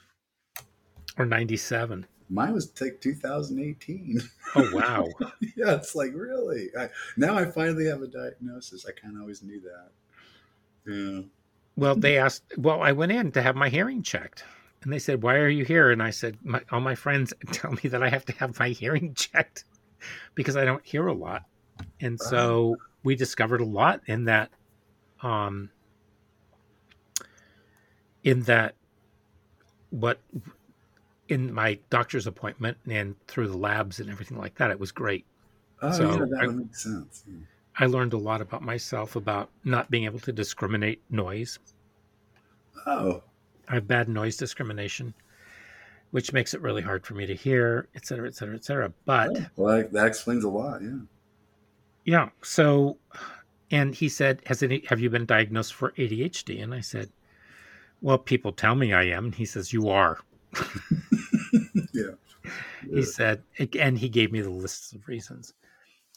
or 1.16 1.26
97. 1.26 2.06
Mine 2.34 2.52
was 2.52 2.72
like 2.80 3.00
2018. 3.00 4.20
Oh, 4.56 4.70
wow. 4.72 5.06
yeah, 5.56 5.76
it's 5.76 5.94
like 5.94 6.12
really. 6.14 6.68
I, 6.76 6.88
now 7.16 7.36
I 7.36 7.44
finally 7.44 7.86
have 7.86 8.02
a 8.02 8.08
diagnosis. 8.08 8.84
I 8.86 8.90
kind 8.90 9.14
of 9.14 9.22
always 9.22 9.44
knew 9.44 9.60
that. 9.60 9.90
Yeah. 10.92 11.22
well, 11.76 11.94
they 11.94 12.18
asked, 12.18 12.42
well, 12.58 12.82
I 12.82 12.90
went 12.90 13.12
in 13.12 13.30
to 13.32 13.42
have 13.42 13.54
my 13.54 13.68
hearing 13.68 14.02
checked. 14.02 14.44
And 14.82 14.92
they 14.92 14.98
said, 14.98 15.22
why 15.22 15.36
are 15.36 15.48
you 15.48 15.64
here? 15.64 15.92
And 15.92 16.02
I 16.02 16.10
said, 16.10 16.36
my, 16.42 16.60
all 16.72 16.80
my 16.80 16.96
friends 16.96 17.32
tell 17.52 17.70
me 17.70 17.88
that 17.88 18.02
I 18.02 18.08
have 18.08 18.24
to 18.26 18.32
have 18.32 18.58
my 18.58 18.70
hearing 18.70 19.14
checked 19.16 19.64
because 20.34 20.56
I 20.56 20.64
don't 20.64 20.84
hear 20.84 21.06
a 21.06 21.14
lot. 21.14 21.44
And 22.00 22.20
so 22.20 22.76
we 23.04 23.14
discovered 23.14 23.60
a 23.60 23.64
lot 23.64 24.00
in 24.06 24.24
that, 24.24 24.50
um, 25.22 25.70
in 28.24 28.42
that, 28.42 28.74
what, 29.90 30.18
in 31.28 31.52
my 31.52 31.78
doctor's 31.90 32.26
appointment 32.26 32.76
and 32.88 33.14
through 33.26 33.48
the 33.48 33.56
labs 33.56 34.00
and 34.00 34.10
everything 34.10 34.38
like 34.38 34.54
that, 34.56 34.70
it 34.70 34.78
was 34.78 34.92
great. 34.92 35.24
Oh, 35.82 35.92
So, 35.92 36.10
yeah, 36.10 36.18
that 36.30 36.38
I- 36.42 36.46
would 36.46 36.56
make 36.56 36.74
sense. 36.76 37.24
I 37.78 37.86
learned 37.86 38.12
a 38.12 38.18
lot 38.18 38.40
about 38.40 38.62
myself 38.62 39.16
about 39.16 39.50
not 39.64 39.90
being 39.90 40.04
able 40.04 40.20
to 40.20 40.32
discriminate 40.32 41.02
noise. 41.10 41.58
Oh, 42.86 43.22
I 43.68 43.74
have 43.74 43.88
bad 43.88 44.08
noise 44.08 44.36
discrimination, 44.36 45.14
which 46.10 46.32
makes 46.32 46.54
it 46.54 46.60
really 46.60 46.82
hard 46.82 47.04
for 47.04 47.14
me 47.14 47.26
to 47.26 47.34
hear, 47.34 47.88
et 47.94 48.06
cetera, 48.06 48.28
et 48.28 48.34
cetera, 48.34 48.54
et 48.54 48.64
cetera. 48.64 48.92
But 49.06 49.30
oh, 49.36 49.46
well, 49.56 49.76
that, 49.78 49.92
that 49.92 50.06
explains 50.06 50.44
a 50.44 50.48
lot. 50.48 50.82
Yeah. 50.82 50.98
yeah, 52.04 52.28
so, 52.42 52.98
and 53.70 53.94
he 53.94 54.08
said, 54.08 54.40
"Has 54.46 54.62
any? 54.62 54.84
Have 54.88 55.00
you 55.00 55.10
been 55.10 55.26
diagnosed 55.26 55.74
for 55.74 55.92
ADHD?" 55.92 56.62
And 56.62 56.74
I 56.74 56.80
said, 56.80 57.10
"Well, 58.02 58.18
people 58.18 58.52
tell 58.52 58.74
me 58.76 58.92
I 58.92 59.04
am." 59.04 59.24
And 59.26 59.34
he 59.34 59.46
says, 59.46 59.72
"You 59.72 59.88
are." 59.88 60.18
yeah. 61.92 62.12
He 62.92 63.02
said, 63.02 63.42
and 63.78 63.98
he 63.98 64.08
gave 64.08 64.30
me 64.32 64.40
the 64.40 64.50
lists 64.50 64.92
of 64.92 65.06
reasons. 65.08 65.54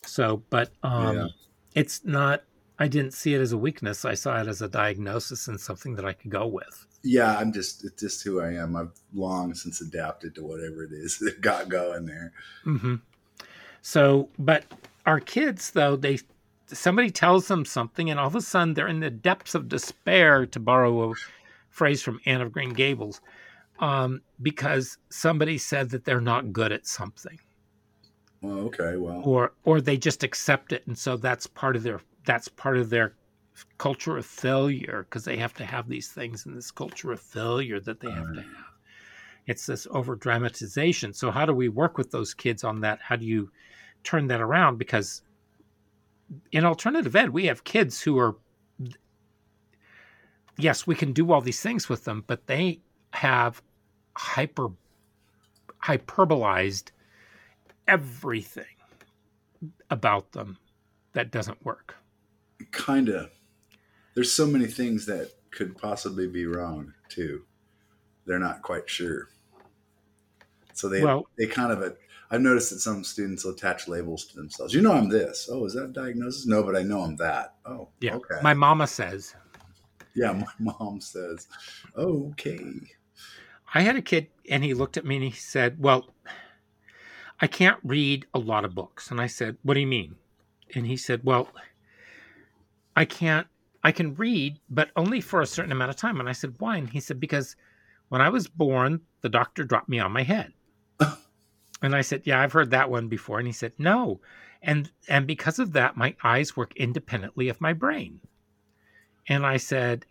So, 0.06 0.44
but 0.50 0.72
um, 0.84 1.16
Yeah. 1.16 1.28
it's 1.76 2.04
not. 2.06 2.44
I 2.80 2.88
didn't 2.88 3.14
see 3.14 3.34
it 3.34 3.42
as 3.42 3.54
a 3.54 3.58
weakness. 3.58 4.06
I 4.06 4.14
saw 4.14 4.40
it 4.40 4.48
as 4.48 4.62
a 4.62 4.68
diagnosis 4.68 5.48
and 5.48 5.60
something 5.60 5.96
that 5.96 6.06
I 6.06 6.14
could 6.14 6.30
go 6.30 6.46
with. 6.46 6.86
Yeah, 7.04 7.36
I'm 7.38 7.52
just 7.52 7.84
it's 7.86 8.02
just 8.02 8.24
who 8.24 8.42
I 8.42 8.54
am. 8.54 8.76
I've 8.76 8.92
long 9.14 9.54
since 9.56 9.82
adapted 9.82 10.36
to 10.36 10.44
whatever 10.44 10.84
it 10.84 10.92
is 10.92 11.18
that 11.22 11.42
got 11.42 11.70
going 11.70 12.06
there. 12.06 12.34
hmm 12.64 12.96
So, 13.82 14.30
but 14.38 14.66
our 15.06 15.20
kids, 15.20 15.72
though, 15.72 15.96
they 15.96 16.20
somebody 16.68 17.10
tells 17.10 17.48
them 17.48 17.66
something, 17.66 18.10
and 18.10 18.20
all 18.20 18.28
of 18.28 18.36
a 18.36 18.42
sudden 18.42 18.74
they're 18.74 18.88
in 18.88 19.00
the 19.00 19.10
depths 19.10 19.56
of 19.56 19.70
despair, 19.70 20.46
to 20.48 20.60
borrow 20.60 21.12
a 21.12 21.16
phrase 21.70 22.02
from 22.02 22.20
Anne 22.26 22.42
of 22.42 22.52
Green 22.52 22.74
Gables, 22.74 23.22
um, 23.80 24.22
because 24.42 24.98
somebody 25.10 25.58
said 25.58 25.90
that 25.92 26.06
they're 26.06 26.22
not 26.22 26.52
good 26.54 26.72
at 26.72 26.88
something, 26.88 27.40
Well, 28.42 28.58
okay, 28.60 28.98
well, 28.98 29.22
or 29.24 29.54
or 29.64 29.82
they 29.82 29.98
just 29.98 30.24
accept 30.24 30.74
it, 30.74 30.86
and 30.88 30.98
so 30.98 31.18
that's 31.18 31.48
part 31.48 31.76
of 31.76 31.84
their 31.84 32.02
that's 32.26 32.48
part 32.48 32.78
of 32.78 32.90
their 32.90 33.16
culture 33.78 34.18
of 34.18 34.26
failure 34.26 35.06
because 35.10 35.24
they 35.24 35.38
have 35.38 35.54
to 35.56 35.66
have 35.66 35.88
these 35.88 36.10
things 36.10 36.46
in 36.46 36.54
this 36.54 36.72
culture 36.72 37.12
of 37.12 37.20
failure 37.20 37.80
that 37.80 38.00
they 38.00 38.12
have 38.12 38.34
to 38.34 38.42
have. 38.42 38.66
It's 39.48 39.66
this 39.66 39.88
over 39.92 40.16
dramatization. 40.16 41.14
So 41.14 41.32
how 41.32 41.46
do 41.46 41.54
we 41.54 41.70
work 41.70 41.98
with 41.98 42.12
those 42.12 42.34
kids 42.34 42.64
on 42.64 42.82
that? 42.82 43.00
How 43.02 43.16
do 43.16 43.26
you 43.26 43.50
turn 44.04 44.28
that 44.28 44.42
around? 44.42 44.78
Because 44.78 45.22
in 46.52 46.66
alternative 46.66 47.16
ed, 47.16 47.30
we 47.30 47.46
have 47.46 47.64
kids 47.64 48.02
who 48.02 48.20
are 48.20 48.36
yes, 50.58 50.86
we 50.86 50.96
can 50.96 51.14
do 51.14 51.32
all 51.32 51.42
these 51.42 51.62
things 51.62 51.88
with 51.88 52.04
them, 52.04 52.24
but 52.28 52.48
they 52.48 52.82
have 53.12 53.62
hyper 54.16 54.70
hyperbolized 55.84 56.90
everything 57.88 58.66
about 59.90 60.32
them 60.34 60.58
that 61.14 61.32
doesn't 61.32 61.64
work. 61.66 61.96
kind 62.72 63.08
of. 63.10 63.30
There's 64.16 64.32
so 64.32 64.48
many 64.48 64.66
things 64.66 65.06
that 65.06 65.32
could 65.52 65.78
possibly 65.78 66.28
be 66.28 66.46
wrong 66.48 66.94
too. 67.08 67.44
They're 68.26 68.40
not 68.40 68.62
quite 68.64 68.90
sure. 68.90 69.30
So 70.74 70.90
they 70.90 71.04
Well- 71.04 71.28
they 71.38 71.46
kind 71.48 71.72
of 71.72 71.98
I've 72.30 72.42
noticed 72.42 72.72
that 72.72 72.80
some 72.80 73.04
students 73.06 73.46
will 73.46 73.54
attach 73.54 73.88
labels 73.88 74.26
to 74.26 74.36
themselves. 74.36 74.74
You 74.74 74.82
know, 74.82 74.92
I'm 74.92 75.08
this. 75.08 75.48
Oh, 75.50 75.66
is 75.66 75.74
that 75.76 75.86
a 75.86 75.88
diagnosis? 75.94 76.46
No, 76.46 76.62
but 76.62 76.76
I 76.76 76.84
know 76.84 77.02
I'm 77.02 77.16
that. 77.18 77.56
Oh, 77.66 77.90
Yeah. 78.02 78.16
Okay. 78.16 78.40
My 78.44 78.54
mama 78.54 78.86
says 78.86 79.34
yeah, 80.18 80.32
my 80.32 80.46
mom 80.80 81.00
says, 81.00 81.48
okay. 81.96 82.60
I 83.74 83.82
had 83.82 83.96
a 83.96 84.02
kid 84.02 84.28
and 84.50 84.64
he 84.64 84.74
looked 84.74 84.98
at 84.98 85.06
me 85.06 85.16
and 85.16 85.26
he 85.26 85.32
said, 85.32 85.78
Well, 85.80 86.14
I 87.40 87.48
can't 87.48 87.80
read 87.84 88.26
a 88.34 88.40
lot 88.40 88.66
of 88.66 88.74
books. 88.74 89.12
And 89.12 89.22
I 89.22 89.28
said, 89.28 89.58
What 89.62 89.76
do 89.76 89.80
you 89.80 89.88
mean? 89.88 90.16
And 90.74 90.88
he 90.88 90.98
said, 90.98 91.22
Well, 91.24 91.50
I 92.96 93.06
can't, 93.06 93.48
I 93.84 93.92
can 93.92 94.16
read, 94.16 94.60
but 94.70 94.90
only 94.96 95.22
for 95.22 95.42
a 95.42 95.46
certain 95.46 95.72
amount 95.72 95.92
of 95.92 95.98
time. 95.98 96.20
And 96.20 96.30
I 96.30 96.32
said, 96.32 96.56
Why? 96.60 96.78
And 96.78 96.90
he 96.90 97.00
said, 97.00 97.20
Because 97.20 97.56
when 98.10 98.22
I 98.22 98.30
was 98.30 98.48
born, 98.48 99.02
the 99.22 99.30
doctor 99.30 99.64
dropped 99.64 99.90
me 99.90 100.00
on 100.00 100.14
my 100.14 100.24
head. 100.24 100.54
and 101.82 101.94
I 101.94 102.02
said, 102.02 102.22
Yeah, 102.26 102.42
I've 102.42 102.54
heard 102.54 102.72
that 102.72 102.90
one 102.90 103.10
before. 103.10 103.38
And 103.38 103.48
he 103.48 103.54
said, 103.54 103.74
No. 103.78 104.22
And 104.62 104.90
and 105.08 105.28
because 105.28 105.60
of 105.60 105.74
that, 105.74 105.98
my 105.98 106.16
eyes 106.24 106.56
work 106.56 106.74
independently 106.76 107.50
of 107.50 107.62
my 107.62 107.74
brain. 107.74 108.22
And 109.28 109.46
I 109.46 109.58
said, 109.58 110.06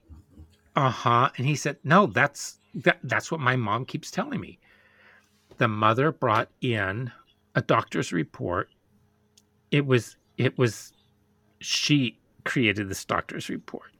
uh-huh 0.77 1.31
and 1.37 1.47
he 1.47 1.57
said 1.57 1.79
no 1.85 2.07
that's 2.07 2.59
that, 2.75 2.99
that's 3.05 3.31
what 3.31 3.41
my 3.41 3.57
mom 3.57 3.85
keeps 3.87 4.11
telling 4.11 4.41
me 4.41 4.59
the 5.59 5.69
mother 5.69 6.13
brought 6.13 6.51
in 6.61 7.11
a 7.55 7.63
doctor's 7.63 8.13
report 8.13 8.69
it 9.71 9.87
was 9.87 10.17
it 10.37 10.59
was 10.59 10.93
she 11.61 12.19
created 12.45 12.89
this 12.89 13.05
doctor's 13.05 13.49
report 13.49 13.91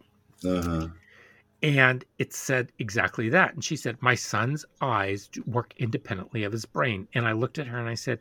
Uh 0.45 0.63
huh. 0.63 0.89
And 1.63 2.05
it 2.19 2.35
said 2.35 2.71
exactly 2.79 3.31
that. 3.31 3.55
And 3.55 3.65
she 3.65 3.77
said, 3.77 3.97
My 4.01 4.15
son's 4.15 4.65
eyes 4.81 5.31
work 5.47 5.75
independently 5.79 6.45
of 6.45 6.53
his 6.53 6.67
brain. 6.67 7.09
And 7.15 7.27
I 7.27 7.33
looked 7.33 7.59
at 7.59 7.67
her 7.67 7.79
and 7.79 7.89
I 7.89 7.95
said, 7.95 8.21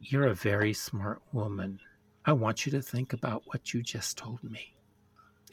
You're 0.00 0.26
a 0.28 0.34
very 0.34 0.72
smart 0.72 1.22
woman. 1.32 1.80
I 2.24 2.32
want 2.32 2.66
you 2.66 2.72
to 2.72 2.82
think 2.82 3.12
about 3.12 3.42
what 3.46 3.74
you 3.74 3.82
just 3.82 4.16
told 4.18 4.42
me. 4.42 4.73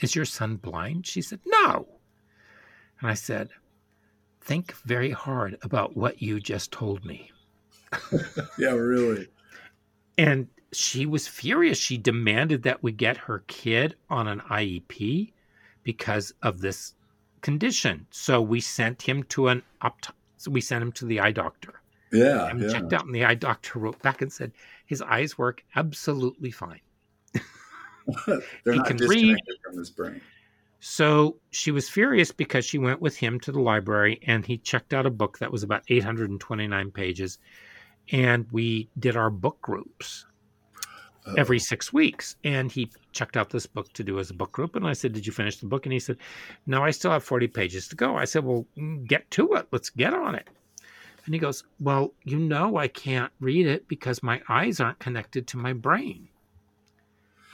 Is 0.01 0.15
your 0.15 0.25
son 0.25 0.57
blind? 0.57 1.05
She 1.05 1.21
said, 1.21 1.39
No. 1.45 1.87
And 2.99 3.09
I 3.09 3.13
said, 3.13 3.49
Think 4.41 4.73
very 4.85 5.11
hard 5.11 5.57
about 5.61 5.95
what 5.95 6.21
you 6.21 6.39
just 6.39 6.71
told 6.71 7.05
me. 7.05 7.31
yeah, 8.57 8.71
really. 8.71 9.27
And 10.17 10.47
she 10.73 11.05
was 11.05 11.27
furious. 11.27 11.77
She 11.77 11.97
demanded 11.97 12.63
that 12.63 12.81
we 12.81 12.91
get 12.91 13.17
her 13.17 13.43
kid 13.47 13.95
on 14.09 14.27
an 14.27 14.39
IEP 14.49 15.31
because 15.83 16.33
of 16.41 16.61
this 16.61 16.95
condition. 17.41 18.07
So 18.09 18.41
we 18.41 18.61
sent 18.61 19.01
him 19.01 19.23
to 19.23 19.49
an 19.49 19.63
opt- 19.81 20.11
so 20.37 20.49
we 20.49 20.61
sent 20.61 20.81
him 20.81 20.91
to 20.93 21.05
the 21.05 21.19
eye 21.19 21.31
doctor. 21.31 21.81
Yeah. 22.11 22.47
And 22.47 22.61
yeah. 22.61 22.69
checked 22.69 22.93
out 22.93 23.05
and 23.05 23.13
the 23.13 23.25
eye 23.25 23.35
doctor 23.35 23.79
wrote 23.79 24.01
back 24.01 24.21
and 24.21 24.31
said 24.31 24.51
his 24.85 25.01
eyes 25.01 25.37
work 25.37 25.63
absolutely 25.75 26.51
fine. 26.51 26.81
They're 28.27 28.73
He 28.73 28.79
not 28.79 28.87
can 28.87 28.97
read. 28.97 29.37
from 29.63 29.77
his 29.77 29.89
brain. 29.89 30.21
So 30.79 31.37
she 31.51 31.71
was 31.71 31.87
furious 31.89 32.31
because 32.31 32.65
she 32.65 32.77
went 32.79 33.01
with 33.01 33.15
him 33.17 33.39
to 33.41 33.51
the 33.51 33.59
library 33.59 34.19
and 34.25 34.45
he 34.45 34.57
checked 34.57 34.93
out 34.93 35.05
a 35.05 35.11
book 35.11 35.37
that 35.39 35.51
was 35.51 35.61
about 35.63 35.83
829 35.89 36.91
pages. 36.91 37.37
And 38.11 38.47
we 38.51 38.89
did 38.97 39.15
our 39.15 39.29
book 39.29 39.61
groups 39.61 40.25
Uh, 41.27 41.33
every 41.37 41.59
six 41.59 41.93
weeks. 41.93 42.35
And 42.43 42.71
he 42.71 42.89
checked 43.11 43.37
out 43.37 43.51
this 43.51 43.67
book 43.67 43.93
to 43.93 44.03
do 44.03 44.17
as 44.17 44.31
a 44.31 44.33
book 44.33 44.51
group. 44.51 44.75
And 44.75 44.87
I 44.87 44.93
said, 44.93 45.13
Did 45.13 45.27
you 45.27 45.31
finish 45.33 45.57
the 45.57 45.67
book? 45.67 45.85
And 45.85 45.93
he 45.93 45.99
said, 45.99 46.17
No, 46.65 46.83
I 46.83 46.89
still 46.89 47.11
have 47.11 47.23
40 47.23 47.47
pages 47.47 47.87
to 47.89 47.95
go. 47.95 48.17
I 48.17 48.25
said, 48.25 48.43
Well, 48.43 48.65
mm, 48.75 49.05
get 49.07 49.29
to 49.31 49.53
it. 49.53 49.67
Let's 49.71 49.91
get 49.91 50.15
on 50.15 50.33
it. 50.33 50.49
And 51.25 51.35
he 51.35 51.39
goes, 51.39 51.63
Well, 51.79 52.15
you 52.23 52.39
know, 52.39 52.77
I 52.77 52.87
can't 52.87 53.31
read 53.39 53.67
it 53.67 53.87
because 53.87 54.23
my 54.23 54.41
eyes 54.49 54.79
aren't 54.79 54.97
connected 54.97 55.45
to 55.49 55.57
my 55.57 55.73
brain. 55.73 56.27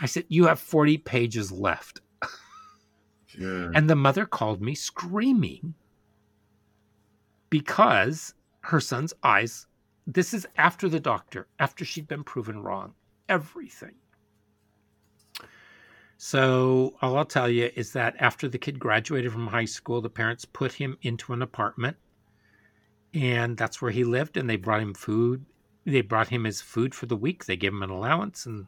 I 0.01 0.05
said, 0.05 0.25
You 0.27 0.45
have 0.45 0.59
40 0.59 0.97
pages 0.99 1.51
left. 1.51 2.01
yeah. 3.37 3.69
And 3.73 3.89
the 3.89 3.95
mother 3.95 4.25
called 4.25 4.61
me 4.61 4.75
screaming 4.75 5.73
because 7.49 8.33
her 8.61 8.79
son's 8.79 9.13
eyes, 9.23 9.67
this 10.05 10.33
is 10.33 10.47
after 10.57 10.89
the 10.89 10.99
doctor, 10.99 11.47
after 11.59 11.85
she'd 11.85 12.07
been 12.07 12.23
proven 12.23 12.59
wrong, 12.59 12.93
everything. 13.29 13.95
So, 16.19 16.95
all 17.01 17.15
I'll 17.15 17.25
tell 17.25 17.47
you 17.47 17.69
is 17.75 17.93
that 17.93 18.15
after 18.19 18.47
the 18.47 18.57
kid 18.57 18.79
graduated 18.79 19.31
from 19.31 19.47
high 19.47 19.65
school, 19.65 20.01
the 20.01 20.09
parents 20.09 20.45
put 20.45 20.73
him 20.73 20.97
into 21.03 21.31
an 21.31 21.43
apartment, 21.43 21.95
and 23.13 23.55
that's 23.55 23.81
where 23.81 23.91
he 23.91 24.03
lived. 24.03 24.35
And 24.35 24.49
they 24.49 24.55
brought 24.55 24.81
him 24.81 24.95
food. 24.95 25.45
They 25.85 26.01
brought 26.01 26.29
him 26.29 26.43
his 26.43 26.59
food 26.59 26.95
for 26.95 27.05
the 27.05 27.15
week. 27.15 27.45
They 27.45 27.55
gave 27.55 27.71
him 27.71 27.83
an 27.83 27.91
allowance, 27.91 28.47
and 28.47 28.65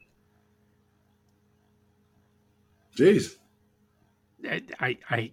Jeez, 2.96 3.36
I, 4.80 4.98
I, 5.10 5.32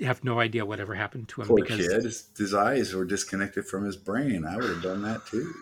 have 0.00 0.24
no 0.24 0.40
idea 0.40 0.64
whatever 0.64 0.94
happened 0.94 1.28
to 1.28 1.42
him 1.42 1.48
poor 1.48 1.56
because 1.56 1.86
kid. 1.86 2.02
His, 2.36 2.54
eyes 2.54 2.94
were 2.94 3.04
disconnected 3.04 3.66
from 3.66 3.84
his 3.84 3.96
brain. 3.96 4.44
I 4.44 4.56
would 4.56 4.68
have 4.68 4.82
done 4.82 5.02
that 5.02 5.24
too. 5.26 5.52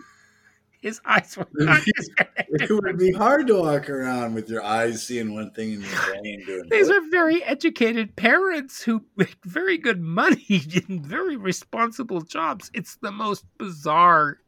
his 0.81 0.99
eyes 1.05 1.37
were 1.37 1.47
not 1.53 1.81
It 1.85 2.69
would 2.69 2.97
be 2.97 3.11
hard 3.11 3.47
to 3.47 3.61
walk 3.61 3.89
around 3.89 4.33
with 4.33 4.49
your 4.49 4.63
eyes 4.63 5.05
seeing 5.05 5.33
one 5.33 5.51
thing 5.51 5.73
and 5.75 5.83
your 5.83 6.05
brain 6.07 6.43
doing. 6.45 6.69
These 6.69 6.89
are 6.89 7.01
very 7.09 7.43
educated 7.43 8.15
parents 8.15 8.81
who 8.81 9.05
make 9.15 9.37
very 9.45 9.77
good 9.77 10.01
money 10.01 10.45
in 10.89 11.03
very 11.03 11.37
responsible 11.37 12.21
jobs. 12.21 12.71
It's 12.73 12.95
the 12.97 13.11
most 13.11 13.45
bizarre 13.57 14.39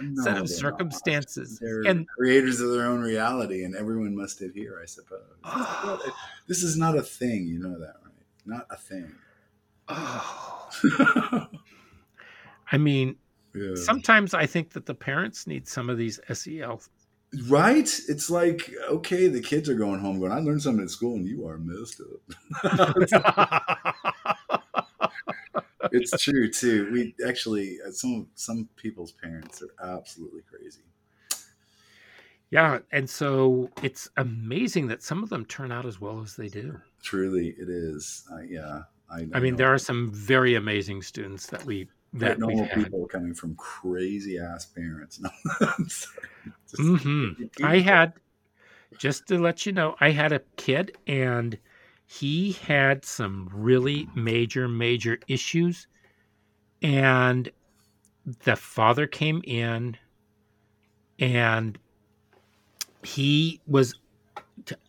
No, 0.00 0.22
set 0.24 0.38
of 0.38 0.48
circumstances. 0.48 1.58
They're 1.60 1.82
And 1.82 2.06
creators 2.08 2.60
of 2.60 2.70
their 2.72 2.86
own 2.86 3.00
reality, 3.00 3.64
and 3.64 3.74
everyone 3.76 4.16
must 4.16 4.40
adhere, 4.40 4.80
I 4.82 4.86
suppose. 4.86 5.20
this 6.48 6.62
is 6.62 6.76
not 6.76 6.96
a 6.96 7.02
thing. 7.02 7.46
You 7.46 7.58
know 7.60 7.78
that, 7.78 7.94
right? 8.04 8.12
Not 8.46 8.66
a 8.70 8.76
thing. 8.76 9.14
oh, 9.88 10.68
I 12.72 12.78
mean, 12.78 13.16
Yeah. 13.54 13.74
sometimes 13.76 14.34
I 14.34 14.46
think 14.46 14.70
that 14.70 14.86
the 14.86 14.94
parents 14.94 15.46
need 15.46 15.68
some 15.68 15.88
of 15.90 15.98
these 15.98 16.18
SEL. 16.32 16.80
Right? 17.48 17.88
It's 18.08 18.30
like, 18.30 18.72
okay, 18.88 19.26
the 19.28 19.40
kids 19.40 19.68
are 19.68 19.74
going 19.74 20.00
home 20.00 20.18
going, 20.20 20.32
I 20.32 20.38
learned 20.40 20.62
something 20.62 20.84
at 20.84 20.90
school 20.90 21.14
and 21.16 21.26
you 21.26 21.46
are 21.48 21.58
messed 21.58 22.00
up. 22.00 22.20
it's 25.94 26.22
true 26.22 26.50
too. 26.50 26.90
We 26.92 27.14
actually 27.26 27.78
uh, 27.86 27.90
some 27.90 28.28
some 28.34 28.68
people's 28.76 29.12
parents 29.12 29.62
are 29.62 29.96
absolutely 29.96 30.42
crazy. 30.42 30.82
yeah, 32.50 32.78
and 32.92 33.08
so 33.08 33.70
it's 33.82 34.08
amazing 34.16 34.88
that 34.88 35.02
some 35.02 35.22
of 35.22 35.28
them 35.30 35.44
turn 35.46 35.72
out 35.72 35.86
as 35.86 36.00
well 36.00 36.20
as 36.20 36.36
they 36.36 36.48
do. 36.48 36.80
Truly, 37.02 37.54
it 37.58 37.68
is. 37.68 38.24
Uh, 38.32 38.42
yeah, 38.42 38.82
I, 39.10 39.26
I 39.34 39.40
mean, 39.40 39.56
there 39.56 39.72
are 39.72 39.78
some 39.78 40.10
very 40.12 40.54
amazing 40.54 41.02
students 41.02 41.46
that 41.48 41.64
we 41.64 41.88
that 42.14 42.38
normal 42.38 42.66
people 42.68 43.06
coming 43.06 43.34
from 43.34 43.54
crazy 43.56 44.38
ass 44.38 44.66
parents. 44.66 45.20
No, 45.20 45.30
I'm 45.60 45.88
sorry. 45.88 46.28
Just 46.68 47.02
hmm. 47.04 47.30
I 47.62 47.78
had, 47.78 48.14
just 48.98 49.26
to 49.28 49.38
let 49.38 49.66
you 49.66 49.72
know, 49.72 49.96
I 50.00 50.10
had 50.10 50.32
a 50.32 50.40
kid 50.56 50.96
and 51.06 51.58
he 52.20 52.52
had 52.52 53.04
some 53.04 53.50
really 53.52 54.08
major, 54.14 54.68
major 54.68 55.18
issues. 55.26 55.88
And 56.80 57.50
the 58.44 58.54
father 58.54 59.08
came 59.08 59.42
in 59.44 59.96
and 61.18 61.76
he 63.02 63.60
was, 63.66 63.98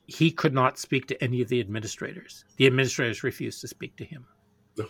he 0.05 0.29
could 0.29 0.53
not 0.53 0.77
speak 0.77 1.07
to 1.07 1.23
any 1.23 1.41
of 1.41 1.49
the 1.49 1.59
administrators. 1.59 2.45
The 2.57 2.67
administrators 2.67 3.23
refused 3.23 3.59
to 3.61 3.67
speak 3.67 3.95
to 3.95 4.05
him. 4.05 4.27
Oh, 4.79 4.85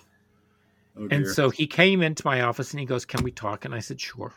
oh 0.99 1.07
And 1.11 1.25
so 1.25 1.49
he 1.49 1.65
came 1.65 2.01
into 2.01 2.23
my 2.25 2.41
office 2.41 2.71
and 2.71 2.81
he 2.81 2.85
goes, 2.85 3.05
"Can 3.05 3.23
we 3.23 3.31
talk?" 3.31 3.63
And 3.63 3.73
I 3.73 3.79
said, 3.79 4.01
"Sure." 4.01 4.33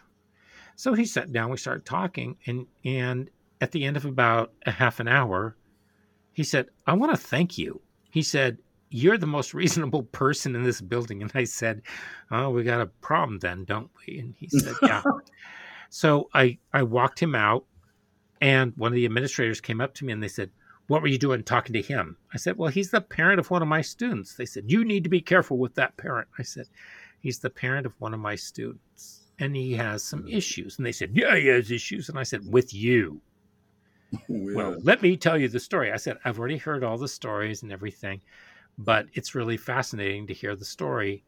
So 0.76 0.94
he 0.94 1.04
sat 1.04 1.32
down. 1.32 1.50
We 1.50 1.56
started 1.56 1.84
talking, 1.84 2.36
and 2.46 2.66
and 2.84 3.28
at 3.60 3.72
the 3.72 3.84
end 3.84 3.96
of 3.96 4.04
about 4.04 4.52
a 4.66 4.70
half 4.70 5.00
an 5.00 5.08
hour, 5.08 5.56
he 6.32 6.44
said, 6.44 6.68
"I 6.86 6.92
want 6.92 7.12
to 7.12 7.18
thank 7.20 7.58
you." 7.58 7.80
He 8.10 8.22
said, 8.22 8.58
"You're 8.90 9.18
the 9.18 9.26
most 9.26 9.54
reasonable 9.62 10.04
person 10.04 10.54
in 10.54 10.62
this 10.62 10.80
building." 10.80 11.22
And 11.22 11.30
I 11.34 11.44
said, 11.44 11.82
"Oh, 12.30 12.50
we 12.50 12.62
got 12.64 12.80
a 12.80 12.86
problem 12.86 13.38
then, 13.38 13.64
don't 13.64 13.90
we?" 14.06 14.18
And 14.18 14.34
he 14.38 14.48
said, 14.48 14.74
"Yeah." 14.82 15.02
so 15.90 16.28
I 16.34 16.58
I 16.72 16.82
walked 16.82 17.20
him 17.20 17.34
out, 17.34 17.64
and 18.40 18.72
one 18.76 18.92
of 18.92 18.96
the 18.96 19.06
administrators 19.06 19.60
came 19.60 19.80
up 19.80 19.94
to 19.94 20.04
me 20.04 20.12
and 20.12 20.22
they 20.22 20.28
said. 20.28 20.50
What 20.88 21.02
were 21.02 21.08
you 21.08 21.18
doing 21.18 21.42
talking 21.42 21.74
to 21.74 21.82
him? 21.82 22.16
I 22.32 22.38
said, 22.38 22.56
Well, 22.56 22.70
he's 22.70 22.90
the 22.90 23.02
parent 23.02 23.38
of 23.38 23.50
one 23.50 23.60
of 23.60 23.68
my 23.68 23.82
students. 23.82 24.36
They 24.36 24.46
said, 24.46 24.70
You 24.70 24.86
need 24.86 25.04
to 25.04 25.10
be 25.10 25.20
careful 25.20 25.58
with 25.58 25.74
that 25.74 25.94
parent. 25.98 26.28
I 26.38 26.42
said, 26.42 26.66
He's 27.20 27.40
the 27.40 27.50
parent 27.50 27.84
of 27.84 27.92
one 27.98 28.14
of 28.14 28.20
my 28.20 28.34
students 28.34 29.28
and 29.38 29.54
he 29.54 29.72
has 29.74 30.02
some 30.02 30.26
issues. 30.26 30.78
And 30.78 30.86
they 30.86 30.92
said, 30.92 31.10
Yeah, 31.14 31.36
he 31.36 31.46
has 31.46 31.70
issues. 31.70 32.08
And 32.08 32.18
I 32.18 32.22
said, 32.22 32.42
With 32.50 32.74
you. 32.74 33.20
Yeah. 34.28 34.54
Well, 34.54 34.76
let 34.82 35.02
me 35.02 35.16
tell 35.16 35.38
you 35.38 35.48
the 35.48 35.60
story. 35.60 35.92
I 35.92 35.96
said, 35.96 36.18
I've 36.24 36.38
already 36.38 36.56
heard 36.58 36.84
all 36.84 36.98
the 36.98 37.08
stories 37.08 37.62
and 37.62 37.72
everything, 37.72 38.20
but 38.78 39.06
it's 39.14 39.34
really 39.34 39.56
fascinating 39.56 40.26
to 40.28 40.34
hear 40.34 40.56
the 40.56 40.64
story 40.64 41.24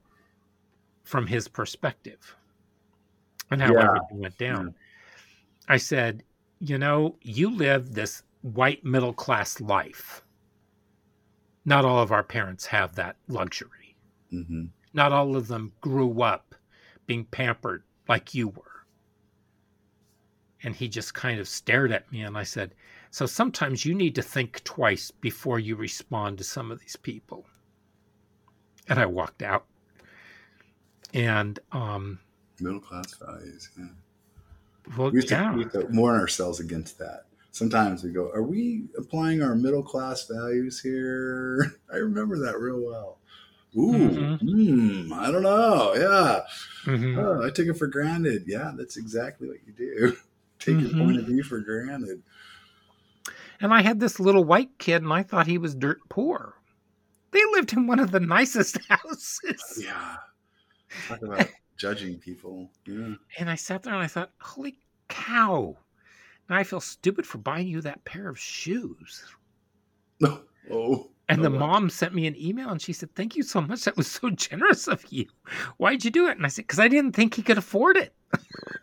from 1.05 1.27
his 1.27 1.47
perspective 1.47 2.37
and 3.51 3.61
how 3.61 3.73
Yeah. 3.73 3.81
everything 3.81 4.19
went 4.19 4.39
down. 4.39 4.75
I 5.69 5.79
said, 5.79 6.25
You 6.61 6.79
know, 6.79 7.19
you 7.23 7.51
live 7.51 7.95
this 7.95 8.23
white 8.43 8.85
middle 8.85 9.15
class 9.15 9.61
life. 9.61 10.23
Not 11.65 11.87
all 11.87 12.03
of 12.03 12.13
our 12.13 12.23
parents 12.23 12.67
have 12.67 12.97
that 12.97 13.17
luxury. 13.27 13.97
hmm 14.31 14.73
Not 14.93 15.13
all 15.13 15.37
of 15.37 15.49
them 15.49 15.75
grew 15.81 16.23
up 16.23 16.55
being 17.07 17.25
pampered 17.25 17.85
like 18.09 18.35
you 18.35 18.49
were. 18.49 18.70
And 20.63 20.75
he 20.77 20.89
just 20.89 21.15
kind 21.15 21.41
of 21.41 21.49
stared 21.49 21.91
at 21.93 22.11
me 22.13 22.21
and 22.23 22.37
I 22.37 22.43
said, 22.43 22.75
So 23.11 23.25
sometimes 23.27 23.85
you 23.85 23.95
need 23.95 24.15
to 24.17 24.23
think 24.23 24.63
twice 24.65 25.11
before 25.11 25.59
you 25.59 25.75
respond 25.77 26.39
to 26.39 26.45
some 26.45 26.71
of 26.71 26.81
these 26.81 26.97
people. 26.97 27.47
And 28.89 28.99
I 28.99 29.07
walked 29.07 29.43
out. 29.43 29.65
And 31.15 31.59
um 31.73 32.21
Middle 32.61 32.81
class 32.81 33.15
values. 33.15 33.71
Yeah. 33.79 33.87
well 34.97 35.11
We 35.11 35.17
used, 35.17 35.29
to, 35.29 35.35
yeah. 35.35 35.55
we 35.55 35.63
used 35.63 35.73
to 35.73 35.87
warn 35.91 36.21
ourselves 36.21 36.61
against 36.61 36.99
that. 36.99 37.25
Sometimes 37.53 38.05
we 38.05 38.11
go, 38.11 38.31
"Are 38.33 38.43
we 38.43 38.85
applying 38.97 39.43
our 39.43 39.55
middle 39.57 39.83
class 39.83 40.27
values 40.29 40.81
here?" 40.81 41.73
I 41.93 41.97
remember 41.97 42.39
that 42.41 42.59
real 42.61 42.81
well. 42.81 43.19
Ooh, 43.77 43.93
Mhm. 43.93 44.41
hmm, 45.07 45.13
I 45.13 45.31
don't 45.33 45.43
know. 45.43 45.95
Yeah, 45.95 46.43
Mhm. 46.85 47.19
oh, 47.19 47.45
I 47.45 47.51
took 47.51 47.67
it 47.67 47.75
for 47.79 47.87
granted. 47.89 48.45
Yeah, 48.47 48.73
that's 48.77 48.97
exactly 48.97 49.49
what 49.49 49.59
you 49.67 49.73
do. 49.73 50.17
Take 50.61 50.77
Mhm. 50.77 50.83
your 50.95 51.05
point 51.05 51.19
of 51.19 51.27
view 51.27 51.43
for 51.43 51.59
granted. 51.61 52.23
And 53.61 53.75
I 53.75 53.83
had 53.83 53.99
this 54.01 54.21
little 54.21 54.45
white 54.45 54.79
kid 54.79 55.03
and 55.03 55.13
I 55.13 55.23
thought 55.23 55.47
he 55.47 55.59
was 55.59 55.75
dirt 55.75 56.01
poor. 56.09 56.55
They 57.33 57.45
lived 57.53 57.73
in 57.73 57.87
one 57.87 57.99
of 58.01 58.11
the 58.11 58.21
nicest 58.39 58.79
houses. 58.89 59.83
Yeah. 59.83 60.17
Talk 61.09 61.23
about 61.23 61.49
judging 61.77 62.19
people. 62.19 62.71
Yeah. 62.87 63.15
And 63.39 63.51
I 63.51 63.55
sat 63.57 63.83
there 63.83 63.95
and 63.95 64.03
I 64.03 64.07
thought, 64.07 64.33
holy 64.41 64.79
cow. 65.09 65.77
Now 66.49 66.57
I 66.57 66.65
feel 66.65 66.81
stupid 66.81 67.27
for 67.27 67.39
buying 67.39 67.69
you 67.69 67.81
that 67.83 68.05
pair 68.05 68.29
of 68.29 68.39
shoes. 68.39 69.25
Oh. 70.73 71.11
And 71.31 71.41
Oh, 71.41 71.43
the 71.45 71.51
wow. 71.51 71.59
mom 71.59 71.91
sent 71.91 72.13
me 72.13 72.27
an 72.27 72.35
email 72.37 72.69
and 72.71 72.83
she 72.83 72.93
said, 72.93 73.15
Thank 73.15 73.37
you 73.37 73.43
so 73.45 73.61
much. 73.61 73.85
That 73.85 73.97
was 73.97 74.09
so 74.09 74.31
generous 74.47 74.89
of 74.89 75.05
you. 75.11 75.27
Why'd 75.77 76.05
you 76.05 76.11
do 76.11 76.27
it? 76.27 76.37
And 76.37 76.45
I 76.45 76.49
said, 76.49 76.65
Because 76.67 76.81
I 76.81 76.89
didn't 76.89 77.13
think 77.13 77.35
he 77.35 77.43
could 77.43 77.57
afford 77.57 77.97
it. 77.97 78.13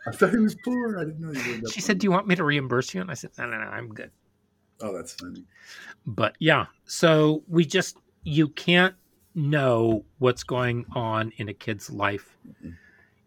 I 0.08 0.12
thought 0.14 0.32
he 0.32 0.38
was 0.38 0.56
poor. 0.64 0.98
I 0.98 1.04
didn't 1.04 1.20
know 1.20 1.28
lived 1.28 1.66
up 1.66 1.72
She 1.74 1.82
said, 1.82 2.00
Do 2.00 2.06
you 2.06 2.12
want 2.12 2.26
me 2.28 2.36
to 2.36 2.44
reimburse 2.46 2.94
you? 2.94 3.02
And 3.02 3.12
I 3.12 3.16
said, 3.16 3.32
No, 3.38 3.46
no, 3.48 3.58
no, 3.58 3.66
I'm 3.68 3.90
good. 3.90 4.12
Oh, 4.82 4.96
that's 4.96 5.14
funny. 5.14 5.44
But 6.06 6.36
yeah, 6.40 6.68
so 6.86 7.44
we 7.48 7.66
just, 7.66 7.98
you 8.24 8.48
can't 8.48 8.96
know 9.36 10.06
what's 10.20 10.44
going 10.44 10.86
on 10.94 11.34
in 11.38 11.50
a 11.50 11.54
kid's 11.54 11.90
life, 11.90 12.38
Mhm. 12.48 12.78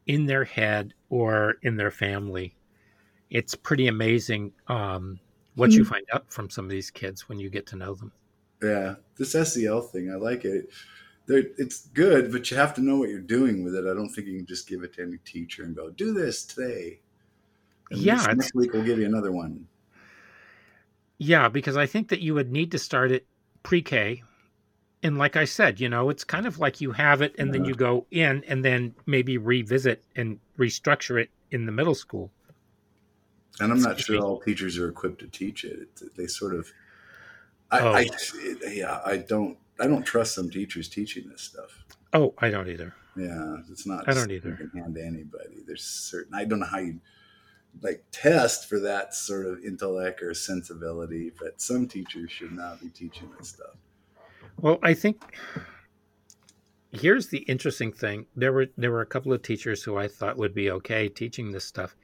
in 0.06 0.26
their 0.26 0.44
head, 0.44 0.94
or 1.10 1.56
in 1.62 1.76
their 1.76 1.90
family. 1.90 2.56
It's 3.28 3.54
pretty 3.54 3.86
amazing 3.86 4.52
um, 4.68 5.20
what 5.56 5.72
you 5.72 5.84
find 5.84 6.06
out 6.12 6.32
from 6.32 6.48
some 6.50 6.64
of 6.64 6.70
these 6.70 6.90
kids 6.90 7.28
when 7.28 7.38
you 7.38 7.50
get 7.50 7.66
to 7.66 7.76
know 7.76 7.94
them. 7.94 8.12
Yeah, 8.62 8.96
this 9.16 9.32
SEL 9.32 9.80
thing, 9.82 10.10
I 10.10 10.16
like 10.16 10.44
it. 10.44 10.70
It's 11.28 11.86
good, 11.88 12.32
but 12.32 12.50
you 12.50 12.56
have 12.56 12.74
to 12.74 12.80
know 12.80 12.96
what 12.98 13.08
you're 13.08 13.20
doing 13.20 13.62
with 13.62 13.76
it. 13.76 13.84
I 13.88 13.94
don't 13.94 14.08
think 14.08 14.26
you 14.26 14.36
can 14.38 14.46
just 14.46 14.68
give 14.68 14.82
it 14.82 14.94
to 14.94 15.02
any 15.02 15.18
teacher 15.18 15.62
and 15.62 15.76
go, 15.76 15.88
"Do 15.90 16.12
this 16.12 16.44
today." 16.44 17.00
And 17.90 18.00
Yeah, 18.00 18.26
next 18.34 18.54
week 18.54 18.72
we'll 18.72 18.82
give 18.84 18.98
you 18.98 19.06
another 19.06 19.30
one. 19.30 19.68
Yeah, 21.18 21.48
because 21.48 21.76
I 21.76 21.86
think 21.86 22.08
that 22.08 22.20
you 22.20 22.34
would 22.34 22.50
need 22.50 22.72
to 22.72 22.78
start 22.78 23.12
it 23.12 23.26
pre 23.62 23.80
K. 23.80 24.22
And 25.02 25.18
like 25.18 25.36
I 25.36 25.44
said, 25.44 25.80
you 25.80 25.88
know, 25.88 26.10
it's 26.10 26.24
kind 26.24 26.46
of 26.46 26.58
like 26.58 26.80
you 26.80 26.90
have 26.92 27.22
it 27.22 27.34
and 27.38 27.54
then 27.54 27.64
you 27.64 27.74
go 27.74 28.06
in 28.10 28.44
and 28.48 28.64
then 28.64 28.94
maybe 29.06 29.38
revisit 29.38 30.02
and 30.16 30.38
restructure 30.58 31.20
it 31.20 31.30
in 31.52 31.64
the 31.64 31.72
middle 31.72 31.94
school. 31.94 32.30
And 33.60 33.72
I'm 33.72 33.80
not 33.80 34.00
sure 34.00 34.18
all 34.18 34.40
teachers 34.40 34.78
are 34.78 34.88
equipped 34.88 35.20
to 35.20 35.26
teach. 35.28 35.64
It- 35.64 36.16
They 36.16 36.26
sort 36.26 36.54
of, 36.54 36.70
I, 37.70 37.80
Oh. 37.80 37.92
I 37.92 38.06
yeah, 38.70 39.00
I 39.04 39.18
don't, 39.18 39.58
I 39.78 39.86
don't 39.86 40.02
trust 40.02 40.34
some 40.34 40.50
teachers 40.50 40.88
teaching 40.88 41.28
this 41.28 41.42
stuff. 41.42 41.84
Oh, 42.12 42.34
I 42.38 42.50
don't 42.50 42.68
either. 42.68 42.94
Yeah, 43.16 43.56
it's 43.70 43.86
not. 43.86 44.08
I 44.08 44.14
don't 44.14 44.30
either. 44.30 44.70
Hand 44.74 44.94
to 44.94 45.04
anybody. 45.04 45.62
There's 45.66 45.84
certain. 45.84 46.34
I 46.34 46.44
don't 46.44 46.60
know 46.60 46.66
how 46.66 46.78
you 46.78 47.00
like 47.82 48.04
test 48.10 48.68
for 48.68 48.80
that 48.80 49.14
sort 49.14 49.46
of 49.46 49.64
intellect 49.64 50.22
or 50.22 50.34
sensibility, 50.34 51.30
but 51.38 51.60
some 51.60 51.86
teachers 51.86 52.30
should 52.30 52.52
not 52.52 52.80
be 52.80 52.88
teaching 52.88 53.30
this 53.38 53.48
stuff. 53.48 53.76
Well, 54.60 54.78
I 54.82 54.94
think 54.94 55.22
here's 56.92 57.28
the 57.28 57.38
interesting 57.38 57.92
thing. 57.92 58.26
There 58.36 58.52
were 58.52 58.66
there 58.76 58.90
were 58.90 59.02
a 59.02 59.06
couple 59.06 59.32
of 59.32 59.42
teachers 59.42 59.82
who 59.82 59.96
I 59.96 60.08
thought 60.08 60.36
would 60.36 60.54
be 60.54 60.70
okay 60.70 61.08
teaching 61.08 61.52
this 61.52 61.64
stuff. 61.64 61.96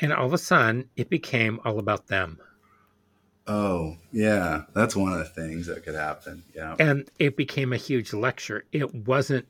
And 0.00 0.12
all 0.12 0.26
of 0.26 0.32
a 0.32 0.38
sudden 0.38 0.88
it 0.96 1.10
became 1.10 1.60
all 1.64 1.78
about 1.78 2.06
them. 2.06 2.38
Oh, 3.46 3.96
yeah, 4.12 4.62
that's 4.72 4.94
one 4.94 5.12
of 5.12 5.18
the 5.18 5.24
things 5.24 5.66
that 5.66 5.84
could 5.84 5.94
happen. 5.96 6.44
Yeah, 6.54 6.76
and 6.78 7.10
it 7.18 7.36
became 7.36 7.72
a 7.72 7.76
huge 7.76 8.12
lecture. 8.12 8.64
It 8.72 8.94
wasn't, 8.94 9.46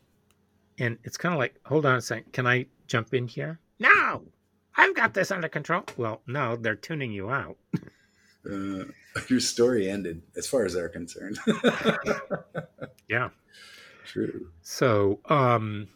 and 0.78 0.98
it's 1.04 1.16
kind 1.18 1.34
of 1.34 1.38
like, 1.38 1.56
hold 1.66 1.84
on 1.84 1.96
a 1.96 2.00
second, 2.00 2.32
can 2.32 2.46
I 2.46 2.66
jump 2.86 3.12
in 3.12 3.26
here? 3.28 3.58
No, 3.78 4.22
I've 4.76 4.94
got 4.96 5.12
this 5.14 5.30
under 5.30 5.48
control. 5.48 5.84
Well, 5.96 6.22
no, 6.26 6.56
they're 6.56 6.74
tuning 6.74 7.12
you 7.12 7.30
out. 7.30 7.56
uh, 8.50 8.84
your 9.28 9.40
story 9.40 9.90
ended, 9.90 10.22
as 10.36 10.46
far 10.46 10.64
as 10.64 10.72
they're 10.74 10.88
concerned. 10.88 11.38
Yeah. 13.08 13.28
true. 14.06 14.48
So, 14.62 15.20
um, 15.26 15.88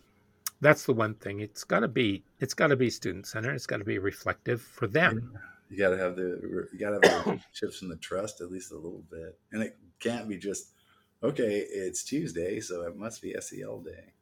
that's 0.60 0.84
the 0.84 0.92
one 0.92 1.14
thing. 1.14 1.40
It's 1.40 1.64
got 1.64 1.80
to 1.80 1.88
be, 1.88 2.24
it's 2.40 2.52
got 2.52 2.66
to 2.66 2.76
be 2.76 2.90
student 2.90 3.26
centered. 3.26 3.54
It's 3.54 3.66
got 3.66 3.78
to 3.78 3.84
be 3.84 3.98
reflective 3.98 4.60
for 4.60 4.86
them. 4.86 5.38
You 5.68 5.78
got 5.78 5.90
to 5.90 5.98
have 5.98 6.16
the 6.16 6.68
you 6.72 6.78
got 6.78 6.90
to 6.90 6.94
have 6.94 7.02
the 7.02 7.22
relationships 7.30 7.82
and 7.82 7.90
the 7.90 7.96
trust 7.96 8.40
at 8.40 8.50
least 8.50 8.72
a 8.72 8.76
little 8.76 9.04
bit, 9.10 9.38
and 9.52 9.62
it 9.62 9.76
can't 10.00 10.28
be 10.28 10.36
just 10.36 10.72
okay. 11.22 11.64
It's 11.68 12.04
Tuesday, 12.04 12.60
so 12.60 12.82
it 12.82 12.96
must 12.96 13.22
be 13.22 13.34
SEL 13.40 13.80
day. 13.80 14.12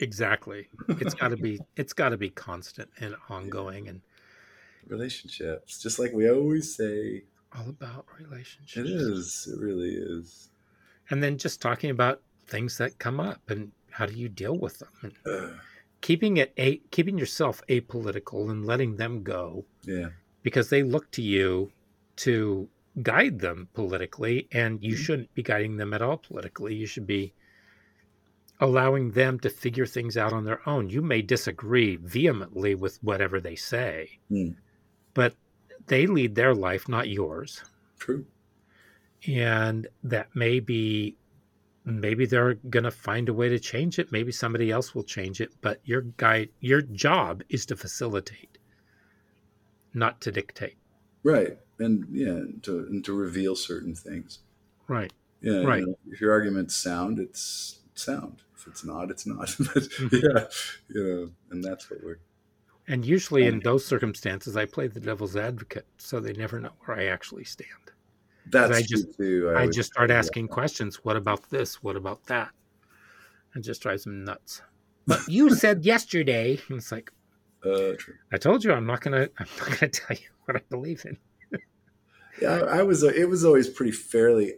Exactly. 0.00 0.68
It's 0.88 1.14
got 1.20 1.28
to 1.28 1.36
be, 1.36 1.60
it's 1.76 1.94
got 1.94 2.10
to 2.10 2.18
be 2.18 2.28
constant 2.28 2.90
and 3.00 3.16
ongoing 3.30 3.88
and 3.88 4.02
relationships, 4.86 5.80
just 5.82 5.98
like 5.98 6.12
we 6.12 6.28
always 6.30 6.76
say. 6.76 7.24
all 7.56 7.68
about 7.68 8.06
relationships. 8.18 8.76
It 8.76 8.86
is. 8.86 9.48
It 9.50 9.58
really 9.58 9.94
is. 9.94 10.50
And 11.08 11.22
then 11.22 11.38
just 11.38 11.62
talking 11.62 11.90
about 11.90 12.20
things 12.46 12.78
that 12.78 12.98
come 12.98 13.20
up 13.20 13.48
and 13.48 13.72
how 13.90 14.06
do 14.06 14.14
you 14.14 14.28
deal 14.28 14.58
with 14.58 14.78
them 14.78 15.14
and 15.24 15.58
keeping 16.00 16.36
it 16.36 16.52
a 16.56 16.76
keeping 16.90 17.18
yourself 17.18 17.62
apolitical 17.68 18.50
and 18.50 18.66
letting 18.66 18.96
them 18.96 19.22
go 19.22 19.64
yeah. 19.84 20.08
Because 20.46 20.68
they 20.70 20.84
look 20.84 21.10
to 21.10 21.22
you 21.22 21.72
to 22.14 22.68
guide 23.02 23.40
them 23.40 23.68
politically 23.74 24.46
and 24.52 24.80
you 24.80 24.94
Mhm. 24.94 24.98
shouldn't 25.04 25.34
be 25.34 25.42
guiding 25.42 25.76
them 25.76 25.92
at 25.92 26.00
all 26.00 26.16
politically 26.18 26.72
you 26.72 26.86
should 26.86 27.04
be 27.06 27.32
allowing 28.60 29.10
them 29.10 29.40
to 29.40 29.50
figure 29.50 29.86
things 29.86 30.16
out 30.16 30.32
on 30.32 30.44
their 30.44 30.66
own 30.68 30.88
you 30.88 31.02
may 31.02 31.20
disagree 31.20 31.96
vehemently 31.96 32.76
with 32.76 33.02
whatever 33.02 33.40
they 33.40 33.56
say 33.56 34.20
Mm. 34.30 34.54
but 35.14 35.34
they 35.88 36.06
lead 36.06 36.36
their 36.36 36.54
life 36.54 36.88
not 36.88 37.08
yours 37.08 37.64
True. 37.98 38.24
and 39.26 39.88
that 40.04 40.28
may 40.36 40.60
be 40.60 41.16
maybe 41.84 42.24
they're 42.24 42.54
going 42.54 42.84
to 42.84 42.90
find 43.08 43.28
a 43.28 43.34
way 43.34 43.48
to 43.48 43.58
change 43.58 43.98
it 43.98 44.12
maybe 44.12 44.30
somebody 44.30 44.70
else 44.70 44.94
will 44.94 45.02
change 45.16 45.40
it 45.40 45.50
but 45.60 45.80
your 45.84 46.02
guide 46.24 46.50
your 46.60 46.82
job 46.82 47.42
is 47.48 47.66
to 47.66 47.74
facilitate 47.76 48.58
not 49.96 50.20
to 50.22 50.30
dictate 50.32 50.76
Right. 51.24 51.58
And 51.78 52.06
yeah, 52.12 52.40
to 52.62 52.72
and 52.88 53.04
to 53.04 53.12
reveal 53.12 53.56
certain 53.56 53.94
things. 53.94 54.38
right 54.86 55.12
Yeah. 55.40 55.60
you 55.62 55.66
Right. 55.68 55.82
know, 55.84 55.98
if 56.12 56.20
your 56.20 56.30
argument's 56.32 56.76
sound, 56.76 57.18
it's 57.18 57.80
sound. 57.94 58.42
If 58.56 58.66
it's 58.68 58.84
not, 58.84 59.10
it's 59.10 59.26
not. 59.26 59.54
but 59.58 59.82
Mhm. 60.00 60.22
yeah, 60.22 60.46
you 60.88 61.04
know, 61.04 61.30
and 61.50 61.64
that's 61.64 61.90
what 61.90 62.02
we're. 62.04 62.18
and 62.88 63.04
usually 63.04 63.44
in 63.46 63.58
those 63.68 63.84
circumstances 63.84 64.56
i 64.56 64.64
play 64.64 64.86
the 64.86 65.00
devil's 65.00 65.34
advocate 65.50 65.86
so 65.98 66.20
they 66.20 66.32
never 66.44 66.60
know 66.60 66.70
where 66.84 66.96
i 67.02 67.06
actually 67.16 67.42
stand 67.56 67.84
That's 68.54 68.76
I 68.78 68.82
just- 68.92 69.08
too. 69.18 69.50
i 69.58 69.64
would 69.64 69.74
just 69.80 69.90
start 69.92 70.10
asking 70.22 70.46
questions 70.58 70.92
what 71.04 71.16
about 71.22 71.42
this 71.54 71.82
what 71.84 71.96
about 72.02 72.20
that 72.32 72.50
it 73.56 73.62
just 73.70 73.82
drives 73.82 74.04
them 74.04 74.22
nuts 74.30 74.62
but 75.10 75.20
you 75.36 75.44
said 75.62 75.84
yesterday 75.84 76.48
and 76.68 76.78
it's 76.78 76.92
like 76.96 77.08
Uh, 77.66 77.94
true. 77.98 78.14
i 78.32 78.36
told 78.38 78.62
you 78.64 78.72
i'm 78.72 78.86
not 78.86 79.00
gonna 79.00 79.28
i'm 79.38 79.46
not 79.58 79.70
gonna 79.80 79.88
tell 80.00 80.16
you 80.16 80.28
what 80.44 80.56
i 80.56 80.60
believe 80.70 81.04
in 81.04 81.16
Yeah, 82.40 82.50
I, 82.50 82.78
I 82.78 82.82
was. 82.82 83.02
It 83.02 83.28
was 83.30 83.44
always 83.46 83.66
pretty 83.66 83.92
fairly 83.92 84.54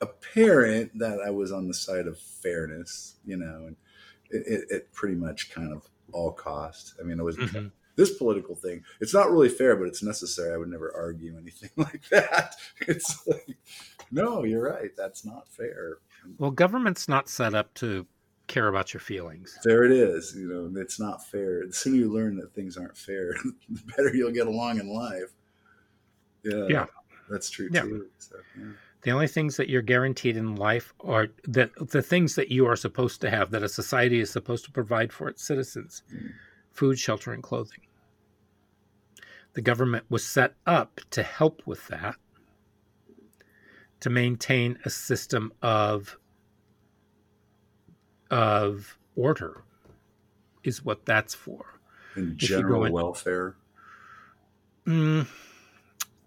apparent 0.00 0.98
that 0.98 1.20
I 1.20 1.30
was 1.30 1.52
on 1.52 1.68
the 1.68 1.74
side 1.74 2.08
of 2.08 2.18
fairness, 2.18 3.16
you 3.24 3.36
know, 3.36 3.66
and 3.68 3.76
it, 4.30 4.42
it, 4.46 4.64
it 4.70 4.92
pretty 4.92 5.14
much 5.14 5.52
kind 5.52 5.72
of 5.72 5.88
all 6.12 6.32
cost. 6.32 6.94
I 7.00 7.04
mean, 7.04 7.20
it 7.20 7.22
was 7.22 7.36
Mhm. 7.36 7.70
this 7.94 8.18
political 8.18 8.56
thing. 8.56 8.82
It's 9.00 9.14
not 9.14 9.30
really 9.30 9.48
fair, 9.48 9.76
but 9.76 9.86
it's 9.86 10.02
necessary. 10.02 10.52
I 10.52 10.56
would 10.56 10.68
never 10.68 10.92
argue 10.94 11.36
anything 11.38 11.70
like 11.76 12.02
that. 12.10 12.56
It's 12.80 13.24
like, 13.28 13.56
no, 14.10 14.42
you're 14.42 14.62
right. 14.64 14.90
That's 14.96 15.24
not 15.24 15.48
fair. 15.48 15.98
Well, 16.38 16.50
government's 16.50 17.08
not 17.08 17.28
set 17.28 17.54
up 17.54 17.72
to 17.74 18.06
care 18.46 18.68
about 18.68 18.92
your 18.92 19.00
feelings. 19.00 19.58
There 19.64 19.84
it 19.84 19.92
is. 19.92 20.34
You 20.36 20.48
know, 20.48 20.80
it's 20.80 21.00
not 21.00 21.26
fair. 21.26 21.66
The 21.66 21.72
sooner 21.72 21.96
you 21.96 22.12
learn 22.12 22.36
that 22.36 22.54
things 22.54 22.76
aren't 22.76 22.96
fair, 22.96 23.34
the 23.68 23.82
better 23.96 24.14
you'll 24.14 24.32
get 24.32 24.46
along 24.46 24.78
in 24.80 24.88
life. 24.88 25.32
Yeah, 26.42 26.66
Yeah. 26.68 26.86
that's 27.30 27.48
true 27.50 27.68
Yeah. 27.72 27.82
too. 27.82 28.08
So, 28.18 28.36
yeah. 28.58 28.64
The 29.02 29.10
only 29.10 29.28
things 29.28 29.56
that 29.58 29.68
you're 29.68 29.82
guaranteed 29.82 30.36
in 30.36 30.56
life 30.56 30.94
are 31.00 31.28
that 31.44 31.70
the 31.90 32.00
things 32.02 32.34
that 32.36 32.50
you 32.50 32.66
are 32.66 32.76
supposed 32.76 33.20
to 33.22 33.30
have, 33.30 33.50
that 33.50 33.62
a 33.62 33.68
society 33.68 34.18
is 34.20 34.30
supposed 34.30 34.64
to 34.66 34.70
provide 34.70 35.12
for 35.12 35.28
its 35.28 35.42
citizens 35.44 36.02
Mm. 36.12 36.32
food, 36.70 36.98
shelter, 36.98 37.32
and 37.32 37.42
clothing. 37.42 37.80
The 39.54 39.60
government 39.62 40.04
was 40.08 40.24
set 40.24 40.54
up 40.66 41.00
to 41.10 41.22
help 41.22 41.62
with 41.66 41.86
that, 41.88 42.16
to 44.00 44.10
maintain 44.10 44.78
a 44.84 44.90
system 44.90 45.52
of, 45.62 46.18
of 48.30 48.96
order, 49.16 49.62
is 50.62 50.84
what 50.84 51.04
that's 51.06 51.34
for. 51.34 51.64
In 52.16 52.36
If 52.40 52.48
you 52.50 52.56
go 52.56 52.62
general 52.62 52.84
in- 52.84 52.92
welfare, 52.92 53.56
Mm, 54.86 55.26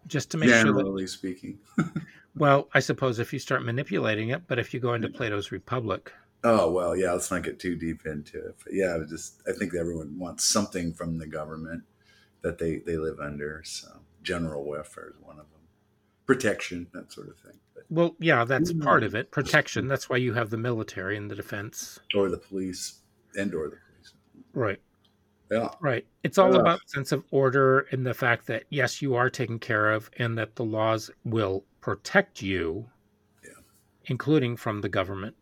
just 0.07 0.32
to 0.32 0.38
make 0.38 0.49
sure 0.49 0.57
that 0.60 0.65
generally 0.65 1.07
speaking. 1.07 1.60
Well, 2.36 2.69
I 2.72 2.82
suppose 2.82 3.18
if 3.18 3.34
you 3.34 3.40
start 3.40 3.64
manipulating 3.65 4.30
it, 4.30 4.44
but 4.48 4.60
if 4.60 4.72
you 4.72 4.80
go 4.80 4.94
into 4.94 5.10
Plato's 5.10 5.52
Republic, 5.52 6.14
Oh 6.44 6.72
well, 6.72 6.95
yeah. 6.95 7.11
Let's 7.14 7.32
not 7.32 7.41
get 7.41 7.60
too 7.60 7.76
deep 7.76 8.06
into 8.06 8.38
it. 8.38 8.56
But 8.64 8.74
yeah, 8.76 8.95
just 9.10 9.41
I 9.48 9.53
think 9.53 9.74
everyone 9.74 10.19
wants 10.19 10.44
something 10.44 10.94
from 10.94 11.18
the 11.18 11.26
government 11.26 11.82
that 12.44 12.60
they 12.60 12.78
they 12.78 12.95
live 12.98 13.19
under. 13.19 13.64
So 13.65 13.88
general 14.22 14.64
welfare 14.65 15.10
is 15.10 15.15
one 15.19 15.40
of 15.40 15.49
them. 15.49 15.61
protection, 16.28 16.86
that 16.94 17.11
sort 17.11 17.30
of 17.30 17.38
thing. 17.40 17.60
Well, 17.89 18.15
yeah, 18.19 18.43
that's 18.43 18.73
Mm. 18.73 18.84
part 18.84 19.03
of 19.03 19.15
it. 19.15 19.31
Protection. 19.31 19.88
That's 19.88 20.09
why 20.09 20.18
you 20.18 20.34
have 20.34 20.49
the 20.49 20.57
military 20.57 21.15
and 21.18 21.31
the 21.31 21.35
defense. 21.35 21.99
or 22.15 22.30
the 22.30 22.38
police, 22.38 23.01
and 23.38 23.53
or 23.55 23.69
the 23.69 23.77
police. 23.77 24.14
Right. 24.53 24.81
Yeah, 25.49 25.69
Right. 25.80 26.05
It's 26.23 26.38
all 26.38 26.53
about 26.59 26.81
sense 26.89 27.14
of 27.14 27.23
order 27.31 27.81
and 27.91 28.05
the 28.05 28.14
fact 28.14 28.47
that 28.47 28.65
yes, 28.69 29.01
you 29.01 29.15
are 29.15 29.30
taken 29.30 29.59
care 29.59 29.91
of 29.93 30.09
and 30.18 30.38
that 30.38 30.55
the 30.57 30.65
laws 30.65 31.09
will 31.23 31.64
protect 31.80 32.41
you, 32.41 32.89
Yeah. 33.45 33.51
including 34.05 34.57
from 34.57 34.81
the 34.81 34.89
government. 34.89 35.35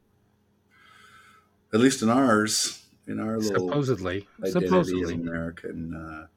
at 1.73 1.81
least 1.81 2.01
in 2.01 2.07
ours, 2.09 2.85
in 3.07 3.19
our 3.19 3.37
little 3.37 3.67
Supposedly. 3.67 4.27
identity 4.39 4.45
as 4.45 4.53
Supposedly. 4.69 5.13
American, 5.15 5.93
uh, 5.93 6.27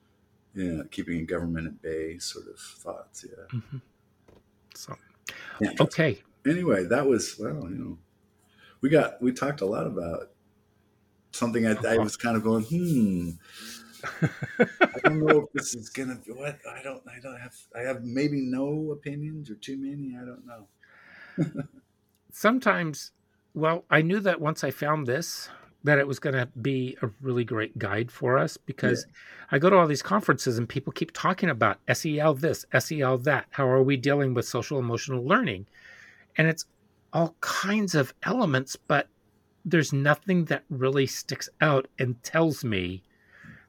yeah, 0.55 0.82
keeping 0.90 1.20
a 1.20 1.24
government 1.24 1.66
at 1.68 1.80
bay 1.80 2.18
sort 2.18 2.48
of 2.48 2.59
thoughts. 2.59 3.24
Yeah. 3.28 3.44
Mhm. 3.60 3.80
So 4.74 4.97
yeah. 5.60 5.70
okay. 5.80 6.22
Anyway, 6.46 6.84
that 6.84 7.06
was 7.06 7.36
well, 7.38 7.68
you 7.68 7.76
know, 7.76 7.98
we 8.80 8.88
got 8.88 9.20
we 9.22 9.32
talked 9.32 9.60
a 9.60 9.66
lot 9.66 9.86
about 9.86 10.30
something 11.32 11.66
I, 11.66 11.76
I 11.86 11.98
was 11.98 12.16
kind 12.16 12.36
of 12.36 12.42
going, 12.42 12.64
hmm. 12.64 13.30
I 14.22 15.00
don't 15.05 15.26
know 15.26 15.40
if 15.40 15.52
this 15.52 15.74
is 15.74 15.88
gonna 15.90 16.16
be 16.24 16.32
what 16.32 16.59
I 16.70 16.82
don't 16.82 17.02
I 17.09 17.20
don't 17.20 17.38
have 17.40 17.55
I 17.76 17.80
have 17.80 18.05
maybe 18.05 18.40
no 18.40 18.92
opinions 18.92 19.50
or 19.50 19.56
too 19.56 19.76
many 19.76 20.16
I 20.16 20.24
don't 20.24 20.46
know. 20.46 21.64
Sometimes 22.32 23.12
well, 23.55 23.84
I 23.90 24.02
knew 24.02 24.20
that 24.20 24.40
once 24.40 24.62
I 24.62 24.70
found 24.70 25.06
this 25.06 25.48
that 25.89 25.98
it 25.98 26.06
was 26.06 26.19
going 26.19 26.35
to 26.35 26.47
be 26.60 26.97
a 27.02 27.10
really 27.20 27.44
great 27.44 27.78
guide 27.78 28.10
for 28.10 28.39
us 28.39 28.56
because 28.56 29.06
I 29.51 29.59
go 29.59 29.70
to 29.70 29.77
all 29.77 29.86
these 29.86 30.02
conferences 30.02 30.59
and 30.59 30.69
people 30.69 30.93
keep 30.93 31.12
talking 31.12 31.51
about 31.51 31.78
SEL 31.93 32.35
this, 32.35 32.66
SEL 32.78 33.19
that. 33.19 33.47
How 33.51 33.69
are 33.69 33.82
we 33.82 33.97
dealing 33.97 34.35
with 34.35 34.47
social 34.47 34.78
emotional 34.78 35.24
learning? 35.24 35.66
And 36.36 36.47
it's 36.48 36.66
all 37.12 37.36
kinds 37.40 37.94
of 37.94 38.12
elements, 38.23 38.77
but 38.77 39.09
there's 39.65 39.93
nothing 39.93 40.44
that 40.47 40.65
really 40.70 41.06
sticks 41.06 41.48
out 41.60 41.89
and 41.98 42.23
tells 42.23 42.65
me 42.65 43.02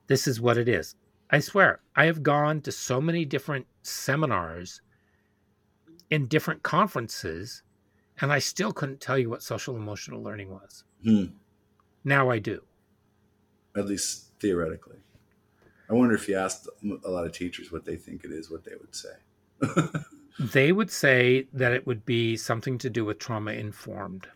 this 0.08 0.28
is 0.28 0.42
what 0.42 0.58
it 0.58 0.68
is. 0.68 0.96
I 1.32 1.40
swear, 1.40 1.80
I 1.96 2.06
have 2.06 2.24
gone 2.24 2.62
to 2.62 2.72
so 2.72 3.00
many 3.00 3.24
different 3.24 3.68
seminars 3.84 4.82
in 6.10 6.28
different 6.28 6.64
conferences, 6.64 7.62
and 8.20 8.32
I 8.32 8.40
still 8.40 8.74
couldn't 8.74 9.00
tell 9.00 9.18
you 9.18 9.30
what 9.30 9.44
social 9.44 9.76
emotional 9.76 10.24
learning 10.24 10.50
was. 10.50 10.84
Hmm. 11.04 11.26
Now 12.04 12.30
I 12.30 12.40
do. 12.40 12.62
At 13.76 13.86
least 13.86 14.26
theoretically. 14.40 14.98
I 15.90 15.94
wonder 15.94 16.16
if 16.16 16.28
you 16.28 16.38
asked 16.38 16.68
a 17.04 17.10
lot 17.10 17.26
of 17.26 17.32
teachers 17.32 17.72
what 17.72 17.86
they 17.86 17.96
think 17.96 18.24
it 18.24 18.32
is, 18.32 18.50
what 18.50 18.64
they 18.64 18.74
would 18.80 18.96
say. 18.96 19.10
They 20.40 20.72
would 20.72 20.90
say 20.90 21.48
that 21.52 21.74
it 21.74 21.86
would 21.86 22.06
be 22.06 22.38
something 22.38 22.78
to 22.78 22.90
do 22.90 23.04
with 23.04 23.20
trauma 23.20 23.52
informed 23.52 24.30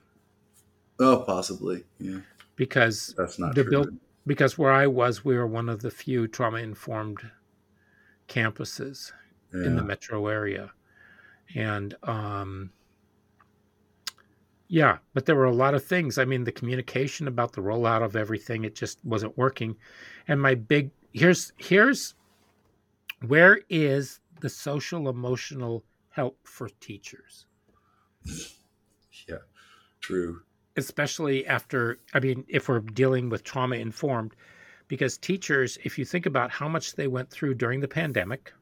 oh, 0.99 1.23
possibly. 1.25 1.83
Yeah, 1.99 2.19
because 2.55 3.13
that's 3.17 3.39
not 3.39 3.55
true. 3.55 3.69
build- 3.69 3.97
because 4.25 4.57
where 4.57 4.71
I 4.71 4.87
was, 4.87 5.25
we 5.25 5.35
were 5.35 5.47
one 5.47 5.67
of 5.67 5.81
the 5.81 5.91
few 5.91 6.27
trauma 6.27 6.59
informed 6.59 7.29
campuses 8.29 9.11
yeah. 9.53 9.65
in 9.65 9.75
the 9.75 9.83
metro 9.83 10.27
area. 10.27 10.71
And 11.55 11.95
um 12.03 12.71
yeah, 14.67 14.97
but 15.13 15.25
there 15.25 15.35
were 15.35 15.45
a 15.45 15.53
lot 15.53 15.73
of 15.73 15.85
things. 15.85 16.17
I 16.17 16.25
mean, 16.25 16.43
the 16.43 16.51
communication 16.51 17.27
about 17.27 17.53
the 17.53 17.61
rollout 17.61 18.03
of 18.03 18.15
everything, 18.15 18.63
it 18.63 18.75
just 18.75 19.03
wasn't 19.05 19.37
working. 19.37 19.75
And 20.27 20.41
my 20.41 20.55
big 20.55 20.91
here's 21.13 21.53
here's 21.57 22.15
where 23.27 23.61
is 23.69 24.19
the 24.41 24.49
social 24.49 25.09
emotional 25.09 25.83
help 26.09 26.37
for 26.43 26.69
teachers? 26.79 27.45
yeah, 29.27 29.37
true. 30.01 30.41
especially 30.77 31.45
after 31.47 31.99
i 32.13 32.19
mean 32.19 32.43
if 32.47 32.67
we're 32.67 32.79
dealing 32.79 33.29
with 33.29 33.43
trauma 33.43 33.75
informed 33.75 34.35
because 34.87 35.17
teachers 35.17 35.77
if 35.83 35.97
you 35.97 36.05
think 36.05 36.25
about 36.25 36.51
how 36.51 36.67
much 36.67 36.95
they 36.95 37.07
went 37.07 37.29
through 37.29 37.53
during 37.53 37.79
the 37.79 37.87
pandemic 37.87 38.53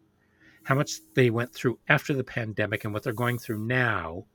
how 0.63 0.75
much 0.75 0.99
they 1.15 1.29
went 1.29 1.53
through 1.53 1.77
after 1.89 2.13
the 2.13 2.23
pandemic 2.23 2.85
and 2.85 2.93
what 2.93 3.03
they're 3.03 3.13
going 3.13 3.37
through 3.37 3.59
now 3.59 4.25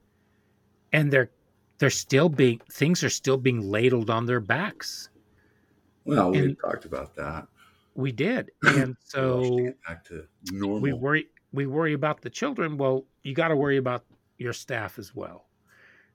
and 0.93 1.11
they're 1.13 1.31
they're 1.79 1.91
still 1.91 2.29
being 2.29 2.61
things 2.73 3.03
are 3.05 3.11
still 3.11 3.37
being 3.37 3.71
ladled 3.71 4.11
on 4.11 4.27
their 4.27 4.41
backs 4.41 5.11
Well, 6.05 6.31
we 6.33 6.55
talked 6.55 6.85
about 6.85 7.15
that. 7.17 7.47
we 7.95 8.13
did 8.13 8.51
and 8.63 8.97
so 9.05 9.73
back 9.87 10.05
to 10.07 10.27
normal. 10.53 10.81
we 10.81 10.93
worry 10.93 11.27
we 11.53 11.67
worry 11.67 11.93
about 11.95 12.21
the 12.23 12.31
children 12.31 12.77
well 12.77 13.05
you 13.23 13.35
got 13.35 13.49
to 13.49 13.57
worry 13.57 13.77
about 13.79 14.05
your 14.39 14.53
staff 14.53 14.99
as 14.99 15.15
well 15.15 15.47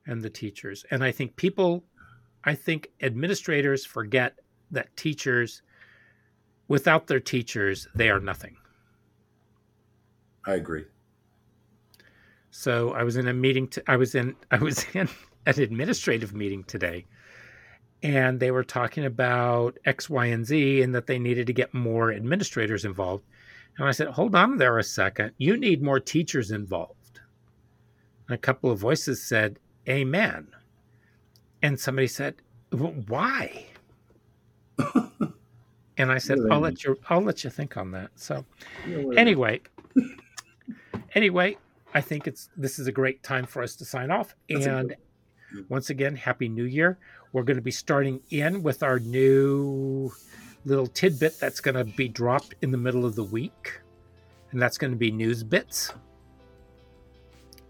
and 0.07 0.21
the 0.21 0.29
teachers 0.29 0.85
and 0.91 1.03
i 1.03 1.11
think 1.11 1.35
people 1.35 1.83
i 2.43 2.53
think 2.55 2.89
administrators 3.01 3.85
forget 3.85 4.39
that 4.71 4.95
teachers 4.95 5.61
without 6.67 7.07
their 7.07 7.19
teachers 7.19 7.88
they 7.95 8.09
are 8.09 8.19
nothing 8.19 8.55
I 10.45 10.55
agree. 10.55 10.85
so 12.49 12.91
i 12.91 13.03
was 13.03 13.15
in 13.17 13.27
a 13.27 13.33
meeting 13.33 13.67
to, 13.69 13.83
i 13.88 13.95
was 13.95 14.15
in 14.15 14.35
i 14.51 14.57
was 14.57 14.85
in 14.93 15.07
an 15.45 15.59
administrative 15.59 16.34
meeting 16.34 16.63
today 16.63 17.05
and 18.03 18.39
they 18.39 18.51
were 18.51 18.63
talking 18.63 19.05
about 19.05 19.77
x 19.85 20.09
y 20.09 20.26
and 20.27 20.45
z 20.45 20.81
and 20.81 20.93
that 20.95 21.07
they 21.07 21.19
needed 21.19 21.47
to 21.47 21.53
get 21.53 21.73
more 21.73 22.11
administrators 22.11 22.85
involved. 22.85 23.23
And 23.77 23.88
i 23.88 23.91
said 23.91 24.07
hold 24.07 24.35
on 24.35 24.57
there 24.57 24.77
a 24.77 24.84
second. 24.84 25.31
You 25.38 25.57
need 25.57 25.81
more 25.81 25.99
teachers 25.99 26.51
involved. 26.51 27.19
And 28.27 28.35
a 28.35 28.38
couple 28.39 28.72
of 28.72 28.80
voices 28.80 29.23
said 29.23 29.59
amen. 29.88 30.47
And 31.61 31.80
somebody 31.80 32.07
said 32.07 32.35
"Wh- 32.72 33.09
why? 33.09 33.65
And 35.97 36.11
i 36.11 36.18
said 36.18 36.39
they 36.39 36.49
i'll 36.49 36.61
let 36.61 36.84
you 36.84 36.97
i'll 37.09 37.22
let 37.22 37.43
you 37.43 37.49
think 37.51 37.77
on 37.77 37.91
that. 37.91 38.09
So 38.15 38.43
anyway 39.15 39.61
anyway 41.13 41.57
i 41.93 42.01
think 42.01 42.26
it's 42.26 42.49
this 42.57 42.80
is 42.80 42.88
a 42.88 42.91
great 42.91 43.22
time 43.22 43.45
for 43.45 43.61
us 43.61 43.76
to 43.76 43.85
sign 43.85 44.09
off 44.09 44.34
That's 44.49 44.65
and 44.65 44.95
once 45.69 45.90
again 45.90 46.15
happy 46.15 46.49
new 46.49 46.65
year. 46.65 46.98
We're 47.34 47.44
going 47.44 47.57
to 47.57 47.64
be 47.64 47.72
starting 47.72 48.22
in 48.30 48.64
with 48.64 48.84
our 48.84 48.99
new 48.99 50.11
little 50.65 50.88
tidbit 50.88 51.40
that's 51.40 51.60
going 51.60 51.76
to 51.76 51.84
be 51.84 52.07
dropped 52.07 52.56
in 52.61 52.72
the 52.72 52.78
middle 52.78 53.06
of 53.06 53.15
the 53.15 53.23
week 53.23 53.80
and 54.52 54.61
that's 54.61 54.78
going 54.78 54.91
to 54.91 54.98
be 54.98 55.11
news 55.11 55.44
bits. 55.44 55.94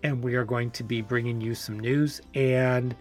And 0.03 0.23
we 0.23 0.35
are 0.35 0.45
going 0.45 0.71
to 0.71 0.83
be 0.83 1.01
bringing 1.01 1.39
you 1.39 1.53
some 1.53 1.79
news 1.79 2.21
and 2.33 2.95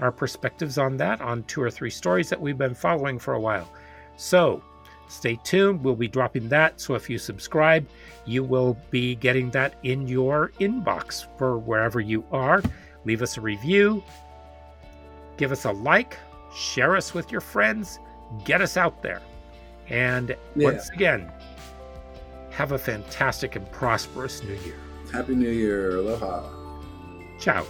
our 0.00 0.12
perspectives 0.12 0.78
on 0.78 0.96
that 0.98 1.20
on 1.20 1.42
two 1.44 1.62
or 1.62 1.70
three 1.70 1.90
stories 1.90 2.28
that 2.28 2.40
we've 2.40 2.58
been 2.58 2.74
following 2.74 3.18
for 3.18 3.34
a 3.34 3.40
while. 3.40 3.72
So 4.16 4.62
stay 5.08 5.38
tuned. 5.42 5.82
We'll 5.82 5.96
be 5.96 6.08
dropping 6.08 6.48
that. 6.50 6.80
So 6.80 6.94
if 6.94 7.10
you 7.10 7.18
subscribe 7.18 7.86
you 8.26 8.42
will 8.42 8.76
be 8.90 9.14
getting 9.14 9.50
that 9.52 9.76
in 9.84 10.06
your 10.06 10.52
inbox 10.60 11.26
for 11.38 11.58
wherever 11.58 12.00
you 12.00 12.24
are 12.32 12.62
leave 13.06 13.22
us 13.22 13.36
a 13.38 13.40
review 13.40 14.02
give 15.38 15.52
us 15.52 15.64
a 15.64 15.70
like 15.70 16.18
share 16.54 16.94
us 16.96 17.14
with 17.14 17.30
your 17.32 17.40
friends 17.40 17.98
get 18.44 18.60
us 18.60 18.76
out 18.76 19.02
there 19.02 19.22
and 19.88 20.36
Yeah. 20.56 20.70
once 20.72 20.90
again 20.90 21.30
have 22.50 22.72
a 22.72 22.78
fantastic 22.78 23.54
and 23.56 23.70
prosperous 23.72 24.42
new 24.42 24.54
year 24.54 24.76
Happy 25.12 25.36
New 25.36 25.48
Year. 25.50 25.98
Aloha. 25.98 26.42
ciao 27.38 27.64